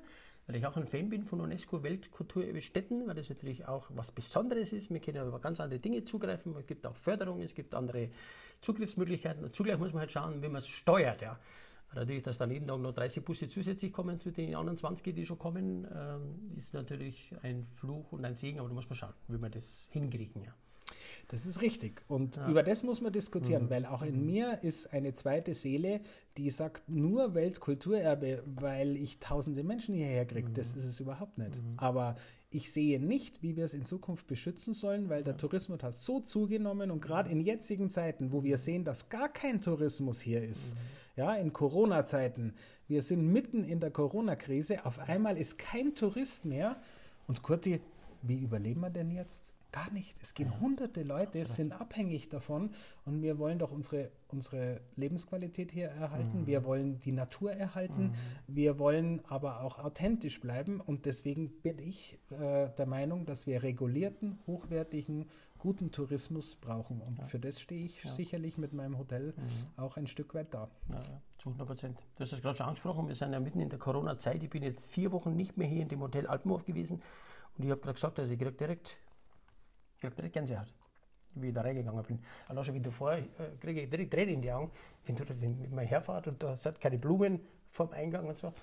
weil 0.48 0.56
ich 0.56 0.66
auch 0.66 0.78
ein 0.78 0.88
Fan 0.88 1.10
bin 1.10 1.24
von 1.24 1.42
UNESCO-Weltkulturstätten, 1.42 3.06
weil 3.06 3.16
das 3.16 3.30
natürlich 3.30 3.68
auch 3.68 3.86
was 3.94 4.12
Besonderes 4.12 4.72
ist. 4.72 4.90
Wir 4.90 5.02
können 5.02 5.28
über 5.28 5.40
ganz 5.40 5.60
andere 5.60 5.80
Dinge 5.80 6.06
zugreifen. 6.06 6.56
Es 6.58 6.66
gibt 6.66 6.86
auch 6.86 6.96
Förderung, 6.96 7.42
es 7.42 7.54
gibt 7.54 7.76
andere 7.76 8.10
Zugriffsmöglichkeiten. 8.62 9.52
Zugleich 9.52 9.78
muss 9.78 9.92
man 9.92 10.02
halt 10.02 10.12
schauen, 10.12 10.42
wie 10.42 10.48
man 10.48 10.58
es 10.58 10.68
steuert. 10.68 11.22
Ja. 11.22 11.38
Natürlich, 11.94 12.24
dass 12.24 12.38
dann 12.38 12.52
jeden 12.52 12.68
Tag 12.68 12.80
noch 12.80 12.94
30 12.94 13.24
Busse 13.24 13.48
zusätzlich 13.48 13.92
kommen 13.92 14.20
zu 14.20 14.32
den 14.32 14.56
anderen 14.56 14.78
20, 14.78 15.16
die 15.16 15.26
schon 15.26 15.38
kommen, 15.38 15.88
ähm, 15.94 16.52
ist 16.58 16.74
natürlich 16.74 17.34
ein 17.44 17.66
Fluch 17.76 18.12
und 18.12 18.26
ein 18.26 18.36
Segen, 18.36 18.60
aber 18.60 18.70
da 18.70 18.76
muss 18.76 18.90
man 18.90 18.96
schauen, 18.96 19.14
wie 19.28 19.42
wir 19.42 19.50
das 19.50 19.88
hinkriegen. 19.92 20.44
Ja. 20.44 20.54
Das 21.28 21.46
ist 21.46 21.62
richtig. 21.62 22.02
Und 22.08 22.38
ja. 22.38 22.50
über 22.50 22.64
das 22.64 22.84
muss 22.84 23.02
man 23.02 23.12
diskutieren, 23.12 23.66
mhm. 23.66 23.70
weil 23.70 23.86
auch 23.86 24.02
in 24.02 24.26
mir 24.26 24.60
ist 24.64 24.94
eine 24.94 25.14
zweite 25.14 25.54
Seele, 25.54 26.02
die 26.38 26.50
sagt, 26.50 26.90
nur 26.90 27.34
Weltkulturerbe, 27.34 28.44
weil 28.46 28.96
ich 28.96 29.20
tausende 29.20 29.64
Menschen 29.64 29.96
hierher 29.96 30.26
kriege. 30.26 30.50
Mhm. 30.50 30.54
Das 30.54 30.76
ist 30.76 30.86
es 30.86 31.00
überhaupt 31.00 31.38
nicht. 31.38 31.56
Mhm. 31.56 31.74
Aber 31.78 32.16
ich 32.50 32.72
sehe 32.72 33.00
nicht, 33.00 33.44
wie 33.44 33.58
wir 33.58 33.66
es 33.66 33.74
in 33.74 33.86
Zukunft 33.86 34.28
beschützen 34.28 34.74
sollen, 34.74 35.10
weil 35.10 35.20
ja. 35.20 35.26
der 35.26 35.38
Tourismus 35.38 35.84
hat 35.84 35.94
so 35.94 36.20
zugenommen 36.20 36.92
und 36.92 37.02
gerade 37.02 37.30
in 37.30 37.42
jetzigen 37.42 37.90
Zeiten, 37.90 38.32
wo 38.32 38.44
wir 38.44 38.58
sehen, 38.58 38.84
dass 38.84 39.10
gar 39.10 39.30
kein 39.30 39.62
Tourismus 39.62 40.22
hier 40.22 40.42
ist, 40.42 40.76
mhm. 40.76 40.80
ja, 41.18 41.36
in 41.36 41.52
Corona-Zeiten, 41.52 42.54
wir 42.88 43.02
sind 43.02 43.28
mitten 43.28 43.66
in 43.66 43.80
der 43.80 43.92
Corona-Krise, 43.92 44.86
auf 44.86 45.00
einmal 45.00 45.38
ist 45.38 45.58
kein 45.58 45.94
Tourist 45.94 46.46
mehr. 46.46 46.78
Und 47.28 47.44
Kurti, 47.44 47.82
wie 48.22 48.40
überleben 48.40 48.80
wir 48.82 48.90
denn 48.90 49.12
jetzt? 49.12 49.54
Gar 49.72 49.92
nicht. 49.92 50.16
Es 50.22 50.34
gehen 50.34 50.60
hunderte 50.62 51.04
Leute, 51.04 51.44
sind 51.44 51.74
abhängig 51.74 52.30
davon 52.30 52.72
und 53.06 53.22
wir 53.22 53.38
wollen 53.38 53.60
doch 53.60 53.72
unsere, 53.72 54.12
unsere 54.30 54.80
Lebensqualität 54.96 55.72
hier 55.72 55.90
erhalten. 55.90 56.42
Mhm. 56.42 56.48
Wir 56.48 56.64
wollen 56.64 57.00
die 57.00 57.12
Natur 57.12 57.52
erhalten. 57.52 58.08
Mhm. 58.08 58.14
Wir 58.48 58.80
wollen 58.80 59.22
aber 59.28 59.62
auch 59.62 59.80
authentisch 59.80 60.40
bleiben 60.40 60.80
und 60.80 61.06
deswegen 61.06 61.50
bin 61.62 61.80
ich 61.80 62.18
äh, 62.30 62.70
der 62.70 62.86
Meinung, 62.86 63.26
dass 63.26 63.46
wir 63.46 63.62
regulierten, 63.62 64.40
hochwertigen, 64.48 65.26
guten 65.58 65.92
Tourismus 65.92 66.56
brauchen. 66.56 67.02
Und 67.02 67.20
ja. 67.20 67.26
für 67.26 67.40
das 67.40 67.60
stehe 67.60 67.84
ich 67.84 68.04
ja. 68.04 68.12
sicherlich 68.12 68.58
mit 68.58 68.74
meinem 68.74 68.98
Hotel 68.98 69.34
mhm. 69.36 69.82
auch 69.84 69.98
ein 69.98 70.08
Stück 70.08 70.34
weit 70.34 70.54
da. 70.54 70.70
Ja, 70.90 71.02
zu 71.40 71.50
100 71.50 71.68
Prozent. 71.68 72.00
Du 72.16 72.22
hast 72.22 72.32
es 72.32 72.42
gerade 72.42 72.58
schon 72.58 72.68
angesprochen, 72.68 73.08
wir 73.08 73.16
sind 73.16 73.34
ja 73.34 73.40
mitten 73.40 73.60
in 73.60 73.70
der 73.70 73.80
Corona-Zeit. 73.80 74.44
Ich 74.44 74.50
bin 74.50 74.64
jetzt 74.64 74.86
vier 74.86 75.12
Wochen 75.12 75.36
nicht 75.36 75.58
mehr 75.58 75.68
hier 75.68 75.82
in 75.82 75.90
dem 75.90 76.02
Hotel 76.02 76.26
Alpenhof 76.26 76.64
gewesen 76.64 77.02
und 77.58 77.64
ich 77.64 77.72
habe 77.72 77.82
gerade 77.82 77.96
gesagt, 77.96 78.20
also 78.20 78.32
ich 78.32 78.40
kriege 78.40 78.52
direkt 78.52 78.98
ich 79.98 80.04
habe 80.04 80.16
direkt 80.16 80.34
Gänsehaut, 80.34 80.74
wie 81.36 81.48
ich 81.48 81.54
da 81.54 81.62
reingegangen 81.62 82.04
bin. 82.04 82.20
Allein 82.48 82.64
schon 82.64 82.76
wie 82.76 82.80
du 82.80 82.92
vorher, 82.92 83.20
äh, 83.20 83.58
kriege 83.60 83.82
ich 83.82 83.90
direkt 83.90 84.14
Tränen 84.14 84.36
in 84.36 84.42
die 84.42 84.52
Augen, 84.52 84.72
wenn 85.06 85.16
du 85.16 85.26
da 85.26 85.34
mit 85.34 85.72
mir 85.72 85.82
herfahrt 85.82 86.28
und 86.28 86.42
da 86.42 86.58
sind 86.58 86.80
keine 86.80 86.98
Blumen 86.98 87.40
vorm 87.72 87.92
Eingang 87.92 88.28
und 88.28 88.38
so. 88.38 88.54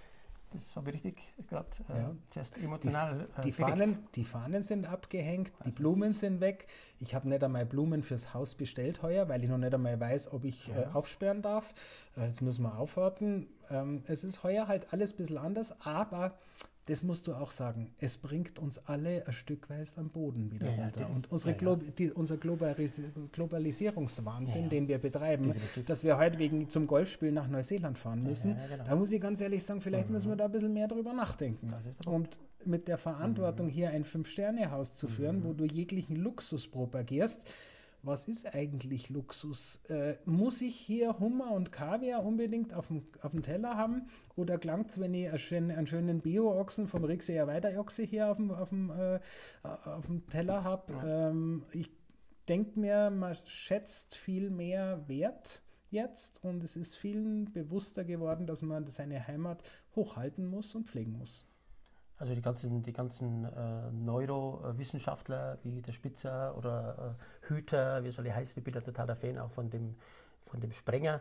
Das 0.54 0.76
habe 0.76 0.90
ich 0.90 0.96
richtig 0.96 1.34
gerade 1.48 1.66
äh, 1.88 1.98
ja. 1.98 2.16
zuerst 2.30 2.56
emotional. 2.58 3.26
Die, 3.36 3.40
äh, 3.40 3.42
die 3.42 3.52
Fahnen, 3.52 4.08
die 4.14 4.24
Fahnen 4.24 4.62
sind 4.62 4.86
abgehängt, 4.86 5.52
also 5.58 5.70
die 5.70 5.76
Blumen 5.76 6.14
sind 6.14 6.40
weg. 6.40 6.68
Ich 7.00 7.14
habe 7.14 7.28
nicht 7.28 7.42
einmal 7.42 7.66
Blumen 7.66 8.02
fürs 8.02 8.34
Haus 8.34 8.54
bestellt 8.54 9.02
heuer, 9.02 9.28
weil 9.28 9.42
ich 9.42 9.50
noch 9.50 9.58
nicht 9.58 9.74
einmal 9.74 9.98
weiß, 9.98 10.32
ob 10.32 10.44
ich 10.44 10.68
äh, 10.68 10.74
ja. 10.74 10.82
äh, 10.82 10.86
aufsperren 10.94 11.42
darf. 11.42 11.74
Äh, 12.16 12.26
jetzt 12.26 12.40
müssen 12.40 12.62
wir 12.62 12.78
aufwarten. 12.78 13.48
Ähm, 13.68 14.04
es 14.06 14.22
ist 14.22 14.44
heuer 14.44 14.68
halt 14.68 14.92
alles 14.92 15.14
ein 15.14 15.16
bisschen 15.16 15.38
anders, 15.38 15.74
aber 15.80 16.38
das 16.86 17.02
musst 17.02 17.26
du 17.26 17.34
auch 17.34 17.50
sagen, 17.50 17.90
es 17.98 18.16
bringt 18.18 18.58
uns 18.58 18.78
alle 18.86 19.26
ein 19.26 19.32
Stück 19.32 19.70
weit 19.70 19.92
am 19.96 20.10
Boden 20.10 20.50
wieder 20.50 20.66
ja, 20.66 20.82
runter. 20.82 21.00
Ja, 21.00 21.06
und 21.06 21.30
unsere 21.32 21.52
ja, 21.52 21.56
Glo 21.56 21.76
die, 21.76 22.10
unser 22.10 22.36
Globalis 22.36 23.00
Globalisierungswahnsinn, 23.32 24.68
den 24.68 24.88
wir 24.88 24.98
betreiben, 24.98 25.52
Definitiv. 25.52 25.84
dass 25.86 26.04
wir 26.04 26.18
heute 26.18 26.38
wegen 26.38 26.68
zum 26.68 26.86
Golfspiel 26.86 27.32
nach 27.32 27.48
Neuseeland 27.48 27.98
fahren 27.98 28.22
müssen, 28.22 28.56
genau. 28.68 28.84
da 28.84 28.96
muss 28.96 29.12
ich 29.12 29.20
ganz 29.20 29.40
ehrlich 29.40 29.64
sagen, 29.64 29.80
vielleicht 29.80 30.08
mhm. 30.08 30.14
müssen 30.14 30.28
wir 30.28 30.36
da 30.36 30.44
ein 30.46 30.52
bisschen 30.52 30.74
mehr 30.74 30.88
drüber 30.88 31.14
nachdenken. 31.14 31.72
Und 32.06 32.38
mit 32.66 32.88
der 32.88 32.98
Verantwortung, 32.98 33.66
mhm. 33.66 33.70
hier 33.70 33.90
ein 33.90 34.04
Fünf-Sterne-Haus 34.04 34.94
zu 34.94 35.08
führen, 35.08 35.40
mhm. 35.40 35.44
wo 35.44 35.52
du 35.52 35.64
jeglichen 35.64 36.16
Luxus 36.16 36.68
propagierst, 36.68 37.46
was 38.04 38.28
ist 38.28 38.54
eigentlich 38.54 39.08
Luxus? 39.08 39.80
Äh, 39.88 40.16
muss 40.24 40.60
ich 40.62 40.76
hier 40.76 41.18
Hummer 41.18 41.52
und 41.52 41.72
Kaviar 41.72 42.24
unbedingt 42.24 42.74
auf 42.74 42.88
dem, 42.88 43.06
auf 43.22 43.32
dem 43.32 43.42
Teller 43.42 43.76
haben? 43.76 44.08
Oder 44.36 44.58
klangt 44.58 44.90
es, 44.90 45.00
wenn 45.00 45.14
ich 45.14 45.28
einen 45.28 45.38
schönen, 45.38 45.70
einen 45.70 45.86
schönen 45.86 46.20
Bio-Ochsen 46.20 46.86
vom 46.86 47.04
Rixeer 47.04 47.46
Weiderochse 47.46 48.02
hier 48.02 48.30
auf 48.30 48.36
dem, 48.36 48.50
auf 48.50 48.68
dem, 48.68 48.90
äh, 48.90 49.20
auf 49.62 50.06
dem 50.06 50.26
Teller 50.28 50.64
habe? 50.64 50.92
Ja. 50.92 51.30
Ähm, 51.30 51.64
ich 51.72 51.90
denke 52.48 52.78
mir, 52.78 53.10
man 53.10 53.36
schätzt 53.46 54.16
viel 54.16 54.50
mehr 54.50 55.08
Wert 55.08 55.62
jetzt 55.90 56.42
und 56.44 56.62
es 56.62 56.76
ist 56.76 56.96
vielen 56.96 57.52
bewusster 57.52 58.04
geworden, 58.04 58.46
dass 58.46 58.62
man 58.62 58.86
seine 58.88 59.26
Heimat 59.26 59.62
hochhalten 59.94 60.46
muss 60.46 60.74
und 60.74 60.88
pflegen 60.88 61.12
muss. 61.12 61.46
Also 62.16 62.34
die 62.34 62.42
ganzen, 62.42 62.82
die 62.82 62.92
ganzen 62.92 63.44
äh, 63.44 63.90
Neurowissenschaftler 63.90 65.58
wie 65.64 65.82
der 65.82 65.92
Spitzer 65.92 66.56
oder 66.56 67.16
äh, 67.18 67.48
Hüter, 67.48 68.04
wie 68.04 68.12
soll 68.12 68.26
ich 68.26 68.32
heißen, 68.32 68.58
ich 68.58 68.64
bin 68.64 68.72
da 68.72 68.80
totaler 68.80 69.16
Fan 69.16 69.38
auch 69.38 69.50
von 69.50 69.68
dem, 69.68 69.96
von 70.46 70.60
dem 70.60 70.72
Sprenger. 70.72 71.20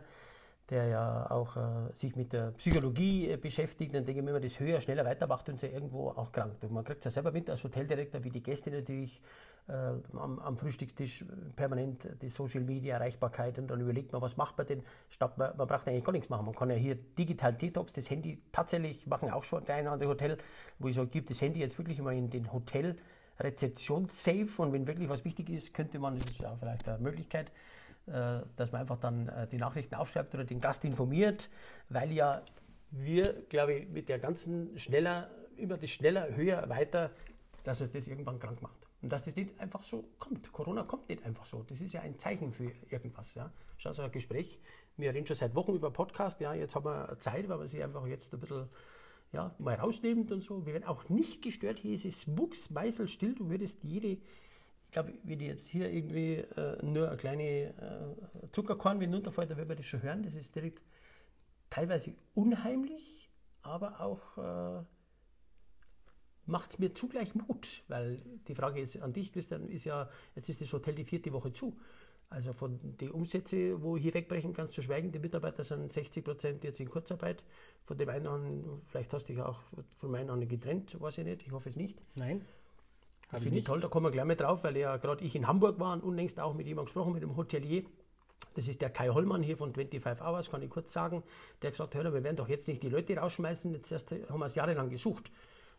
Der 0.70 0.86
ja 0.86 1.30
auch 1.30 1.56
äh, 1.56 1.92
sich 1.92 2.16
mit 2.16 2.32
der 2.32 2.52
Psychologie 2.52 3.30
äh, 3.30 3.36
beschäftigt, 3.36 3.94
dann 3.94 4.04
denke 4.04 4.20
ich 4.20 4.24
mir, 4.24 4.28
wenn 4.28 4.40
man 4.40 4.42
das 4.42 4.58
höher, 4.58 4.80
schneller 4.80 5.04
weitermacht, 5.04 5.48
und 5.48 5.60
sie 5.60 5.66
irgendwo 5.66 6.08
auch 6.08 6.32
krank. 6.32 6.54
Und 6.62 6.72
man 6.72 6.84
kriegt 6.84 7.00
es 7.00 7.04
ja 7.04 7.10
selber 7.10 7.32
mit 7.32 7.50
als 7.50 7.62
Hoteldirektor, 7.64 8.24
wie 8.24 8.30
die 8.30 8.42
Gäste 8.42 8.70
natürlich 8.70 9.20
äh, 9.68 9.72
am, 9.72 10.38
am, 10.38 10.56
Frühstückstisch 10.56 11.24
permanent 11.54 12.08
die 12.22 12.30
Social 12.30 12.62
Media 12.62 12.96
Erreichbarkeit 12.96 13.58
und 13.58 13.68
dann 13.68 13.80
überlegt 13.80 14.12
man, 14.12 14.22
was 14.22 14.38
macht 14.38 14.56
man 14.56 14.66
denn, 14.66 14.82
statt 15.10 15.36
man, 15.36 15.54
man 15.56 15.66
braucht 15.66 15.86
eigentlich 15.86 16.04
gar 16.04 16.12
nichts 16.12 16.30
machen. 16.30 16.46
Man 16.46 16.54
kann 16.54 16.70
ja 16.70 16.76
hier 16.76 16.94
digital 16.94 17.52
Detox, 17.52 17.92
das 17.92 18.08
Handy 18.08 18.40
tatsächlich 18.50 19.06
machen 19.06 19.30
auch 19.30 19.44
schon 19.44 19.66
ein 19.68 19.86
andere 19.86 20.08
Hotel, 20.08 20.38
wo 20.78 20.88
ich 20.88 20.94
sage, 20.94 21.08
gibt 21.08 21.28
das 21.28 21.42
Handy 21.42 21.60
jetzt 21.60 21.76
wirklich 21.76 22.00
mal 22.00 22.14
in 22.14 22.30
den 22.30 22.50
Hotel 22.52 22.96
Rezeptionssafe 23.38 24.62
und 24.62 24.72
wenn 24.72 24.86
wirklich 24.86 25.08
was 25.08 25.24
wichtig 25.24 25.50
ist, 25.50 25.74
könnte 25.74 25.98
man, 25.98 26.18
das 26.18 26.30
ist 26.30 26.38
ja 26.38 26.56
vielleicht 26.58 26.88
eine 26.88 26.98
Möglichkeit, 26.98 27.48
äh, 27.48 27.73
dass 28.06 28.72
man 28.72 28.82
einfach 28.82 28.98
dann 28.98 29.28
äh, 29.28 29.46
die 29.48 29.56
Nachrichten 29.56 29.94
aufschreibt 29.94 30.34
oder 30.34 30.44
den 30.44 30.60
Gast 30.60 30.84
informiert, 30.84 31.48
weil 31.88 32.12
ja 32.12 32.42
wir, 32.90 33.44
glaube 33.48 33.74
ich, 33.74 33.88
mit 33.88 34.08
der 34.08 34.18
ganzen 34.18 34.78
schneller, 34.78 35.30
immer 35.56 35.76
das 35.76 35.90
schneller, 35.90 36.34
höher, 36.34 36.68
weiter, 36.68 37.10
dass 37.64 37.80
uns 37.80 37.92
das 37.92 38.06
irgendwann 38.06 38.38
krank 38.38 38.62
macht. 38.62 38.86
Und 39.02 39.12
dass 39.12 39.22
das 39.22 39.36
nicht 39.36 39.58
einfach 39.60 39.82
so 39.82 40.04
kommt. 40.18 40.50
Corona 40.52 40.82
kommt 40.82 41.08
nicht 41.08 41.24
einfach 41.24 41.44
so. 41.44 41.62
Das 41.64 41.80
ist 41.80 41.92
ja 41.92 42.00
ein 42.00 42.18
Zeichen 42.18 42.52
für 42.52 42.70
irgendwas. 42.88 43.34
Ja. 43.34 43.52
Schau, 43.76 43.92
so 43.92 44.02
ein 44.02 44.12
Gespräch. 44.12 44.58
Wir 44.96 45.12
reden 45.12 45.26
schon 45.26 45.36
seit 45.36 45.54
Wochen 45.54 45.74
über 45.74 45.90
Podcast. 45.90 46.40
Ja, 46.40 46.54
jetzt 46.54 46.74
haben 46.74 46.86
wir 46.86 47.18
Zeit, 47.20 47.48
weil 47.48 47.58
man 47.58 47.66
sich 47.66 47.82
einfach 47.82 48.06
jetzt 48.06 48.32
ein 48.32 48.40
bisschen 48.40 48.68
ja, 49.32 49.54
mal 49.58 49.74
rausnimmt 49.74 50.30
und 50.32 50.42
so. 50.42 50.64
Wir 50.64 50.72
werden 50.72 50.84
auch 50.84 51.08
nicht 51.08 51.42
gestört. 51.42 51.80
Hier 51.80 51.94
ist 51.94 52.04
es 52.04 52.26
mucksmeißelstill. 52.26 53.34
Du 53.34 53.50
würdest 53.50 53.82
jede 53.82 54.18
glaube, 54.94 55.12
wenn 55.24 55.40
ich 55.40 55.48
jetzt 55.48 55.66
hier 55.66 55.92
irgendwie 55.92 56.36
äh, 56.36 56.82
nur 56.82 57.08
eine 57.08 57.16
kleine 57.18 57.42
äh, 57.42 58.48
Zuckerkorn 58.52 59.00
hinunterfällt, 59.00 59.50
dann 59.50 59.58
wird 59.58 59.68
man 59.68 59.76
das 59.76 59.86
schon 59.86 60.02
hören. 60.02 60.22
Das 60.22 60.34
ist 60.34 60.54
direkt 60.54 60.82
teilweise 61.68 62.14
unheimlich, 62.34 63.28
aber 63.62 64.00
auch 64.00 64.38
äh, 64.38 64.84
macht 66.46 66.72
es 66.72 66.78
mir 66.78 66.94
zugleich 66.94 67.34
Mut, 67.34 67.82
weil 67.88 68.16
die 68.48 68.54
Frage 68.54 68.80
jetzt 68.80 69.00
an 69.00 69.12
dich, 69.12 69.32
Christian, 69.32 69.68
ist 69.68 69.84
ja, 69.84 70.08
jetzt 70.36 70.48
ist 70.48 70.60
das 70.60 70.72
Hotel 70.72 70.94
die 70.94 71.04
vierte 71.04 71.32
Woche 71.32 71.52
zu. 71.52 71.76
Also 72.30 72.52
von 72.52 72.78
den 72.98 73.10
Umsätzen, 73.10 73.82
wo 73.82 73.96
hier 73.96 74.14
wegbrechen 74.14 74.54
kannst, 74.54 74.74
zu 74.74 74.82
schweigen, 74.82 75.12
die 75.12 75.18
Mitarbeiter 75.18 75.62
sind 75.62 75.92
60 75.92 76.24
Prozent 76.24 76.64
jetzt 76.64 76.80
in 76.80 76.88
Kurzarbeit. 76.88 77.42
Von 77.84 77.98
dem 77.98 78.08
einen 78.08 78.82
vielleicht 78.86 79.12
hast 79.12 79.28
du 79.28 79.34
dich 79.34 79.42
auch 79.42 79.60
von 79.98 80.10
meinen 80.10 80.30
anderen 80.30 80.48
getrennt, 80.48 81.00
weiß 81.00 81.18
ich 81.18 81.24
nicht, 81.24 81.42
ich 81.46 81.52
hoffe 81.52 81.68
es 81.68 81.76
nicht. 81.76 82.00
Nein. 82.14 82.44
Das 83.30 83.42
finde 83.42 83.58
ich 83.58 83.64
toll, 83.64 83.80
da 83.80 83.88
kommen 83.88 84.06
wir 84.06 84.10
gleich 84.10 84.24
mal 84.24 84.36
drauf, 84.36 84.64
weil 84.64 84.76
ja 84.76 84.96
gerade 84.96 85.24
ich 85.24 85.34
in 85.34 85.46
Hamburg 85.46 85.78
war 85.80 85.92
und 85.92 86.02
unlängst 86.02 86.38
auch 86.38 86.54
mit 86.54 86.66
jemandem 86.66 86.86
gesprochen, 86.86 87.12
mit 87.12 87.22
dem 87.22 87.36
Hotelier. 87.36 87.84
Das 88.54 88.68
ist 88.68 88.80
der 88.80 88.90
Kai 88.90 89.08
Hollmann 89.08 89.42
hier 89.42 89.56
von 89.56 89.72
25 89.72 90.24
Hours, 90.24 90.50
kann 90.50 90.62
ich 90.62 90.70
kurz 90.70 90.92
sagen. 90.92 91.22
Der 91.60 91.68
hat 91.68 91.74
gesagt, 91.74 91.94
hör, 91.94 92.12
wir 92.12 92.22
werden 92.22 92.36
doch 92.36 92.48
jetzt 92.48 92.68
nicht 92.68 92.82
die 92.82 92.88
Leute 92.88 93.16
rausschmeißen, 93.16 93.72
jetzt 93.74 93.90
erst 93.90 94.10
haben 94.10 94.38
wir 94.38 94.46
es 94.46 94.54
jahrelang 94.54 94.90
gesucht. 94.90 95.30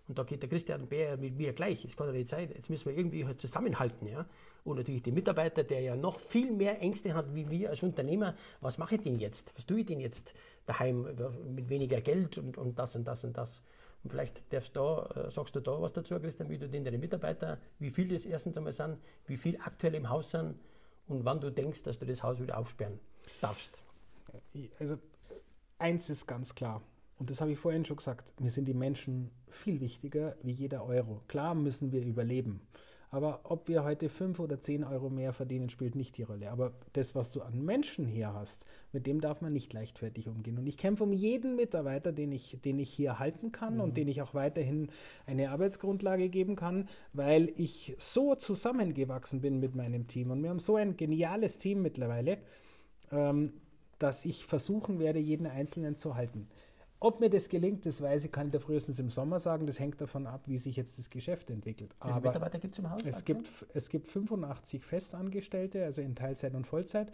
Und 0.08 0.20
da 0.20 0.24
geht 0.24 0.42
der 0.42 0.50
Christian 0.50 0.88
Bär 0.88 1.18
mit 1.18 1.36
mir 1.36 1.54
gleich. 1.54 1.84
Es 1.84 1.96
kann 1.96 2.08
ja 2.08 2.14
nicht 2.14 2.30
sein. 2.30 2.52
Jetzt 2.54 2.70
müssen 2.70 2.90
wir 2.90 2.98
irgendwie 2.98 3.26
halt 3.26 3.42
zusammenhalten. 3.42 4.08
Ja? 4.08 4.26
Und 4.64 4.78
natürlich 4.78 5.02
die 5.02 5.12
Mitarbeiter, 5.12 5.64
der 5.64 5.82
ja 5.82 5.96
noch 5.96 6.20
viel 6.20 6.52
mehr 6.52 6.80
Ängste 6.82 7.16
hat 7.16 7.34
wie 7.34 7.50
wir 7.50 7.72
als 7.72 7.82
Unternehmer. 7.82 8.36
Was 8.62 8.78
mache 8.78 8.96
ich 8.96 9.02
denn 9.02 9.20
jetzt? 9.20 9.54
Was 9.56 9.66
tue 9.66 9.80
ich 9.80 9.86
denn 9.88 10.00
jetzt 10.00 10.34
daheim 10.68 11.08
mit 11.56 11.70
weniger 11.70 12.02
Geld 12.02 12.38
und, 12.38 12.58
und 12.58 12.78
das 12.78 12.96
und 12.96 13.06
das 13.06 13.24
und 13.24 13.36
das? 13.36 13.64
Und 14.06 14.12
vielleicht 14.12 14.54
darfst 14.54 14.76
da, 14.76 15.08
äh, 15.16 15.32
sagst 15.32 15.56
du 15.56 15.60
da 15.60 15.82
was 15.82 15.92
dazu, 15.92 16.20
Christian, 16.20 16.48
wie 16.48 16.60
du 16.60 16.70
den 16.70 16.86
deine 16.86 17.00
Mitarbeiter, 17.00 17.58
wie 17.80 17.90
viel 17.90 18.08
das 18.08 18.28
erstens 18.28 18.56
einmal 18.56 18.72
sind, 18.72 19.00
wie 19.26 19.36
viel 19.36 19.58
aktuell 19.58 19.96
im 19.96 20.08
Haus 20.10 20.30
sind 20.30 20.60
und 21.08 21.26
wann 21.26 21.42
du 21.42 21.50
denkst, 21.50 21.82
dass 21.82 21.98
du 21.98 22.06
das 22.06 22.22
Haus 22.22 22.40
wieder 22.40 22.56
aufsperren 22.56 23.00
darfst. 23.42 23.82
Also 24.80 25.00
eins 25.80 26.12
ist 26.12 26.28
ganz 26.28 26.54
klar, 26.54 26.84
und 27.18 27.32
das 27.32 27.42
habe 27.42 27.52
ich 27.52 27.58
vorhin 27.58 27.84
schon 27.84 27.98
gesagt, 27.98 28.40
mir 28.40 28.52
sind 28.52 28.66
die 28.66 28.76
Menschen 28.76 29.32
viel 29.50 29.82
wichtiger 29.82 30.36
wie 30.44 30.52
jeder 30.52 30.86
Euro. 30.86 31.24
Klar 31.28 31.56
müssen 31.56 31.92
wir 31.92 32.06
überleben. 32.06 32.62
Aber 33.16 33.40
ob 33.46 33.70
wir 33.70 33.86
heute 33.86 34.10
5 34.10 34.42
oder 34.42 34.60
10 34.60 34.84
Euro 34.84 35.10
mehr 35.10 35.32
verdienen, 35.32 35.70
spielt 35.70 35.96
nicht 35.96 36.18
die 36.18 36.24
Rolle. 36.24 36.52
Aber 36.52 36.74
das, 36.92 37.16
was 37.16 37.32
du 37.32 37.44
an 37.44 37.64
Menschen 37.64 38.06
hier 38.06 38.34
hast, 38.34 38.66
mit 38.92 39.08
dem 39.08 39.22
darf 39.22 39.40
man 39.40 39.54
nicht 39.54 39.72
leichtfertig 39.72 40.28
umgehen. 40.28 40.58
Und 40.58 40.68
ich 40.68 40.76
kämpfe 40.76 41.06
um 41.06 41.14
jeden 41.14 41.56
Mitarbeiter, 41.56 42.12
den 42.12 42.34
ich, 42.34 42.60
den 42.66 42.78
ich 42.78 42.90
hier 42.90 43.18
halten 43.18 43.54
kann 43.54 43.76
mhm. 43.76 43.80
und 43.80 43.96
den 43.96 44.10
ich 44.10 44.22
auch 44.22 44.34
weiterhin 44.34 44.90
eine 45.26 45.52
Arbeitsgrundlage 45.52 46.28
geben 46.28 46.58
kann, 46.58 46.90
weil 47.14 47.54
ich 47.56 47.96
so 48.00 48.36
zusammengewachsen 48.36 49.40
bin 49.40 49.62
mit 49.62 49.76
meinem 49.76 50.08
Team. 50.08 50.32
Und 50.32 50.44
wir 50.44 50.50
haben 50.50 50.60
so 50.60 50.76
ein 50.76 50.98
geniales 50.98 51.58
Team 51.58 51.82
mittlerweile, 51.82 52.40
ähm, 53.14 53.54
dass 53.98 54.26
ich 54.26 54.46
versuchen 54.46 55.00
werde, 55.00 55.20
jeden 55.20 55.48
Einzelnen 55.48 55.96
zu 55.96 56.16
halten. 56.16 56.50
Ob 57.06 57.20
mir 57.20 57.30
das 57.30 57.50
gelingt, 57.50 57.86
das 57.86 58.02
weiß 58.02 58.26
ich, 58.26 58.32
kann 58.32 58.48
ich 58.48 58.54
da 58.54 58.60
frühestens 58.60 58.98
im 58.98 59.12
Sommer 59.12 59.40
sagen. 59.40 59.68
Das 59.68 59.80
hängt 59.80 60.02
davon 60.02 60.26
ab, 60.26 60.42
wie 60.48 60.58
sich 60.58 60.76
jetzt 60.76 60.98
das 60.98 61.12
Geschäft 61.12 61.52
entwickelt. 61.52 61.96
Wie 62.02 62.08
viele 62.08 62.20
Mitarbeiter 62.20 62.58
gibt 62.58 62.74
es 62.74 62.80
im 62.80 62.90
Haus? 62.90 63.04
Es 63.06 63.24
gibt, 63.24 63.48
es 63.76 63.90
gibt 63.90 64.08
85 64.08 64.84
Festangestellte, 64.84 65.86
also 65.86 66.02
in 66.02 66.16
Teilzeit 66.16 66.56
und 66.56 66.66
Vollzeit. 66.66 67.12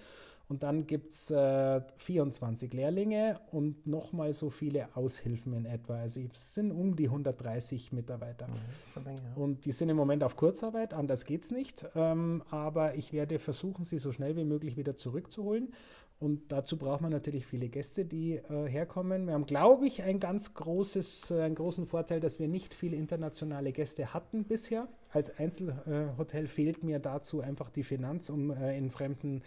Und 0.48 0.64
dann 0.64 0.88
gibt 0.88 1.14
es 1.14 1.30
äh, 1.32 1.82
24 1.98 2.72
Lehrlinge 2.72 3.42
und 3.52 3.86
nochmal 3.86 4.32
so 4.32 4.50
viele 4.50 4.96
Aushilfen 4.96 5.54
in 5.54 5.66
etwa. 5.66 6.00
Also 6.00 6.22
es 6.34 6.56
sind 6.56 6.72
um 6.72 6.96
die 6.96 7.06
130 7.06 7.92
Mitarbeiter. 7.92 8.48
Mhm. 8.48 9.42
Und 9.42 9.66
die 9.66 9.74
sind 9.74 9.90
im 9.90 9.98
Moment 9.98 10.24
auf 10.24 10.38
Kurzarbeit, 10.38 10.94
anders 10.94 11.26
geht 11.26 11.44
es 11.44 11.52
nicht. 11.52 11.86
Ähm, 11.96 12.44
aber 12.50 12.96
ich 12.96 13.12
werde 13.12 13.40
versuchen, 13.40 13.84
sie 13.84 13.98
so 13.98 14.14
schnell 14.14 14.38
wie 14.38 14.46
möglich 14.46 14.78
wieder 14.78 14.96
zurückzuholen. 14.96 15.74
Und 16.22 16.52
dazu 16.52 16.78
braucht 16.78 17.02
man 17.02 17.12
natürlich 17.12 17.48
viele 17.48 17.68
Gäste, 17.68 18.06
die 18.06 18.36
äh, 18.36 18.68
herkommen. 18.68 19.26
Wir 19.26 19.34
haben, 19.34 19.48
glaube 19.48 19.88
ich, 19.88 20.04
ein 20.04 20.20
ganz 20.20 20.54
großes, 20.54 21.32
äh, 21.32 21.42
einen 21.42 21.56
großen 21.56 21.88
Vorteil, 21.88 22.20
dass 22.20 22.40
wir 22.40 22.48
nicht 22.48 22.76
viele 22.76 22.96
internationale 22.96 23.72
Gäste 23.72 24.14
hatten 24.14 24.44
bisher. 24.44 24.88
Als 25.10 25.36
Einzelhotel 25.40 26.46
fehlt 26.46 26.84
mir 26.84 27.00
dazu 27.00 27.42
einfach 27.42 27.72
die 27.72 27.82
Finanz, 27.82 28.30
um 28.30 28.52
äh, 28.52 28.78
in 28.78 28.92
fremden 28.92 29.42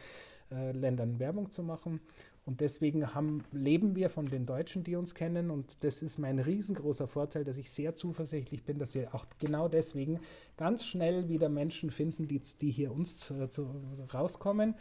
äh, 0.51 0.73
Ländern 0.73 1.21
Werbung 1.21 1.49
zu 1.49 1.63
machen. 1.63 2.01
Und 2.45 2.61
deswegen 2.61 3.15
haben, 3.15 3.45
leben 3.53 3.95
wir 3.95 4.11
von 4.11 4.27
den 4.27 4.45
Deutschen, 4.45 4.83
die 4.83 4.97
uns 4.97 5.15
kennen. 5.15 5.53
Und 5.53 5.85
das 5.85 6.03
ist 6.03 6.19
mein 6.19 6.41
riesengroßer 6.41 7.07
Vorteil, 7.07 7.45
dass 7.45 7.57
ich 7.57 7.71
sehr 7.71 7.95
zuversichtlich 7.95 8.65
bin, 8.65 8.81
dass 8.81 8.97
wir 8.97 9.15
auch 9.15 9.27
genau 9.39 9.69
deswegen 9.69 10.19
ganz 10.57 10.85
schnell 10.85 11.29
wieder 11.29 11.49
Menschen 11.49 11.91
finden, 11.91 12.27
die, 12.27 12.43
die 12.61 12.73
hier 12.73 12.91
uns 12.91 13.17
zu, 13.17 13.49
zu, 13.49 13.71
rauskommen 14.13 14.75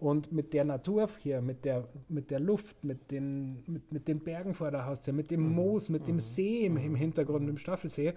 und 0.00 0.32
mit 0.32 0.52
der 0.52 0.64
Natur 0.64 1.08
hier, 1.22 1.40
mit 1.40 1.64
der, 1.64 1.88
mit 2.08 2.30
der 2.30 2.40
Luft, 2.40 2.84
mit 2.84 3.10
den, 3.10 3.62
mit, 3.66 3.92
mit 3.92 4.08
den 4.08 4.20
Bergen 4.20 4.54
vor 4.54 4.70
der 4.70 4.86
Haustür, 4.86 5.12
mit 5.12 5.30
dem 5.30 5.42
mhm. 5.48 5.54
Moos, 5.54 5.88
mit 5.88 6.02
mhm. 6.02 6.06
dem 6.06 6.20
See 6.20 6.66
im, 6.66 6.76
im 6.76 6.92
mhm. 6.92 6.96
Hintergrund, 6.96 7.44
mhm. 7.44 7.50
im 7.50 7.58
Staffelsee, 7.58 8.14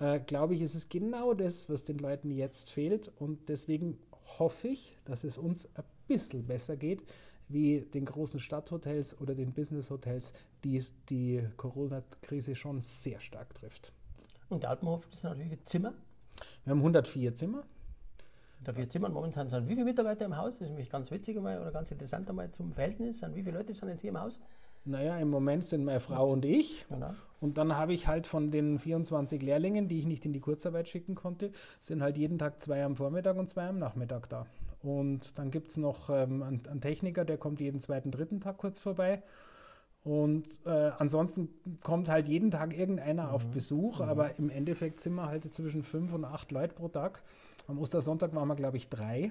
ja. 0.00 0.14
äh, 0.14 0.20
glaube 0.20 0.54
ich, 0.54 0.62
ist 0.62 0.74
es 0.74 0.88
genau 0.88 1.34
das, 1.34 1.68
was 1.68 1.84
den 1.84 1.98
Leuten 1.98 2.30
jetzt 2.30 2.70
fehlt. 2.70 3.10
Und 3.18 3.48
deswegen 3.48 3.98
hoffe 4.38 4.68
ich, 4.68 4.96
dass 5.04 5.24
es 5.24 5.38
uns 5.38 5.68
ein 5.76 5.84
bisschen 6.08 6.46
besser 6.46 6.76
geht, 6.76 7.02
wie 7.48 7.80
den 7.80 8.04
großen 8.04 8.40
Stadthotels 8.40 9.20
oder 9.20 9.34
den 9.34 9.52
Businesshotels, 9.52 10.32
die 10.64 10.82
die 11.08 11.42
Corona-Krise 11.56 12.54
schon 12.54 12.80
sehr 12.80 13.20
stark 13.20 13.54
trifft. 13.54 13.92
Und 14.48 14.64
Alpenhof, 14.64 15.06
sind 15.12 15.30
natürlich 15.30 15.64
Zimmer? 15.66 15.94
Wir 16.64 16.72
haben 16.72 16.78
104 16.78 17.34
Zimmer. 17.34 17.64
Da 18.62 18.76
wir 18.76 18.88
Zimmern 18.88 19.12
momentan 19.12 19.48
sind 19.48 19.68
wie 19.68 19.74
viele 19.74 19.84
Mitarbeiter 19.84 20.26
im 20.26 20.36
Haus? 20.36 20.52
Das 20.52 20.62
ist 20.62 20.68
nämlich 20.68 20.90
ganz 20.90 21.10
witzig 21.10 21.36
einmal 21.36 21.60
oder 21.60 21.72
ganz 21.72 21.90
interessant 21.90 22.28
einmal 22.28 22.50
zum 22.50 22.72
Verhältnis. 22.72 23.20
Sind 23.20 23.34
wie 23.34 23.42
viele 23.42 23.56
Leute 23.58 23.72
sind 23.72 23.88
jetzt 23.88 24.02
hier 24.02 24.10
im 24.10 24.20
Haus? 24.20 24.40
Naja, 24.84 25.18
im 25.18 25.28
Moment 25.28 25.64
sind 25.64 25.84
meine 25.84 26.00
Frau 26.00 26.30
und 26.32 26.44
ich. 26.44 26.86
Genau. 26.88 27.14
Und 27.40 27.58
dann 27.58 27.76
habe 27.76 27.92
ich 27.92 28.06
halt 28.06 28.26
von 28.26 28.50
den 28.50 28.78
24 28.78 29.42
Lehrlingen, 29.42 29.88
die 29.88 29.98
ich 29.98 30.06
nicht 30.06 30.24
in 30.24 30.32
die 30.32 30.40
Kurzarbeit 30.40 30.88
schicken 30.88 31.14
konnte, 31.14 31.52
sind 31.80 32.02
halt 32.02 32.16
jeden 32.16 32.38
Tag 32.38 32.60
zwei 32.62 32.84
am 32.84 32.96
Vormittag 32.96 33.36
und 33.36 33.48
zwei 33.48 33.68
am 33.68 33.78
Nachmittag 33.78 34.28
da. 34.28 34.46
Und 34.82 35.38
dann 35.38 35.50
gibt 35.50 35.70
es 35.70 35.76
noch 35.76 36.08
ähm, 36.08 36.42
einen, 36.42 36.66
einen, 36.66 36.80
Techniker, 36.80 37.24
der 37.24 37.36
kommt 37.36 37.60
jeden 37.60 37.80
zweiten, 37.80 38.10
dritten 38.10 38.40
Tag 38.40 38.56
kurz 38.58 38.78
vorbei. 38.78 39.22
Und 40.02 40.60
äh, 40.64 40.92
ansonsten 40.98 41.50
kommt 41.82 42.08
halt 42.08 42.28
jeden 42.28 42.50
Tag 42.50 42.76
irgendeiner 42.76 43.24
mhm. 43.24 43.30
auf 43.30 43.46
Besuch, 43.48 44.00
mhm. 44.00 44.08
aber 44.08 44.38
im 44.38 44.48
Endeffekt 44.48 45.00
sind 45.00 45.14
wir 45.14 45.26
halt 45.26 45.44
zwischen 45.44 45.82
fünf 45.82 46.14
und 46.14 46.24
acht 46.24 46.50
Leute 46.52 46.74
pro 46.74 46.88
Tag. 46.88 47.22
Am 47.70 47.78
Ostersonntag 47.78 48.34
waren 48.34 48.48
wir, 48.48 48.56
glaube 48.56 48.76
ich, 48.76 48.88
drei. 48.88 49.30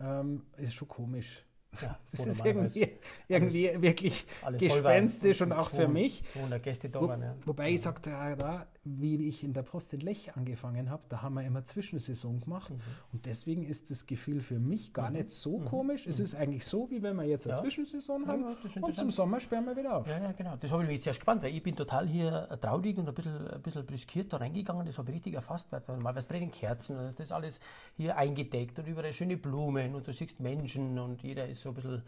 Ähm, 0.00 0.42
ist 0.56 0.74
schon 0.74 0.86
komisch. 0.86 1.44
Ja, 1.82 1.98
das 2.12 2.26
ist 2.26 2.44
irgendwie, 2.46 2.88
irgendwie 3.26 3.68
alles, 3.68 3.82
wirklich 3.82 4.26
alles 4.42 4.60
gespenstisch 4.60 5.42
und 5.42 5.52
auch 5.52 5.70
für 5.70 5.88
mich. 5.88 6.22
Gäste 6.62 6.88
da 6.88 7.00
Wo, 7.00 7.08
waren, 7.08 7.22
ja. 7.22 7.34
Wobei 7.44 7.70
ich 7.70 7.82
sagte, 7.82 8.10
ja, 8.10 8.36
da, 8.36 8.66
wie 8.84 9.28
ich 9.28 9.44
in 9.44 9.52
der 9.52 9.62
Post 9.62 9.92
in 9.92 10.00
Lech 10.00 10.34
angefangen 10.36 10.90
habe, 10.90 11.02
da 11.08 11.22
haben 11.22 11.34
wir 11.34 11.42
immer 11.42 11.64
Zwischensaison 11.64 12.40
gemacht. 12.40 12.70
Mhm. 12.70 12.80
Und 13.12 13.26
deswegen 13.26 13.64
ist 13.64 13.90
das 13.90 14.06
Gefühl 14.06 14.40
für 14.40 14.58
mich 14.58 14.92
gar 14.92 15.10
mhm. 15.10 15.16
nicht 15.16 15.30
so 15.30 15.58
mhm. 15.58 15.64
komisch. 15.66 16.06
Es 16.06 16.18
mhm. 16.18 16.24
ist 16.24 16.34
eigentlich 16.34 16.64
so, 16.64 16.90
wie 16.90 17.02
wenn 17.02 17.16
wir 17.16 17.24
jetzt 17.24 17.46
eine 17.46 17.56
ja. 17.56 17.62
Zwischensaison 17.62 18.26
haben 18.26 18.44
und 18.80 18.94
zum 18.94 19.10
Sommer 19.10 19.40
sperren 19.40 19.66
wir 19.66 19.76
wieder 19.76 19.96
auf. 19.96 20.06
Ja, 20.06 20.22
ja 20.22 20.32
genau. 20.32 20.56
Das 20.56 20.70
habe 20.70 20.82
ich 20.84 20.88
mich 20.88 21.02
sehr 21.02 21.12
gespannt, 21.12 21.42
weil 21.42 21.54
ich 21.54 21.62
bin 21.62 21.76
total 21.76 22.06
hier 22.06 22.48
traurig 22.60 22.98
und 22.98 23.08
ein 23.08 23.14
bisschen, 23.14 23.48
ein 23.48 23.62
bisschen 23.62 23.84
briskiert 23.84 24.32
da 24.32 24.38
reingegangen. 24.38 24.86
Das 24.86 24.96
habe 24.98 25.10
ich 25.10 25.16
richtig 25.16 25.34
erfasst, 25.34 25.70
weil 25.72 25.82
normalerweise 25.86 26.28
brennen 26.28 26.50
Kerzen 26.50 26.98
und 26.98 27.18
das 27.18 27.26
ist 27.26 27.32
alles 27.32 27.60
hier 27.96 28.16
eingedeckt 28.16 28.78
und 28.78 28.86
überall 28.86 29.12
schöne 29.12 29.36
Blumen 29.36 29.94
und 29.94 30.06
du 30.06 30.12
siehst 30.12 30.40
Menschen 30.40 30.98
und 30.98 31.22
jeder 31.22 31.46
ist 31.46 31.62
so 31.62 31.70
ein 31.70 31.74
bisschen, 31.74 32.02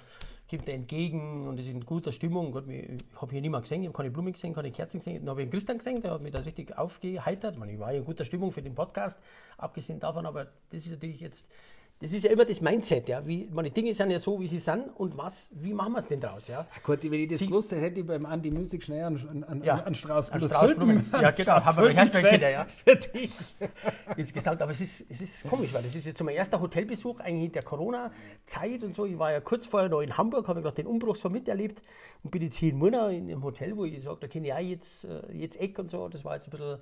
kommt 0.48 0.68
er 0.68 0.74
entgegen 0.74 1.46
und 1.46 1.58
ist 1.58 1.68
in 1.68 1.84
guter 1.84 2.12
Stimmung. 2.12 2.52
Gott, 2.52 2.68
ich 2.68 2.98
habe 3.16 3.32
hier 3.32 3.40
niemand 3.40 3.64
gesehen, 3.64 3.82
ich 3.82 3.88
habe 3.88 3.96
keine 3.96 4.10
Blumen 4.10 4.32
gesehen, 4.32 4.54
keine 4.54 4.70
Kerzen 4.70 4.98
gesehen. 4.98 5.24
Dann 5.24 5.30
habe 5.30 5.42
ich 5.42 5.44
einen 5.44 5.52
Christian 5.52 5.78
gesehen, 5.78 6.02
der 6.02 6.12
hat 6.12 6.22
mich 6.22 6.32
da 6.32 6.40
richtig 6.40 6.59
aufgeheitert. 6.76 7.54
Ich, 7.54 7.58
meine, 7.58 7.72
ich 7.72 7.78
war 7.78 7.92
ja 7.92 7.98
in 7.98 8.04
guter 8.04 8.24
Stimmung 8.24 8.52
für 8.52 8.62
den 8.62 8.74
Podcast, 8.74 9.18
abgesehen 9.56 10.00
davon, 10.00 10.26
aber 10.26 10.46
das 10.70 10.86
ist 10.86 10.90
natürlich 10.90 11.20
jetzt 11.20 11.46
das 12.02 12.14
ist 12.14 12.24
ja 12.24 12.30
immer 12.30 12.46
das 12.46 12.62
Mindset, 12.62 13.08
ja. 13.10 13.26
Wie, 13.26 13.46
meine 13.52 13.70
Dinge 13.70 13.92
sind 13.92 14.10
ja 14.10 14.18
so, 14.18 14.40
wie 14.40 14.48
sie 14.48 14.58
sind 14.58 14.88
und 14.96 15.18
was, 15.18 15.50
wie 15.52 15.74
machen 15.74 15.92
wir 15.92 15.98
es 15.98 16.06
denn 16.06 16.18
draus, 16.18 16.48
ja? 16.48 16.66
Gut, 16.82 17.02
wenn 17.02 17.20
ich 17.20 17.28
das 17.28 17.40
sie, 17.40 17.50
wusste, 17.50 17.76
hätte 17.76 18.00
ich 18.00 18.06
beim 18.06 18.24
Andi 18.24 18.50
Music 18.50 18.82
schnell 18.82 19.04
an, 19.04 19.44
an, 19.46 19.62
ja, 19.62 19.74
an 19.74 19.94
Straußblumen. 19.94 20.48
Straußblumen. 20.48 21.06
Ja, 21.12 21.30
genau, 21.30 21.52
haben 21.62 21.82
wir 21.82 21.90
Herstellerkinder, 21.90 22.48
ja. 22.48 22.64
Für 22.84 22.96
dich. 22.96 23.54
Insgesamt, 24.16 24.62
aber 24.62 24.72
es 24.72 24.80
ist, 24.80 25.04
es 25.10 25.20
ist 25.20 25.46
komisch, 25.46 25.74
weil 25.74 25.82
das 25.82 25.94
ist 25.94 26.06
jetzt 26.06 26.22
mein 26.22 26.34
erster 26.34 26.58
Hotelbesuch 26.58 27.20
eigentlich 27.20 27.46
in 27.46 27.52
der 27.52 27.64
Corona-Zeit 27.64 28.82
und 28.82 28.94
so. 28.94 29.04
Ich 29.04 29.18
war 29.18 29.32
ja 29.32 29.40
kurz 29.40 29.66
vorher 29.66 29.90
noch 29.90 30.00
in 30.00 30.16
Hamburg, 30.16 30.48
habe 30.48 30.62
gerade 30.62 30.76
den 30.76 30.86
Umbruch 30.86 31.16
so 31.16 31.28
miterlebt 31.28 31.82
und 32.22 32.30
bin 32.30 32.40
jetzt 32.40 32.56
hier 32.56 32.70
in 32.70 32.78
Murnau 32.78 33.08
in 33.08 33.24
einem 33.24 33.44
Hotel, 33.44 33.76
wo 33.76 33.84
ich 33.84 34.02
sage, 34.02 34.16
da 34.20 34.26
kenne 34.26 34.46
ich 34.46 34.54
auch 34.54 34.58
jetzt, 34.58 35.04
äh, 35.04 35.20
jetzt 35.34 35.60
Eck 35.60 35.78
und 35.78 35.90
so. 35.90 36.08
Das 36.08 36.24
war 36.24 36.36
jetzt 36.36 36.46
ein 36.46 36.50
bisschen 36.50 36.78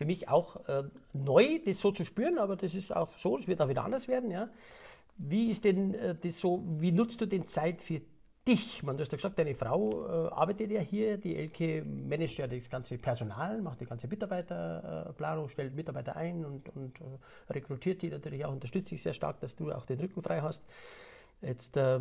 für 0.00 0.06
mich 0.06 0.30
auch 0.30 0.66
äh, 0.66 0.84
neu, 1.12 1.58
das 1.62 1.78
so 1.78 1.92
zu 1.92 2.06
spüren, 2.06 2.38
aber 2.38 2.56
das 2.56 2.74
ist 2.74 2.96
auch 2.96 3.18
so, 3.18 3.36
es 3.36 3.46
wird 3.46 3.60
auch 3.60 3.68
wieder 3.68 3.84
anders 3.84 4.08
werden. 4.08 4.30
Ja. 4.30 4.48
Wie 5.18 5.50
ist 5.50 5.64
denn 5.64 5.92
äh, 5.92 6.14
das 6.18 6.38
so, 6.38 6.64
wie 6.78 6.90
nutzt 6.90 7.20
du 7.20 7.26
denn 7.26 7.46
Zeit 7.46 7.82
für 7.82 8.00
dich? 8.48 8.82
Man, 8.82 8.96
du 8.96 9.02
hast 9.02 9.12
ja 9.12 9.16
gesagt, 9.16 9.38
deine 9.38 9.54
Frau 9.54 9.90
äh, 9.90 10.28
arbeitet 10.30 10.70
ja 10.70 10.80
hier, 10.80 11.18
die 11.18 11.36
Elke 11.36 11.84
managt 11.84 12.38
ja 12.38 12.46
das 12.46 12.70
ganze 12.70 12.96
Personal, 12.96 13.60
macht 13.60 13.82
die 13.82 13.84
ganze 13.84 14.08
Mitarbeiterplanung, 14.08 15.50
stellt 15.50 15.74
Mitarbeiter 15.74 16.16
ein 16.16 16.46
und, 16.46 16.74
und 16.74 16.98
äh, 17.02 17.52
rekrutiert 17.52 18.00
die 18.00 18.08
natürlich 18.08 18.42
auch, 18.46 18.52
unterstützt 18.52 18.90
dich 18.90 19.02
sehr 19.02 19.12
stark, 19.12 19.38
dass 19.40 19.54
du 19.54 19.70
auch 19.70 19.84
den 19.84 20.00
Rücken 20.00 20.22
frei 20.22 20.40
hast. 20.40 20.64
Jetzt, 21.42 21.78
äh, 21.78 22.00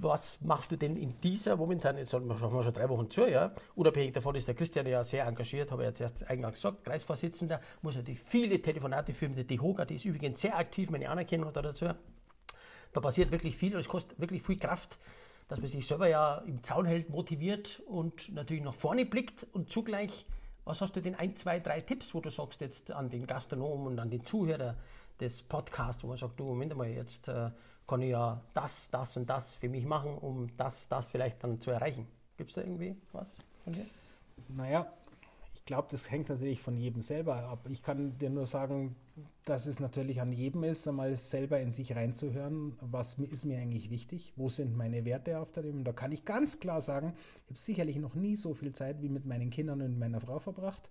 was 0.00 0.40
machst 0.40 0.72
du 0.72 0.76
denn 0.76 0.96
in 0.96 1.20
dieser 1.20 1.56
momentan, 1.56 1.96
jetzt 1.96 2.12
haben 2.12 2.26
wir 2.26 2.36
schon 2.36 2.74
drei 2.74 2.88
Wochen 2.88 3.08
zu, 3.08 3.24
ja, 3.30 3.52
unabhängig 3.76 4.14
davon 4.14 4.34
ist 4.34 4.48
der 4.48 4.56
Christian 4.56 4.84
ja 4.86 5.04
sehr 5.04 5.26
engagiert, 5.26 5.70
habe 5.70 5.82
ich 5.82 5.88
jetzt 5.90 6.00
erst 6.00 6.28
eingangs 6.28 6.56
gesagt, 6.56 6.84
Kreisvorsitzender, 6.84 7.60
muss 7.82 7.96
natürlich 7.96 8.20
viele 8.20 8.60
Telefonate 8.60 9.14
führen 9.14 9.30
mit 9.30 9.38
der 9.38 9.44
DEHOGA, 9.44 9.84
die 9.84 9.94
ist 9.94 10.04
übrigens 10.04 10.40
sehr 10.40 10.58
aktiv, 10.58 10.90
meine 10.90 11.08
Anerkennung 11.08 11.52
dazu. 11.52 11.86
Da 12.92 13.00
passiert 13.00 13.30
wirklich 13.30 13.56
viel 13.56 13.74
und 13.74 13.80
es 13.80 13.88
kostet 13.88 14.18
wirklich 14.18 14.42
viel 14.42 14.58
Kraft, 14.58 14.98
dass 15.46 15.60
man 15.60 15.68
sich 15.68 15.86
selber 15.86 16.08
ja 16.08 16.38
im 16.38 16.64
Zaun 16.64 16.84
hält, 16.84 17.10
motiviert 17.10 17.80
und 17.86 18.34
natürlich 18.34 18.64
nach 18.64 18.74
vorne 18.74 19.06
blickt 19.06 19.46
und 19.52 19.70
zugleich, 19.70 20.26
was 20.64 20.80
hast 20.80 20.96
du 20.96 21.00
denn 21.00 21.14
ein, 21.14 21.36
zwei, 21.36 21.60
drei 21.60 21.80
Tipps, 21.80 22.12
wo 22.12 22.20
du 22.20 22.30
sagst 22.30 22.60
jetzt 22.60 22.90
an 22.90 23.08
den 23.08 23.28
Gastronomen 23.28 23.86
und 23.86 23.98
an 24.00 24.10
den 24.10 24.24
Zuhörer 24.24 24.76
des 25.20 25.42
Podcasts, 25.42 26.02
wo 26.02 26.08
man 26.08 26.16
sagt, 26.16 26.38
du, 26.40 26.44
Moment 26.44 26.76
mal, 26.76 26.88
jetzt 26.88 27.28
äh, 27.28 27.50
kann 27.86 28.02
ich 28.02 28.10
ja 28.10 28.40
das, 28.54 28.90
das 28.90 29.16
und 29.16 29.28
das 29.28 29.56
für 29.56 29.68
mich 29.68 29.84
machen, 29.84 30.16
um 30.16 30.48
das, 30.56 30.88
das 30.88 31.08
vielleicht 31.08 31.42
dann 31.42 31.60
zu 31.60 31.70
erreichen. 31.70 32.06
Gibt 32.36 32.50
es 32.50 32.54
da 32.54 32.62
irgendwie 32.62 32.96
was 33.12 33.36
von 33.64 33.72
dir? 33.72 33.84
Naja, 34.48 34.92
ich 35.54 35.64
glaube, 35.64 35.88
das 35.90 36.10
hängt 36.10 36.28
natürlich 36.28 36.62
von 36.62 36.76
jedem 36.76 37.02
selber 37.02 37.36
ab. 37.36 37.68
Ich 37.68 37.82
kann 37.82 38.16
dir 38.18 38.30
nur 38.30 38.46
sagen, 38.46 38.96
dass 39.44 39.66
es 39.66 39.78
natürlich 39.78 40.20
an 40.20 40.32
jedem 40.32 40.64
ist, 40.64 40.88
einmal 40.88 41.14
selber 41.16 41.60
in 41.60 41.70
sich 41.70 41.94
reinzuhören, 41.94 42.76
was 42.80 43.18
ist 43.18 43.44
mir 43.44 43.58
eigentlich 43.58 43.90
wichtig, 43.90 44.32
wo 44.36 44.48
sind 44.48 44.76
meine 44.76 45.04
Werte 45.04 45.38
auf 45.38 45.52
der 45.52 45.64
Leben. 45.64 45.84
Da 45.84 45.92
kann 45.92 46.12
ich 46.12 46.24
ganz 46.24 46.60
klar 46.60 46.80
sagen, 46.80 47.14
ich 47.44 47.50
habe 47.50 47.58
sicherlich 47.58 47.96
noch 47.96 48.14
nie 48.14 48.36
so 48.36 48.54
viel 48.54 48.72
Zeit 48.72 49.02
wie 49.02 49.08
mit 49.08 49.26
meinen 49.26 49.50
Kindern 49.50 49.82
und 49.82 49.98
meiner 49.98 50.20
Frau 50.20 50.38
verbracht. 50.38 50.90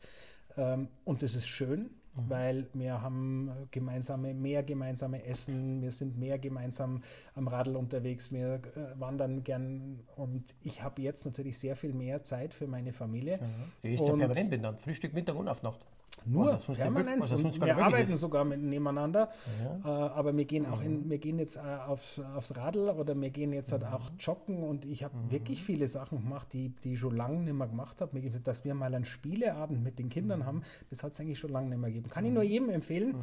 Ähm, 0.55 0.87
und 1.03 1.23
das 1.23 1.35
ist 1.35 1.47
schön. 1.47 1.89
Weil 2.27 2.67
wir 2.73 3.01
haben 3.01 3.51
gemeinsame, 3.71 4.33
mehr 4.33 4.63
gemeinsame 4.63 5.25
Essen, 5.25 5.81
wir 5.81 5.91
sind 5.91 6.17
mehr 6.17 6.39
gemeinsam 6.39 7.03
am 7.35 7.47
Radl 7.47 7.75
unterwegs, 7.75 8.31
wir 8.31 8.55
äh, 8.55 8.99
wandern 8.99 9.43
gern 9.43 9.99
und 10.15 10.55
ich 10.61 10.83
habe 10.83 11.01
jetzt 11.01 11.25
natürlich 11.25 11.57
sehr 11.57 11.75
viel 11.75 11.93
mehr 11.93 12.23
Zeit 12.23 12.53
für 12.53 12.67
meine 12.67 12.93
Familie. 12.93 13.37
Mhm. 13.37 13.71
Die 13.83 13.93
ist 13.93 14.07
ja 14.07 14.15
permanent 14.15 14.49
benannt, 14.49 14.81
Frühstück, 14.81 15.13
Mittag 15.13 15.35
und 15.35 15.47
auf 15.47 15.63
Nacht. 15.63 15.85
Nur 16.25 16.53
also 16.53 16.73
permanent. 16.73 17.21
Also 17.21 17.43
wir 17.43 17.77
arbeiten 17.77 18.15
sogar 18.15 18.45
mit, 18.45 18.61
nebeneinander. 18.61 19.29
Ja. 19.63 20.07
Äh, 20.07 20.09
aber 20.11 20.35
wir 20.35 20.45
gehen 20.45 20.65
auch 20.65 20.81
in, 20.81 21.05
mhm. 21.05 21.09
wir 21.09 21.17
gehen 21.17 21.39
jetzt 21.39 21.57
äh, 21.57 21.59
aufs, 21.87 22.19
aufs 22.35 22.55
Radl 22.55 22.89
oder 22.89 23.19
wir 23.19 23.29
gehen 23.29 23.53
jetzt 23.53 23.71
halt 23.71 23.83
mhm. 23.83 23.93
auch 23.93 24.11
joggen 24.19 24.63
und 24.63 24.85
ich 24.85 25.03
habe 25.03 25.15
mhm. 25.15 25.31
wirklich 25.31 25.63
viele 25.63 25.87
Sachen 25.87 26.23
gemacht, 26.23 26.53
die, 26.53 26.69
die 26.83 26.93
ich 26.93 26.99
schon 26.99 27.15
lange 27.15 27.39
nicht 27.39 27.53
mehr 27.53 27.67
gemacht 27.67 28.01
habe. 28.01 28.19
Dass 28.43 28.65
wir 28.65 28.73
mal 28.73 28.93
einen 28.93 29.05
Spieleabend 29.05 29.83
mit 29.83 29.99
den 29.99 30.09
Kindern 30.09 30.45
haben, 30.45 30.63
das 30.89 31.03
hat 31.03 31.13
es 31.13 31.19
eigentlich 31.19 31.39
schon 31.39 31.51
lange 31.51 31.69
nicht 31.69 31.79
mehr 31.79 31.89
gegeben. 31.89 32.09
Kann 32.09 32.25
ich 32.25 32.31
nur 32.31 32.43
jedem 32.43 32.69
empfehlen. 32.69 33.15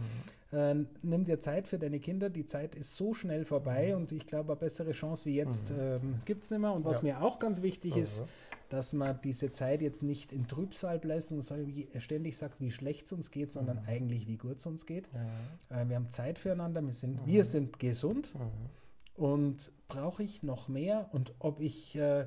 Mhm. 0.52 0.58
Äh, 0.58 0.74
nimm 1.02 1.24
dir 1.24 1.40
Zeit 1.40 1.66
für 1.66 1.78
deine 1.78 2.00
Kinder. 2.00 2.30
Die 2.30 2.46
Zeit 2.46 2.74
ist 2.74 2.96
so 2.96 3.14
schnell 3.14 3.44
vorbei 3.44 3.96
und 3.96 4.12
ich 4.12 4.26
glaube, 4.26 4.52
eine 4.52 4.60
bessere 4.60 4.92
Chance 4.92 5.26
wie 5.26 5.34
jetzt 5.34 5.72
ähm, 5.76 6.20
gibt 6.24 6.44
es 6.44 6.50
nicht 6.50 6.60
mehr. 6.60 6.72
Und 6.72 6.84
was 6.84 7.02
ja. 7.02 7.18
mir 7.18 7.22
auch 7.22 7.38
ganz 7.38 7.62
wichtig 7.62 7.96
ist, 7.96 8.24
dass 8.68 8.92
man 8.92 9.18
diese 9.22 9.50
Zeit 9.50 9.82
jetzt 9.82 10.02
nicht 10.02 10.32
in 10.32 10.46
Trübsal 10.46 10.98
bläst 10.98 11.32
und 11.32 11.44
ständig 11.98 12.36
sagt, 12.36 12.60
wie 12.60 12.70
schlecht 12.70 13.06
es 13.06 13.12
uns 13.12 13.30
geht, 13.30 13.50
sondern 13.50 13.78
mhm. 13.82 13.88
eigentlich, 13.88 14.26
wie 14.26 14.36
gut 14.36 14.58
es 14.58 14.66
uns 14.66 14.86
geht. 14.86 15.08
Äh, 15.68 15.88
wir 15.88 15.96
haben 15.96 16.10
Zeit 16.10 16.38
füreinander, 16.38 16.84
wir 16.84 16.92
sind, 16.92 17.22
mhm. 17.22 17.26
wir 17.26 17.44
sind 17.44 17.78
gesund 17.78 18.34
mhm. 18.34 19.22
und 19.22 19.72
brauche 19.88 20.22
ich 20.22 20.42
noch 20.42 20.68
mehr 20.68 21.08
und 21.12 21.34
ob 21.38 21.60
ich, 21.60 21.96
äh, 21.96 22.26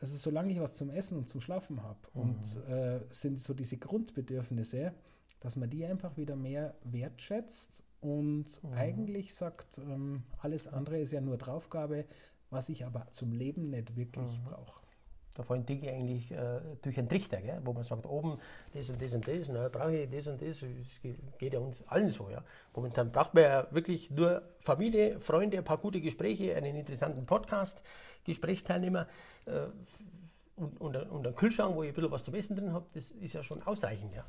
also 0.00 0.16
solange 0.16 0.52
ich 0.52 0.60
was 0.60 0.72
zum 0.72 0.90
Essen 0.90 1.18
und 1.18 1.28
zum 1.28 1.40
Schlafen 1.40 1.82
habe 1.82 1.98
und 2.14 2.66
mhm. 2.66 2.72
äh, 2.72 3.00
sind 3.10 3.38
so 3.38 3.54
diese 3.54 3.78
Grundbedürfnisse, 3.78 4.92
dass 5.40 5.56
man 5.56 5.70
die 5.70 5.84
einfach 5.84 6.16
wieder 6.16 6.36
mehr 6.36 6.74
wertschätzt 6.84 7.84
und 8.00 8.62
mhm. 8.62 8.72
eigentlich 8.74 9.34
sagt, 9.34 9.78
ähm, 9.78 10.22
alles 10.40 10.68
andere 10.68 10.98
ist 10.98 11.12
ja 11.12 11.20
nur 11.20 11.36
Draufgabe, 11.36 12.04
was 12.50 12.68
ich 12.68 12.84
aber 12.84 13.06
zum 13.10 13.32
Leben 13.32 13.70
nicht 13.70 13.96
wirklich 13.96 14.38
mhm. 14.38 14.44
brauche. 14.44 14.80
Da 15.34 15.44
fallen 15.44 15.64
Dinge 15.64 15.92
eigentlich 15.92 16.32
äh, 16.32 16.60
durch 16.82 16.98
einen 16.98 17.08
Trichter, 17.08 17.40
gell? 17.40 17.60
wo 17.62 17.72
man 17.72 17.84
sagt, 17.84 18.06
oben 18.06 18.38
das 18.74 18.88
und 18.90 19.00
das 19.00 19.12
und 19.12 19.28
das, 19.28 19.48
na, 19.48 19.68
brauche 19.68 19.96
ich 19.96 20.10
das 20.10 20.26
und 20.26 20.42
das. 20.42 20.62
Es 20.62 21.38
geht 21.38 21.52
ja 21.52 21.60
uns 21.60 21.86
allen 21.86 22.10
so. 22.10 22.28
Ja? 22.28 22.42
Momentan 22.74 23.12
braucht 23.12 23.34
man 23.34 23.44
ja 23.44 23.68
wirklich 23.70 24.10
nur 24.10 24.42
Familie, 24.58 25.20
Freunde, 25.20 25.58
ein 25.58 25.64
paar 25.64 25.78
gute 25.78 26.00
Gespräche, 26.00 26.56
einen 26.56 26.74
interessanten 26.74 27.24
Podcast, 27.24 27.84
Gesprächsteilnehmer. 28.24 29.06
Äh, 29.46 29.68
und, 30.58 30.80
und, 30.80 30.96
und 31.10 31.26
ein 31.26 31.34
Kühlschrank, 31.34 31.74
wo 31.74 31.82
ich 31.82 31.90
ein 31.90 31.94
bisschen 31.94 32.10
was 32.10 32.24
zum 32.24 32.34
Essen 32.34 32.56
drin 32.56 32.72
habe, 32.72 32.86
das 32.94 33.10
ist 33.10 33.34
ja 33.34 33.42
schon 33.42 33.62
ausreichend. 33.62 34.14
Ja, 34.14 34.24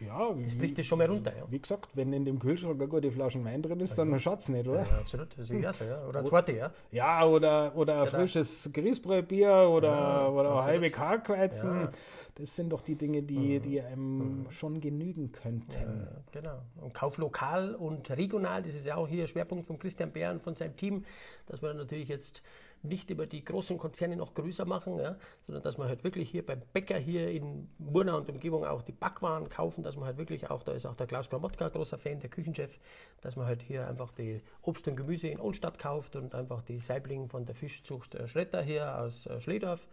ja 0.00 0.34
das 0.34 0.56
bricht 0.56 0.78
das 0.78 0.86
schon 0.86 0.98
mal 0.98 1.06
runter. 1.06 1.36
Ja. 1.36 1.44
Wie 1.48 1.58
gesagt, 1.58 1.90
wenn 1.94 2.12
in 2.12 2.24
dem 2.24 2.38
Kühlschrank 2.38 2.74
eine 2.74 2.88
gute 2.88 3.10
Flasche 3.10 3.42
Wein 3.44 3.62
drin 3.62 3.80
ist, 3.80 3.96
dann 3.96 4.10
ja. 4.10 4.18
schaut 4.18 4.40
es 4.40 4.48
nicht, 4.48 4.66
oder? 4.66 4.82
Ja, 4.82 4.98
absolut, 4.98 5.28
das 5.36 5.50
ist 5.50 5.78
so, 5.78 5.84
ja. 5.84 6.06
Oder 6.06 6.20
ein 6.20 6.26
zweite, 6.26 6.52
ja. 6.52 6.70
Ja, 6.90 7.26
oder, 7.26 7.76
oder 7.76 8.02
ein 8.02 8.08
frisches 8.08 8.70
Grießbräubier 8.72 9.68
oder, 9.68 9.88
ja, 9.88 10.28
oder 10.28 10.64
halbe 10.64 10.90
Karkweizen. 10.90 11.88
Das 12.36 12.54
sind 12.54 12.70
doch 12.70 12.82
die 12.82 12.96
Dinge, 12.96 13.22
die, 13.22 13.58
mhm. 13.58 13.62
die 13.62 13.80
einem 13.80 14.18
mhm. 14.18 14.50
schon 14.50 14.80
genügen 14.80 15.32
könnten. 15.32 16.06
genau. 16.32 16.62
Und 16.80 16.92
Kauf 16.92 17.16
lokal 17.18 17.74
und 17.74 18.10
regional, 18.10 18.62
das 18.62 18.74
ist 18.74 18.86
ja 18.86 18.96
auch 18.96 19.08
hier 19.08 19.26
Schwerpunkt 19.26 19.66
von 19.66 19.78
Christian 19.78 20.12
Bär 20.12 20.38
von 20.40 20.54
seinem 20.54 20.76
Team, 20.76 21.04
dass 21.46 21.62
wir 21.62 21.72
natürlich 21.72 22.08
jetzt 22.08 22.42
nicht 22.82 23.10
über 23.10 23.26
die 23.26 23.44
großen 23.44 23.78
Konzerne 23.78 24.16
noch 24.16 24.34
größer 24.34 24.64
machen, 24.64 24.98
ja, 24.98 25.16
sondern 25.42 25.62
dass 25.62 25.78
man 25.78 25.88
halt 25.88 26.04
wirklich 26.04 26.30
hier 26.30 26.44
beim 26.44 26.62
Bäcker 26.72 26.98
hier 26.98 27.30
in 27.30 27.68
Murnau 27.78 28.18
und 28.18 28.28
Umgebung 28.28 28.64
auch 28.64 28.82
die 28.82 28.92
Backwaren 28.92 29.48
kaufen, 29.48 29.82
dass 29.82 29.96
man 29.96 30.06
halt 30.06 30.18
wirklich 30.18 30.50
auch, 30.50 30.62
da 30.62 30.72
ist 30.72 30.86
auch 30.86 30.94
der 30.94 31.06
Klaus 31.06 31.28
Kramotka 31.28 31.68
großer 31.68 31.98
Fan, 31.98 32.20
der 32.20 32.30
Küchenchef, 32.30 32.78
dass 33.20 33.36
man 33.36 33.46
halt 33.46 33.62
hier 33.62 33.86
einfach 33.88 34.12
die 34.12 34.42
Obst 34.62 34.86
und 34.88 34.96
Gemüse 34.96 35.28
in 35.28 35.40
Oldstadt 35.40 35.78
kauft 35.78 36.16
und 36.16 36.34
einfach 36.34 36.62
die 36.62 36.80
Saibling 36.80 37.28
von 37.28 37.46
der 37.46 37.54
Fischzucht 37.54 38.14
äh, 38.14 38.26
Schretter 38.26 38.62
hier 38.62 38.98
aus 38.98 39.26
äh, 39.26 39.40
Schledorf 39.40 39.86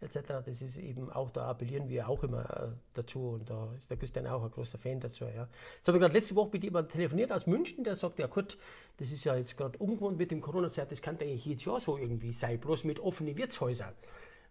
etc. 0.00 0.42
Das 0.44 0.62
ist 0.62 0.76
eben 0.78 1.10
auch, 1.10 1.30
da 1.30 1.46
appellieren 1.48 1.88
wir 1.88 2.08
auch 2.08 2.22
immer 2.22 2.44
äh, 2.50 2.68
dazu 2.94 3.30
und 3.30 3.50
da 3.50 3.72
ist 3.76 3.90
der 3.90 3.96
Christian 3.96 4.26
auch 4.26 4.42
ein 4.42 4.50
großer 4.50 4.78
Fan 4.78 5.00
dazu. 5.00 5.24
Ja. 5.24 5.48
Jetzt 5.76 5.88
habe 5.88 5.98
ich 5.98 6.02
gerade 6.02 6.14
letzte 6.14 6.34
Woche 6.36 6.50
mit 6.52 6.64
jemandem 6.64 6.92
telefoniert 6.92 7.32
aus 7.32 7.46
München, 7.46 7.84
der 7.84 7.96
sagt, 7.96 8.18
ja 8.18 8.26
gut, 8.26 8.56
das 8.96 9.12
ist 9.12 9.24
ja 9.24 9.36
jetzt 9.36 9.56
gerade 9.56 9.78
ungewohnt 9.78 10.18
mit 10.18 10.30
dem 10.30 10.40
Corona-Zeit, 10.40 10.90
das 10.90 11.02
kann 11.02 11.16
eigentlich 11.16 11.44
jedes 11.44 11.64
Jahr 11.64 11.80
so 11.80 11.98
irgendwie 11.98 12.32
sein, 12.32 12.58
bloß 12.58 12.84
mit 12.84 12.98
offenen 13.00 13.36
Wirtshäusern. 13.36 13.94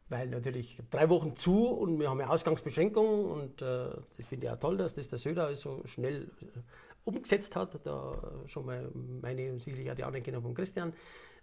Weil 0.09 0.27
natürlich 0.27 0.79
drei 0.89 1.07
Wochen 1.09 1.35
zu 1.35 1.67
und 1.67 1.99
wir 1.99 2.09
haben 2.09 2.19
ja 2.19 2.27
Ausgangsbeschränkungen 2.27 3.25
und 3.25 3.61
äh, 3.61 3.89
das 4.17 4.25
finde 4.27 4.47
ich 4.47 4.51
auch 4.51 4.59
toll, 4.59 4.77
dass 4.77 4.95
das 4.95 5.09
der 5.09 5.19
Söder 5.19 5.53
so 5.55 5.81
schnell 5.85 6.31
äh, 6.41 6.59
umgesetzt 7.05 7.55
hat. 7.55 7.79
Da 7.85 8.19
schon 8.45 8.65
mal 8.65 8.89
meine 9.21 9.51
und 9.51 9.61
sicherlich 9.61 9.91
auch 9.91 9.95
die 9.95 10.03
anderen 10.03 10.23
Kinder 10.23 10.41
von 10.41 10.53
Christian. 10.53 10.93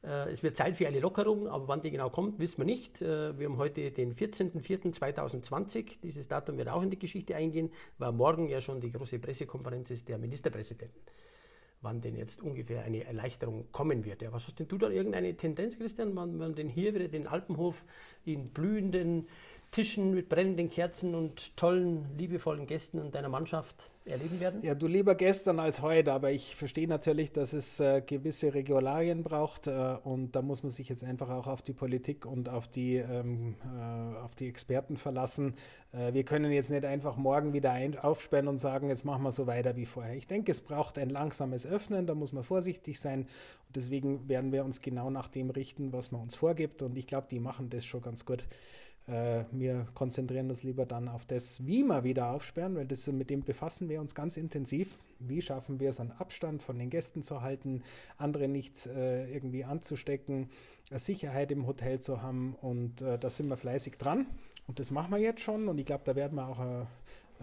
Äh, 0.07 0.31
es 0.31 0.43
wird 0.43 0.57
Zeit 0.57 0.77
für 0.77 0.87
eine 0.87 1.01
Lockerung, 1.01 1.49
aber 1.49 1.67
wann 1.69 1.83
die 1.83 1.91
genau 1.91 2.11
kommt, 2.11 2.39
wissen 2.39 2.59
wir 2.59 2.65
nicht. 2.65 3.03
Äh, 3.03 3.39
wir 3.39 3.49
haben 3.49 3.59
heute 3.59 3.91
den 3.91 4.15
14.04.2020. 4.15 6.01
Dieses 6.03 6.29
Datum 6.29 6.57
wird 6.57 6.69
auch 6.69 6.83
in 6.83 6.91
die 6.91 6.99
Geschichte 6.99 7.35
eingehen, 7.35 7.71
weil 7.99 8.13
morgen 8.13 8.49
ja 8.49 8.61
schon 8.61 8.81
die 8.81 8.93
große 8.93 9.19
Pressekonferenz 9.19 9.91
ist 9.91 10.09
der 10.09 10.19
Ministerpräsidenten. 10.19 11.01
Wann 11.83 12.01
denn 12.01 12.17
jetzt 12.17 12.41
ungefähr 12.41 12.85
eine 12.85 13.05
Erleichterung 13.05 13.67
kommen 13.71 14.05
wird. 14.05 14.23
Ja, 14.23 14.33
was 14.33 14.47
hast 14.47 14.59
denn 14.59 14.69
du 14.69 14.79
da 14.79 14.89
irgendeine 14.89 15.37
Tendenz, 15.37 15.77
Christian, 15.77 16.17
wann 16.17 16.37
man 16.37 16.55
denn 16.55 16.69
hier 16.69 16.95
wieder 16.95 17.09
den 17.09 17.27
Alpenhof 17.27 17.85
in 18.25 18.49
blühenden 18.51 19.29
Tischen 19.73 20.15
mit 20.15 20.29
brennenden 20.29 20.71
Kerzen 20.71 21.15
und 21.15 21.57
tollen, 21.57 22.17
liebevollen 22.17 22.67
Gästen 22.67 22.99
und 22.99 23.15
deiner 23.15 23.29
Mannschaft 23.29 23.91
erleben 24.07 24.41
werden? 24.41 24.63
Ja, 24.63 24.75
du 24.75 24.87
lieber 24.87 25.15
gestern 25.15 25.61
als 25.61 25.83
heute, 25.83 26.13
aber 26.13 26.31
ich 26.31 26.57
verstehe 26.57 26.89
natürlich, 26.89 27.33
dass 27.33 27.53
es 27.53 27.81
äh, 27.81 28.01
gewisse 28.01 28.55
Regularien 28.55 29.23
braucht 29.23 29.67
äh, 29.67 29.97
und 30.05 30.33
da 30.33 30.43
muss 30.43 30.63
man 30.63 30.71
sich 30.71 30.89
jetzt 30.89 31.05
einfach 31.05 31.29
auch 31.29 31.47
auf 31.47 31.63
die 31.63 31.73
Politik 31.73 32.27
und 32.27 32.49
auf 32.49 32.69
die, 32.69 32.97
ähm, 32.97 33.57
äh, 33.65 34.19
auf 34.19 34.35
die 34.35 34.49
Experten 34.49 34.97
verlassen. 34.97 35.55
Äh, 35.93 36.15
wir 36.15 36.25
können 36.25 36.53
jetzt 36.53 36.71
nicht 36.71 36.85
einfach 36.85 37.17
morgen 37.17 37.53
wieder 37.53 37.73
ein 37.73 37.99
aufsperren 37.99 38.49
und 38.49 38.59
sagen, 38.59 38.89
jetzt 38.89 39.05
machen 39.05 39.23
wir 39.23 39.33
so 39.33 39.47
weiter 39.47 39.77
wie 39.77 39.87
vorher. 39.87 40.15
Ich 40.15 40.27
denke, 40.27 40.53
es 40.53 40.61
braucht 40.61 40.99
ein 40.99 41.11
langsames 41.11 41.67
Öffnen, 41.67 42.07
da 42.07 42.15
muss 42.15 42.33
man 42.33 42.45
vorsichtig 42.45 43.01
sein 43.01 43.23
und 43.23 43.77
deswegen 43.77 44.29
werden 44.29 44.53
wir 44.53 44.65
uns 44.65 44.81
genau 44.81 45.11
nach 45.11 45.29
dem 45.29 45.51
richten, 45.51 45.93
was 45.93 46.13
man 46.13 46.23
uns 46.23 46.35
vorgibt 46.35 46.83
und 46.83 46.97
ich 46.97 47.07
glaube, 47.07 47.27
die 47.31 47.41
machen 47.41 47.71
das 47.71 47.85
schon 47.85 48.03
ganz 48.03 48.25
gut. 48.25 48.45
Äh, 49.07 49.45
wir 49.53 49.87
konzentrieren 49.95 50.49
uns 50.51 50.63
lieber 50.65 50.85
dann 50.85 51.09
auf 51.09 51.25
das, 51.25 51.65
wie 51.65 51.85
wir 51.85 52.03
wieder 52.03 52.31
aufsperren, 52.31 52.75
weil 52.75 52.87
das, 52.87 53.07
mit 53.07 53.31
dem 53.31 53.43
befassen 53.43 53.89
wir 53.89 54.01
uns 54.01 54.15
ganz 54.15 54.37
intensiv. 54.37 54.89
Wie 55.21 55.41
schaffen 55.41 55.79
wir 55.79 55.91
es, 55.91 56.01
einen 56.01 56.13
Abstand 56.13 56.63
von 56.63 56.79
den 56.79 56.91
Gästen 56.91 57.23
zu 57.23 57.41
halten, 57.41 57.83
andere 58.19 58.49
nicht 58.49 58.87
äh, 58.87 59.33
irgendwie 59.33 59.65
anzustecken, 59.65 60.49
Sicherheit 60.91 61.51
im 61.53 61.67
Hotel 61.67 62.01
zu 62.01 62.23
haben 62.23 62.57
und 62.61 63.03
äh, 63.03 63.19
da 63.19 63.31
sind 63.31 63.49
wir 63.49 63.57
fleißig 63.57 63.97
dran. 63.99 64.27
Und 64.67 64.81
das 64.81 64.91
machen 64.91 65.13
wir 65.13 65.19
jetzt 65.19 65.41
schon 65.41 65.69
und 65.69 65.79
ich 65.79 65.87
glaube, 65.87 66.03
da 66.05 66.17
werden 66.17 66.35
wir 66.35 66.49
auch 66.49 66.61
äh, 66.61 66.81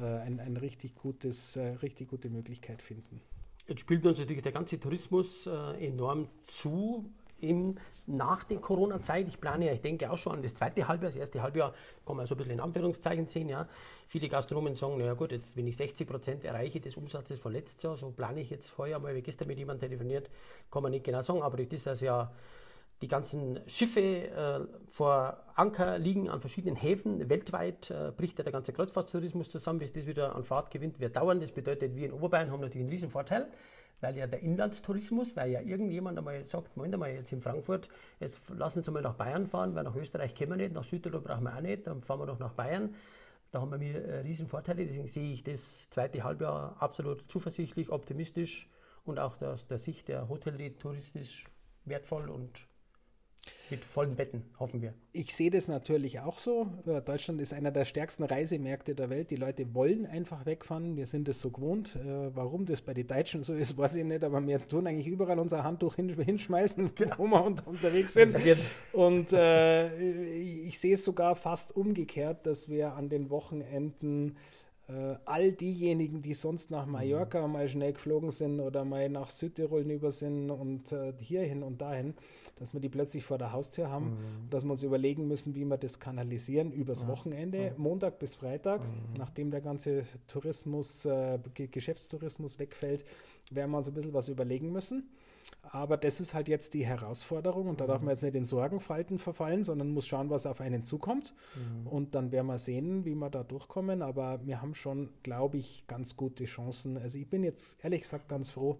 äh, 0.01 0.19
ein, 0.21 0.41
ein 0.41 0.57
richtig 0.57 0.95
gutes, 0.95 1.57
richtig 1.81 2.09
gute 2.09 2.29
Möglichkeit 2.29 2.81
finden. 2.81 3.21
Jetzt 3.67 3.79
spielt 3.79 4.05
uns 4.05 4.19
natürlich 4.19 4.41
der 4.41 4.51
ganze 4.51 4.77
Tourismus 4.77 5.47
enorm 5.79 6.27
zu 6.43 7.05
im, 7.43 7.77
nach 8.07 8.43
der 8.43 8.57
Corona-Zeit. 8.57 9.27
Ich 9.27 9.39
plane 9.39 9.65
ja, 9.65 9.73
ich 9.73 9.81
denke 9.81 10.11
auch 10.11 10.17
schon 10.17 10.33
an 10.33 10.41
das 10.41 10.55
zweite 10.55 10.87
Halbjahr. 10.87 11.11
Das 11.11 11.19
erste 11.19 11.41
Halbjahr 11.41 11.73
kann 12.05 12.17
man 12.17 12.25
so 12.25 12.35
ein 12.35 12.37
bisschen 12.37 12.53
in 12.53 12.59
Anführungszeichen 12.59 13.27
sehen. 13.27 13.49
Ja. 13.49 13.67
Viele 14.07 14.29
Gastronomen 14.29 14.75
sagen, 14.75 14.97
naja 14.97 15.13
gut, 15.13 15.31
jetzt 15.31 15.55
wenn 15.55 15.67
ich 15.67 15.77
60 15.77 16.07
Prozent 16.07 16.43
erreiche 16.45 16.79
des 16.79 16.97
Umsatzes 16.97 17.39
von 17.39 17.51
letztes 17.51 17.83
Jahr, 17.83 17.97
so 17.97 18.09
plane 18.09 18.41
ich 18.41 18.49
jetzt 18.49 18.77
heuer 18.77 18.99
mal, 18.99 19.15
wie 19.15 19.21
gestern 19.21 19.47
mit 19.47 19.57
jemandem 19.57 19.89
telefoniert, 19.89 20.29
kann 20.71 20.83
man 20.83 20.91
nicht 20.91 21.05
genau 21.05 21.21
sagen, 21.21 21.41
aber 21.41 21.57
durch 21.57 21.69
das, 21.69 21.83
dass 21.83 22.01
ja 22.01 22.31
die 23.01 23.07
ganzen 23.09 23.59
Schiffe 23.67 23.99
äh, 23.99 24.59
vor 24.89 25.37
Anker 25.55 25.99
liegen 25.99 26.29
an 26.29 26.39
verschiedenen 26.39 26.77
Häfen 26.77 27.29
weltweit, 27.29 27.91
äh, 27.91 28.11
bricht 28.15 28.37
ja 28.37 28.43
der 28.43 28.53
ganze 28.53 28.71
Kreuzfahrttourismus 28.71 29.49
zusammen, 29.49 29.79
bis 29.79 29.91
das 29.91 30.05
wieder 30.05 30.35
an 30.35 30.45
Fahrt 30.45 30.71
gewinnt, 30.71 31.01
wird 31.01 31.17
dauern. 31.17 31.41
Das 31.41 31.51
bedeutet, 31.51 31.97
wir 31.97 32.05
in 32.05 32.13
Oberbayern 32.13 32.49
haben 32.49 32.61
natürlich 32.61 32.83
einen 32.83 32.89
riesen 32.89 33.09
Vorteil 33.09 33.47
weil 34.03 34.17
ja 34.17 34.27
der 34.27 34.41
Inlandstourismus, 34.41 35.35
weil 35.35 35.51
ja 35.51 35.61
irgendjemand 35.61 36.17
einmal 36.17 36.45
sagt, 36.45 36.75
Moment 36.75 36.97
mal, 36.97 37.09
jetzt 37.09 37.31
in 37.31 37.41
Frankfurt, 37.41 37.87
jetzt 38.19 38.49
lassen 38.49 38.83
Sie 38.83 38.91
mal 38.91 39.01
nach 39.01 39.15
Bayern 39.15 39.47
fahren, 39.47 39.73
weil 39.75 39.83
nach 39.83 39.95
Österreich 39.95 40.35
können 40.35 40.51
wir 40.51 40.57
nicht, 40.57 40.73
nach 40.73 40.83
Südtirol 40.83 41.21
brauchen 41.21 41.43
wir 41.43 41.55
auch 41.55 41.61
nicht, 41.61 41.87
dann 41.87 42.01
fahren 42.01 42.19
wir 42.19 42.25
doch 42.25 42.39
nach 42.39 42.51
Bayern. 42.51 42.93
Da 43.51 43.61
haben 43.61 43.79
wir 43.79 44.05
äh, 44.05 44.19
riesen 44.19 44.47
Vorteile, 44.47 44.85
deswegen 44.85 45.07
sehe 45.07 45.31
ich 45.31 45.43
das 45.43 45.89
zweite 45.89 46.23
Halbjahr 46.23 46.75
absolut 46.79 47.31
zuversichtlich, 47.31 47.89
optimistisch 47.89 48.69
und 49.05 49.19
auch 49.19 49.41
aus 49.41 49.67
der 49.67 49.77
Sicht 49.77 50.09
der 50.09 50.27
Hotellerie 50.27 50.71
touristisch 50.71 51.45
wertvoll 51.85 52.29
und 52.29 52.67
mit 53.69 53.83
vollen 53.85 54.15
Betten, 54.15 54.43
hoffen 54.59 54.81
wir. 54.81 54.93
Ich 55.13 55.35
sehe 55.35 55.49
das 55.49 55.67
natürlich 55.67 56.19
auch 56.19 56.37
so. 56.37 56.67
Äh, 56.85 57.01
Deutschland 57.01 57.41
ist 57.41 57.53
einer 57.53 57.71
der 57.71 57.85
stärksten 57.85 58.23
Reisemärkte 58.23 58.93
der 58.93 59.09
Welt. 59.09 59.31
Die 59.31 59.35
Leute 59.35 59.73
wollen 59.73 60.05
einfach 60.05 60.45
wegfahren. 60.45 60.95
Wir 60.95 61.05
sind 61.05 61.27
es 61.27 61.41
so 61.41 61.49
gewohnt. 61.49 61.95
Äh, 61.95 62.35
warum 62.35 62.65
das 62.65 62.81
bei 62.81 62.93
den 62.93 63.07
Deutschen 63.07 63.43
so 63.43 63.53
ist, 63.53 63.77
weiß 63.77 63.95
ich 63.95 64.05
nicht. 64.05 64.23
Aber 64.23 64.45
wir 64.45 64.67
tun 64.67 64.85
eigentlich 64.85 65.07
überall 65.07 65.39
unser 65.39 65.63
Handtuch 65.63 65.95
hinschmeißen, 65.95 66.93
genau. 66.95 67.15
wo 67.17 67.27
wir 67.27 67.43
unterwegs 67.65 68.13
sind. 68.13 68.35
Und 68.91 69.33
äh, 69.33 69.97
ich 69.97 70.79
sehe 70.79 70.93
es 70.93 71.03
sogar 71.03 71.35
fast 71.35 71.75
umgekehrt, 71.75 72.45
dass 72.45 72.69
wir 72.69 72.93
an 72.93 73.09
den 73.09 73.29
Wochenenden 73.29 74.37
äh, 74.87 75.15
all 75.25 75.51
diejenigen, 75.53 76.21
die 76.21 76.33
sonst 76.33 76.69
nach 76.69 76.85
Mallorca 76.85 77.45
mhm. 77.45 77.53
mal 77.53 77.69
schnell 77.69 77.93
geflogen 77.93 78.31
sind 78.31 78.59
oder 78.59 78.83
mal 78.83 79.09
nach 79.09 79.29
Südtirol 79.29 79.89
über 79.89 80.11
sind 80.11 80.49
und 80.49 80.91
äh, 80.91 81.13
hierhin 81.19 81.63
und 81.63 81.81
dahin, 81.81 82.15
dass 82.57 82.73
wir 82.73 82.81
die 82.81 82.89
plötzlich 82.89 83.23
vor 83.23 83.37
der 83.37 83.53
Haustür 83.53 83.89
haben, 83.89 84.11
mhm. 84.11 84.49
dass 84.49 84.65
wir 84.65 84.71
uns 84.71 84.83
überlegen 84.83 85.27
müssen, 85.27 85.55
wie 85.55 85.63
wir 85.65 85.77
das 85.77 85.99
kanalisieren 85.99 86.71
übers 86.71 87.03
ja. 87.03 87.07
Wochenende, 87.07 87.65
ja. 87.67 87.71
Montag 87.77 88.19
bis 88.19 88.35
Freitag, 88.35 88.81
mhm. 88.81 89.17
nachdem 89.17 89.51
der 89.51 89.61
ganze 89.61 90.03
Tourismus, 90.27 91.05
äh, 91.05 91.39
Geschäftstourismus 91.53 92.59
wegfällt, 92.59 93.05
werden 93.51 93.71
wir 93.71 93.77
uns 93.77 93.87
ein 93.87 93.93
bisschen 93.93 94.13
was 94.13 94.29
überlegen 94.29 94.71
müssen. 94.71 95.09
Aber 95.61 95.97
das 95.97 96.19
ist 96.19 96.33
halt 96.33 96.47
jetzt 96.47 96.73
die 96.73 96.85
Herausforderung 96.85 97.67
und 97.67 97.81
da 97.81 97.87
darf 97.87 98.01
man 98.01 98.11
jetzt 98.11 98.23
nicht 98.23 98.35
in 98.35 98.45
Sorgenfalten 98.45 99.17
verfallen, 99.17 99.63
sondern 99.63 99.89
muss 99.89 100.05
schauen, 100.05 100.29
was 100.29 100.45
auf 100.45 100.61
einen 100.61 100.83
zukommt. 100.83 101.33
Mhm. 101.55 101.87
Und 101.87 102.15
dann 102.15 102.31
werden 102.31 102.47
wir 102.47 102.59
sehen, 102.59 103.05
wie 103.05 103.15
wir 103.15 103.29
da 103.29 103.43
durchkommen. 103.43 104.01
Aber 104.01 104.39
wir 104.45 104.61
haben 104.61 104.75
schon, 104.75 105.09
glaube 105.23 105.57
ich, 105.57 105.85
ganz 105.87 106.15
gute 106.15 106.45
Chancen. 106.45 106.97
Also 106.97 107.17
ich 107.17 107.27
bin 107.27 107.43
jetzt 107.43 107.83
ehrlich 107.83 108.01
gesagt 108.01 108.29
ganz 108.29 108.51
froh, 108.51 108.79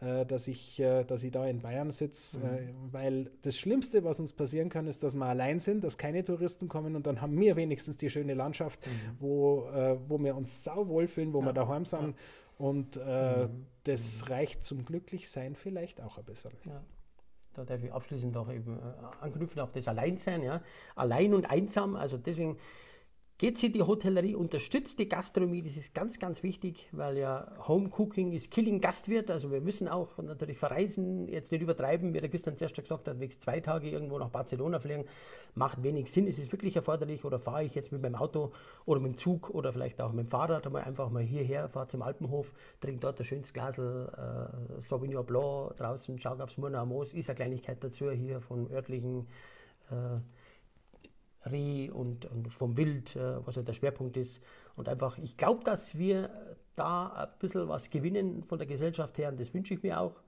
äh, 0.00 0.26
dass, 0.26 0.46
ich, 0.46 0.78
äh, 0.78 1.04
dass 1.04 1.24
ich 1.24 1.32
da 1.32 1.46
in 1.46 1.60
Bayern 1.60 1.90
sitze, 1.90 2.38
mhm. 2.38 2.46
Äh, 2.46 2.92
weil 2.92 3.30
das 3.40 3.56
Schlimmste, 3.56 4.04
was 4.04 4.20
uns 4.20 4.34
passieren 4.34 4.68
kann, 4.68 4.86
ist, 4.88 5.02
dass 5.02 5.14
wir 5.14 5.24
allein 5.24 5.58
sind, 5.58 5.84
dass 5.84 5.96
keine 5.96 6.22
Touristen 6.22 6.68
kommen 6.68 6.96
und 6.96 7.06
dann 7.06 7.22
haben 7.22 7.40
wir 7.40 7.56
wenigstens 7.56 7.96
die 7.96 8.10
schöne 8.10 8.34
Landschaft, 8.34 8.86
mhm. 8.86 8.90
wo, 9.20 9.66
wo 10.06 10.18
wir 10.18 10.36
uns 10.36 10.64
sau 10.64 10.88
wohlfühlen, 10.88 11.32
wo 11.32 11.40
ja. 11.40 11.46
wir 11.46 11.52
daheim 11.54 11.86
sind. 11.86 12.08
Ja. 12.08 12.14
Und 12.56 12.96
äh, 12.96 13.46
mhm. 13.46 13.66
das 13.84 14.30
reicht 14.30 14.62
zum 14.64 14.84
Glücklichsein 14.84 15.54
vielleicht 15.54 16.00
auch 16.00 16.18
ein 16.18 16.24
bisschen. 16.24 16.52
Ja. 16.64 16.82
Da 17.54 17.64
darf 17.64 17.82
ich 17.82 17.92
abschließend 17.92 18.36
auch 18.36 18.50
eben 18.50 18.78
äh, 18.78 18.82
anknüpfen 19.20 19.60
auf 19.60 19.72
das 19.72 19.88
Alleinsein. 19.88 20.42
Ja. 20.42 20.62
Allein 20.94 21.34
und 21.34 21.50
einsam, 21.50 21.96
also 21.96 22.16
deswegen 22.16 22.58
Geht 23.38 23.58
sie 23.58 23.70
die 23.70 23.82
Hotellerie, 23.82 24.34
unterstützt 24.34 24.98
die 24.98 25.10
Gastronomie, 25.10 25.60
das 25.60 25.76
ist 25.76 25.94
ganz, 25.94 26.18
ganz 26.18 26.42
wichtig, 26.42 26.88
weil 26.92 27.18
ja 27.18 27.52
Home 27.68 27.90
Cooking 27.94 28.32
ist 28.32 28.50
Killing 28.50 28.80
Gastwirt, 28.80 29.30
also 29.30 29.52
wir 29.52 29.60
müssen 29.60 29.88
auch 29.88 30.16
natürlich 30.16 30.56
verreisen, 30.56 31.28
jetzt 31.28 31.52
nicht 31.52 31.60
übertreiben, 31.60 32.14
wie 32.14 32.20
der 32.20 32.30
Christian 32.30 32.56
zuerst 32.56 32.76
gesagt 32.76 33.06
hat, 33.06 33.20
wächst 33.20 33.42
zwei 33.42 33.60
Tage 33.60 33.90
irgendwo 33.90 34.18
nach 34.18 34.30
Barcelona 34.30 34.80
fliegen, 34.80 35.04
macht 35.54 35.82
wenig 35.82 36.10
Sinn, 36.10 36.26
es 36.26 36.38
ist 36.38 36.50
wirklich 36.50 36.76
erforderlich 36.76 37.26
oder 37.26 37.38
fahre 37.38 37.62
ich 37.62 37.74
jetzt 37.74 37.92
mit 37.92 38.00
meinem 38.00 38.14
Auto 38.14 38.52
oder 38.86 39.00
mit 39.00 39.12
dem 39.12 39.18
Zug 39.18 39.50
oder 39.50 39.70
vielleicht 39.70 40.00
auch 40.00 40.12
mit 40.12 40.28
dem 40.28 40.30
Fahrrad 40.30 40.64
einmal 40.64 40.84
einfach 40.84 41.10
mal 41.10 41.22
hierher, 41.22 41.68
fahre 41.68 41.88
zum 41.88 42.00
Alpenhof, 42.00 42.54
trinke 42.80 43.00
dort 43.00 43.20
ein 43.20 43.24
schönes 43.24 43.52
Glas 43.52 43.76
äh, 43.76 44.80
Sauvignon 44.80 45.26
Blanc 45.26 45.76
draußen, 45.76 46.18
schaue 46.18 46.42
aufs 46.42 46.56
Murnau 46.56 46.86
Moos, 46.86 47.12
ist 47.12 47.28
eine 47.28 47.36
Kleinigkeit 47.36 47.84
dazu 47.84 48.10
hier 48.10 48.40
von 48.40 48.70
örtlichen 48.72 49.26
äh, 49.90 50.20
Reh 51.50 51.90
und, 51.90 52.26
und 52.26 52.52
vom 52.52 52.76
Wild, 52.76 53.16
äh, 53.16 53.46
was 53.46 53.56
ja 53.56 53.62
der 53.62 53.72
Schwerpunkt 53.72 54.16
ist. 54.16 54.42
Und 54.76 54.88
einfach, 54.88 55.18
ich 55.18 55.36
glaube, 55.36 55.64
dass 55.64 55.96
wir 55.96 56.30
da 56.74 57.08
ein 57.08 57.38
bisschen 57.38 57.68
was 57.68 57.90
gewinnen 57.90 58.44
von 58.44 58.58
der 58.58 58.66
Gesellschaft 58.66 59.18
her 59.18 59.30
und 59.30 59.40
das 59.40 59.52
wünsche 59.54 59.74
ich 59.74 59.82
mir 59.82 60.00
auch. 60.00 60.22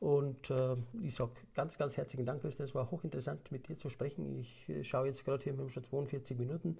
Und 0.00 0.50
äh, 0.50 0.76
ich 1.02 1.14
sage 1.14 1.32
ganz, 1.54 1.78
ganz 1.78 1.96
herzlichen 1.96 2.26
Dank, 2.26 2.42
Christian. 2.42 2.68
Es 2.68 2.74
war 2.74 2.90
hochinteressant, 2.90 3.50
mit 3.50 3.68
dir 3.68 3.78
zu 3.78 3.88
sprechen. 3.88 4.38
Ich 4.38 4.68
äh, 4.68 4.84
schaue 4.84 5.06
jetzt 5.06 5.24
gerade 5.24 5.42
hier, 5.42 5.54
wir 5.54 5.62
haben 5.62 5.70
schon 5.70 5.84
42 5.84 6.36
Minuten, 6.38 6.76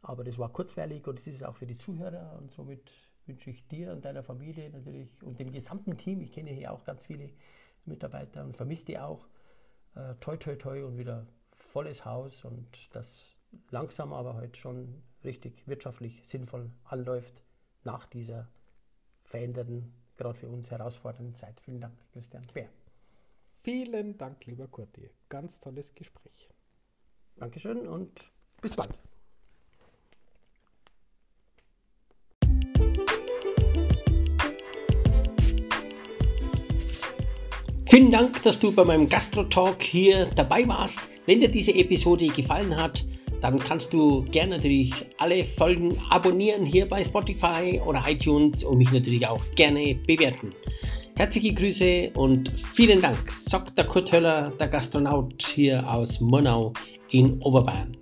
aber 0.00 0.24
das 0.24 0.38
war 0.38 0.50
kurzweilig 0.50 1.06
und 1.06 1.18
es 1.18 1.26
ist 1.26 1.44
auch 1.44 1.56
für 1.56 1.66
die 1.66 1.76
Zuhörer. 1.76 2.38
Und 2.38 2.52
somit 2.52 2.90
wünsche 3.26 3.50
ich 3.50 3.66
dir 3.68 3.92
und 3.92 4.04
deiner 4.04 4.22
Familie 4.22 4.70
natürlich 4.70 5.08
und 5.22 5.38
dem 5.38 5.52
gesamten 5.52 5.96
Team, 5.96 6.20
ich 6.20 6.32
kenne 6.32 6.50
hier 6.50 6.72
auch 6.72 6.84
ganz 6.84 7.02
viele 7.02 7.30
Mitarbeiter 7.84 8.44
und 8.44 8.56
vermisse 8.56 8.86
die 8.86 8.98
auch, 8.98 9.26
äh, 9.94 10.14
toi, 10.20 10.36
toi, 10.36 10.56
toi 10.56 10.84
und 10.84 10.96
wieder 10.98 11.26
volles 11.72 12.04
Haus 12.04 12.44
und 12.44 12.94
das 12.94 13.34
langsam 13.70 14.12
aber 14.12 14.34
halt 14.34 14.56
schon 14.56 15.02
richtig 15.24 15.66
wirtschaftlich 15.66 16.22
sinnvoll 16.26 16.70
anläuft 16.84 17.42
nach 17.84 18.06
dieser 18.06 18.48
veränderten, 19.24 19.94
gerade 20.16 20.38
für 20.38 20.48
uns 20.48 20.70
herausfordernden 20.70 21.34
Zeit. 21.34 21.60
Vielen 21.60 21.80
Dank, 21.80 21.94
Christian 22.12 22.42
Bär. 22.52 22.68
Vielen 23.62 24.18
Dank, 24.18 24.44
lieber 24.46 24.68
Kurti. 24.68 25.10
Ganz 25.28 25.60
tolles 25.60 25.94
Gespräch. 25.94 26.50
Dankeschön 27.36 27.88
und 27.88 28.30
bis 28.60 28.76
bald. 28.76 28.90
Vielen 37.86 38.10
Dank, 38.10 38.42
dass 38.42 38.58
du 38.58 38.74
bei 38.74 38.84
meinem 38.84 39.06
Gastro-Talk 39.06 39.82
hier 39.82 40.26
dabei 40.34 40.66
warst. 40.66 41.11
Wenn 41.24 41.40
dir 41.40 41.48
diese 41.48 41.72
Episode 41.74 42.26
gefallen 42.26 42.76
hat, 42.76 43.04
dann 43.40 43.58
kannst 43.58 43.92
du 43.92 44.22
gerne 44.22 44.56
natürlich 44.56 44.92
alle 45.18 45.44
Folgen 45.44 45.96
abonnieren 46.10 46.66
hier 46.66 46.88
bei 46.88 47.02
Spotify 47.04 47.80
oder 47.84 48.02
iTunes 48.06 48.64
und 48.64 48.78
mich 48.78 48.90
natürlich 48.90 49.26
auch 49.26 49.40
gerne 49.54 49.94
bewerten. 50.06 50.50
Herzliche 51.14 51.54
Grüße 51.54 52.10
und 52.14 52.50
vielen 52.72 53.00
Dank, 53.02 53.30
sagt 53.30 53.78
der 53.78 53.84
Kurt 53.84 54.10
Höller, 54.10 54.52
der 54.58 54.68
Gastronaut 54.68 55.42
hier 55.42 55.88
aus 55.88 56.20
Murnau 56.20 56.72
in 57.10 57.40
Oberbayern. 57.42 58.01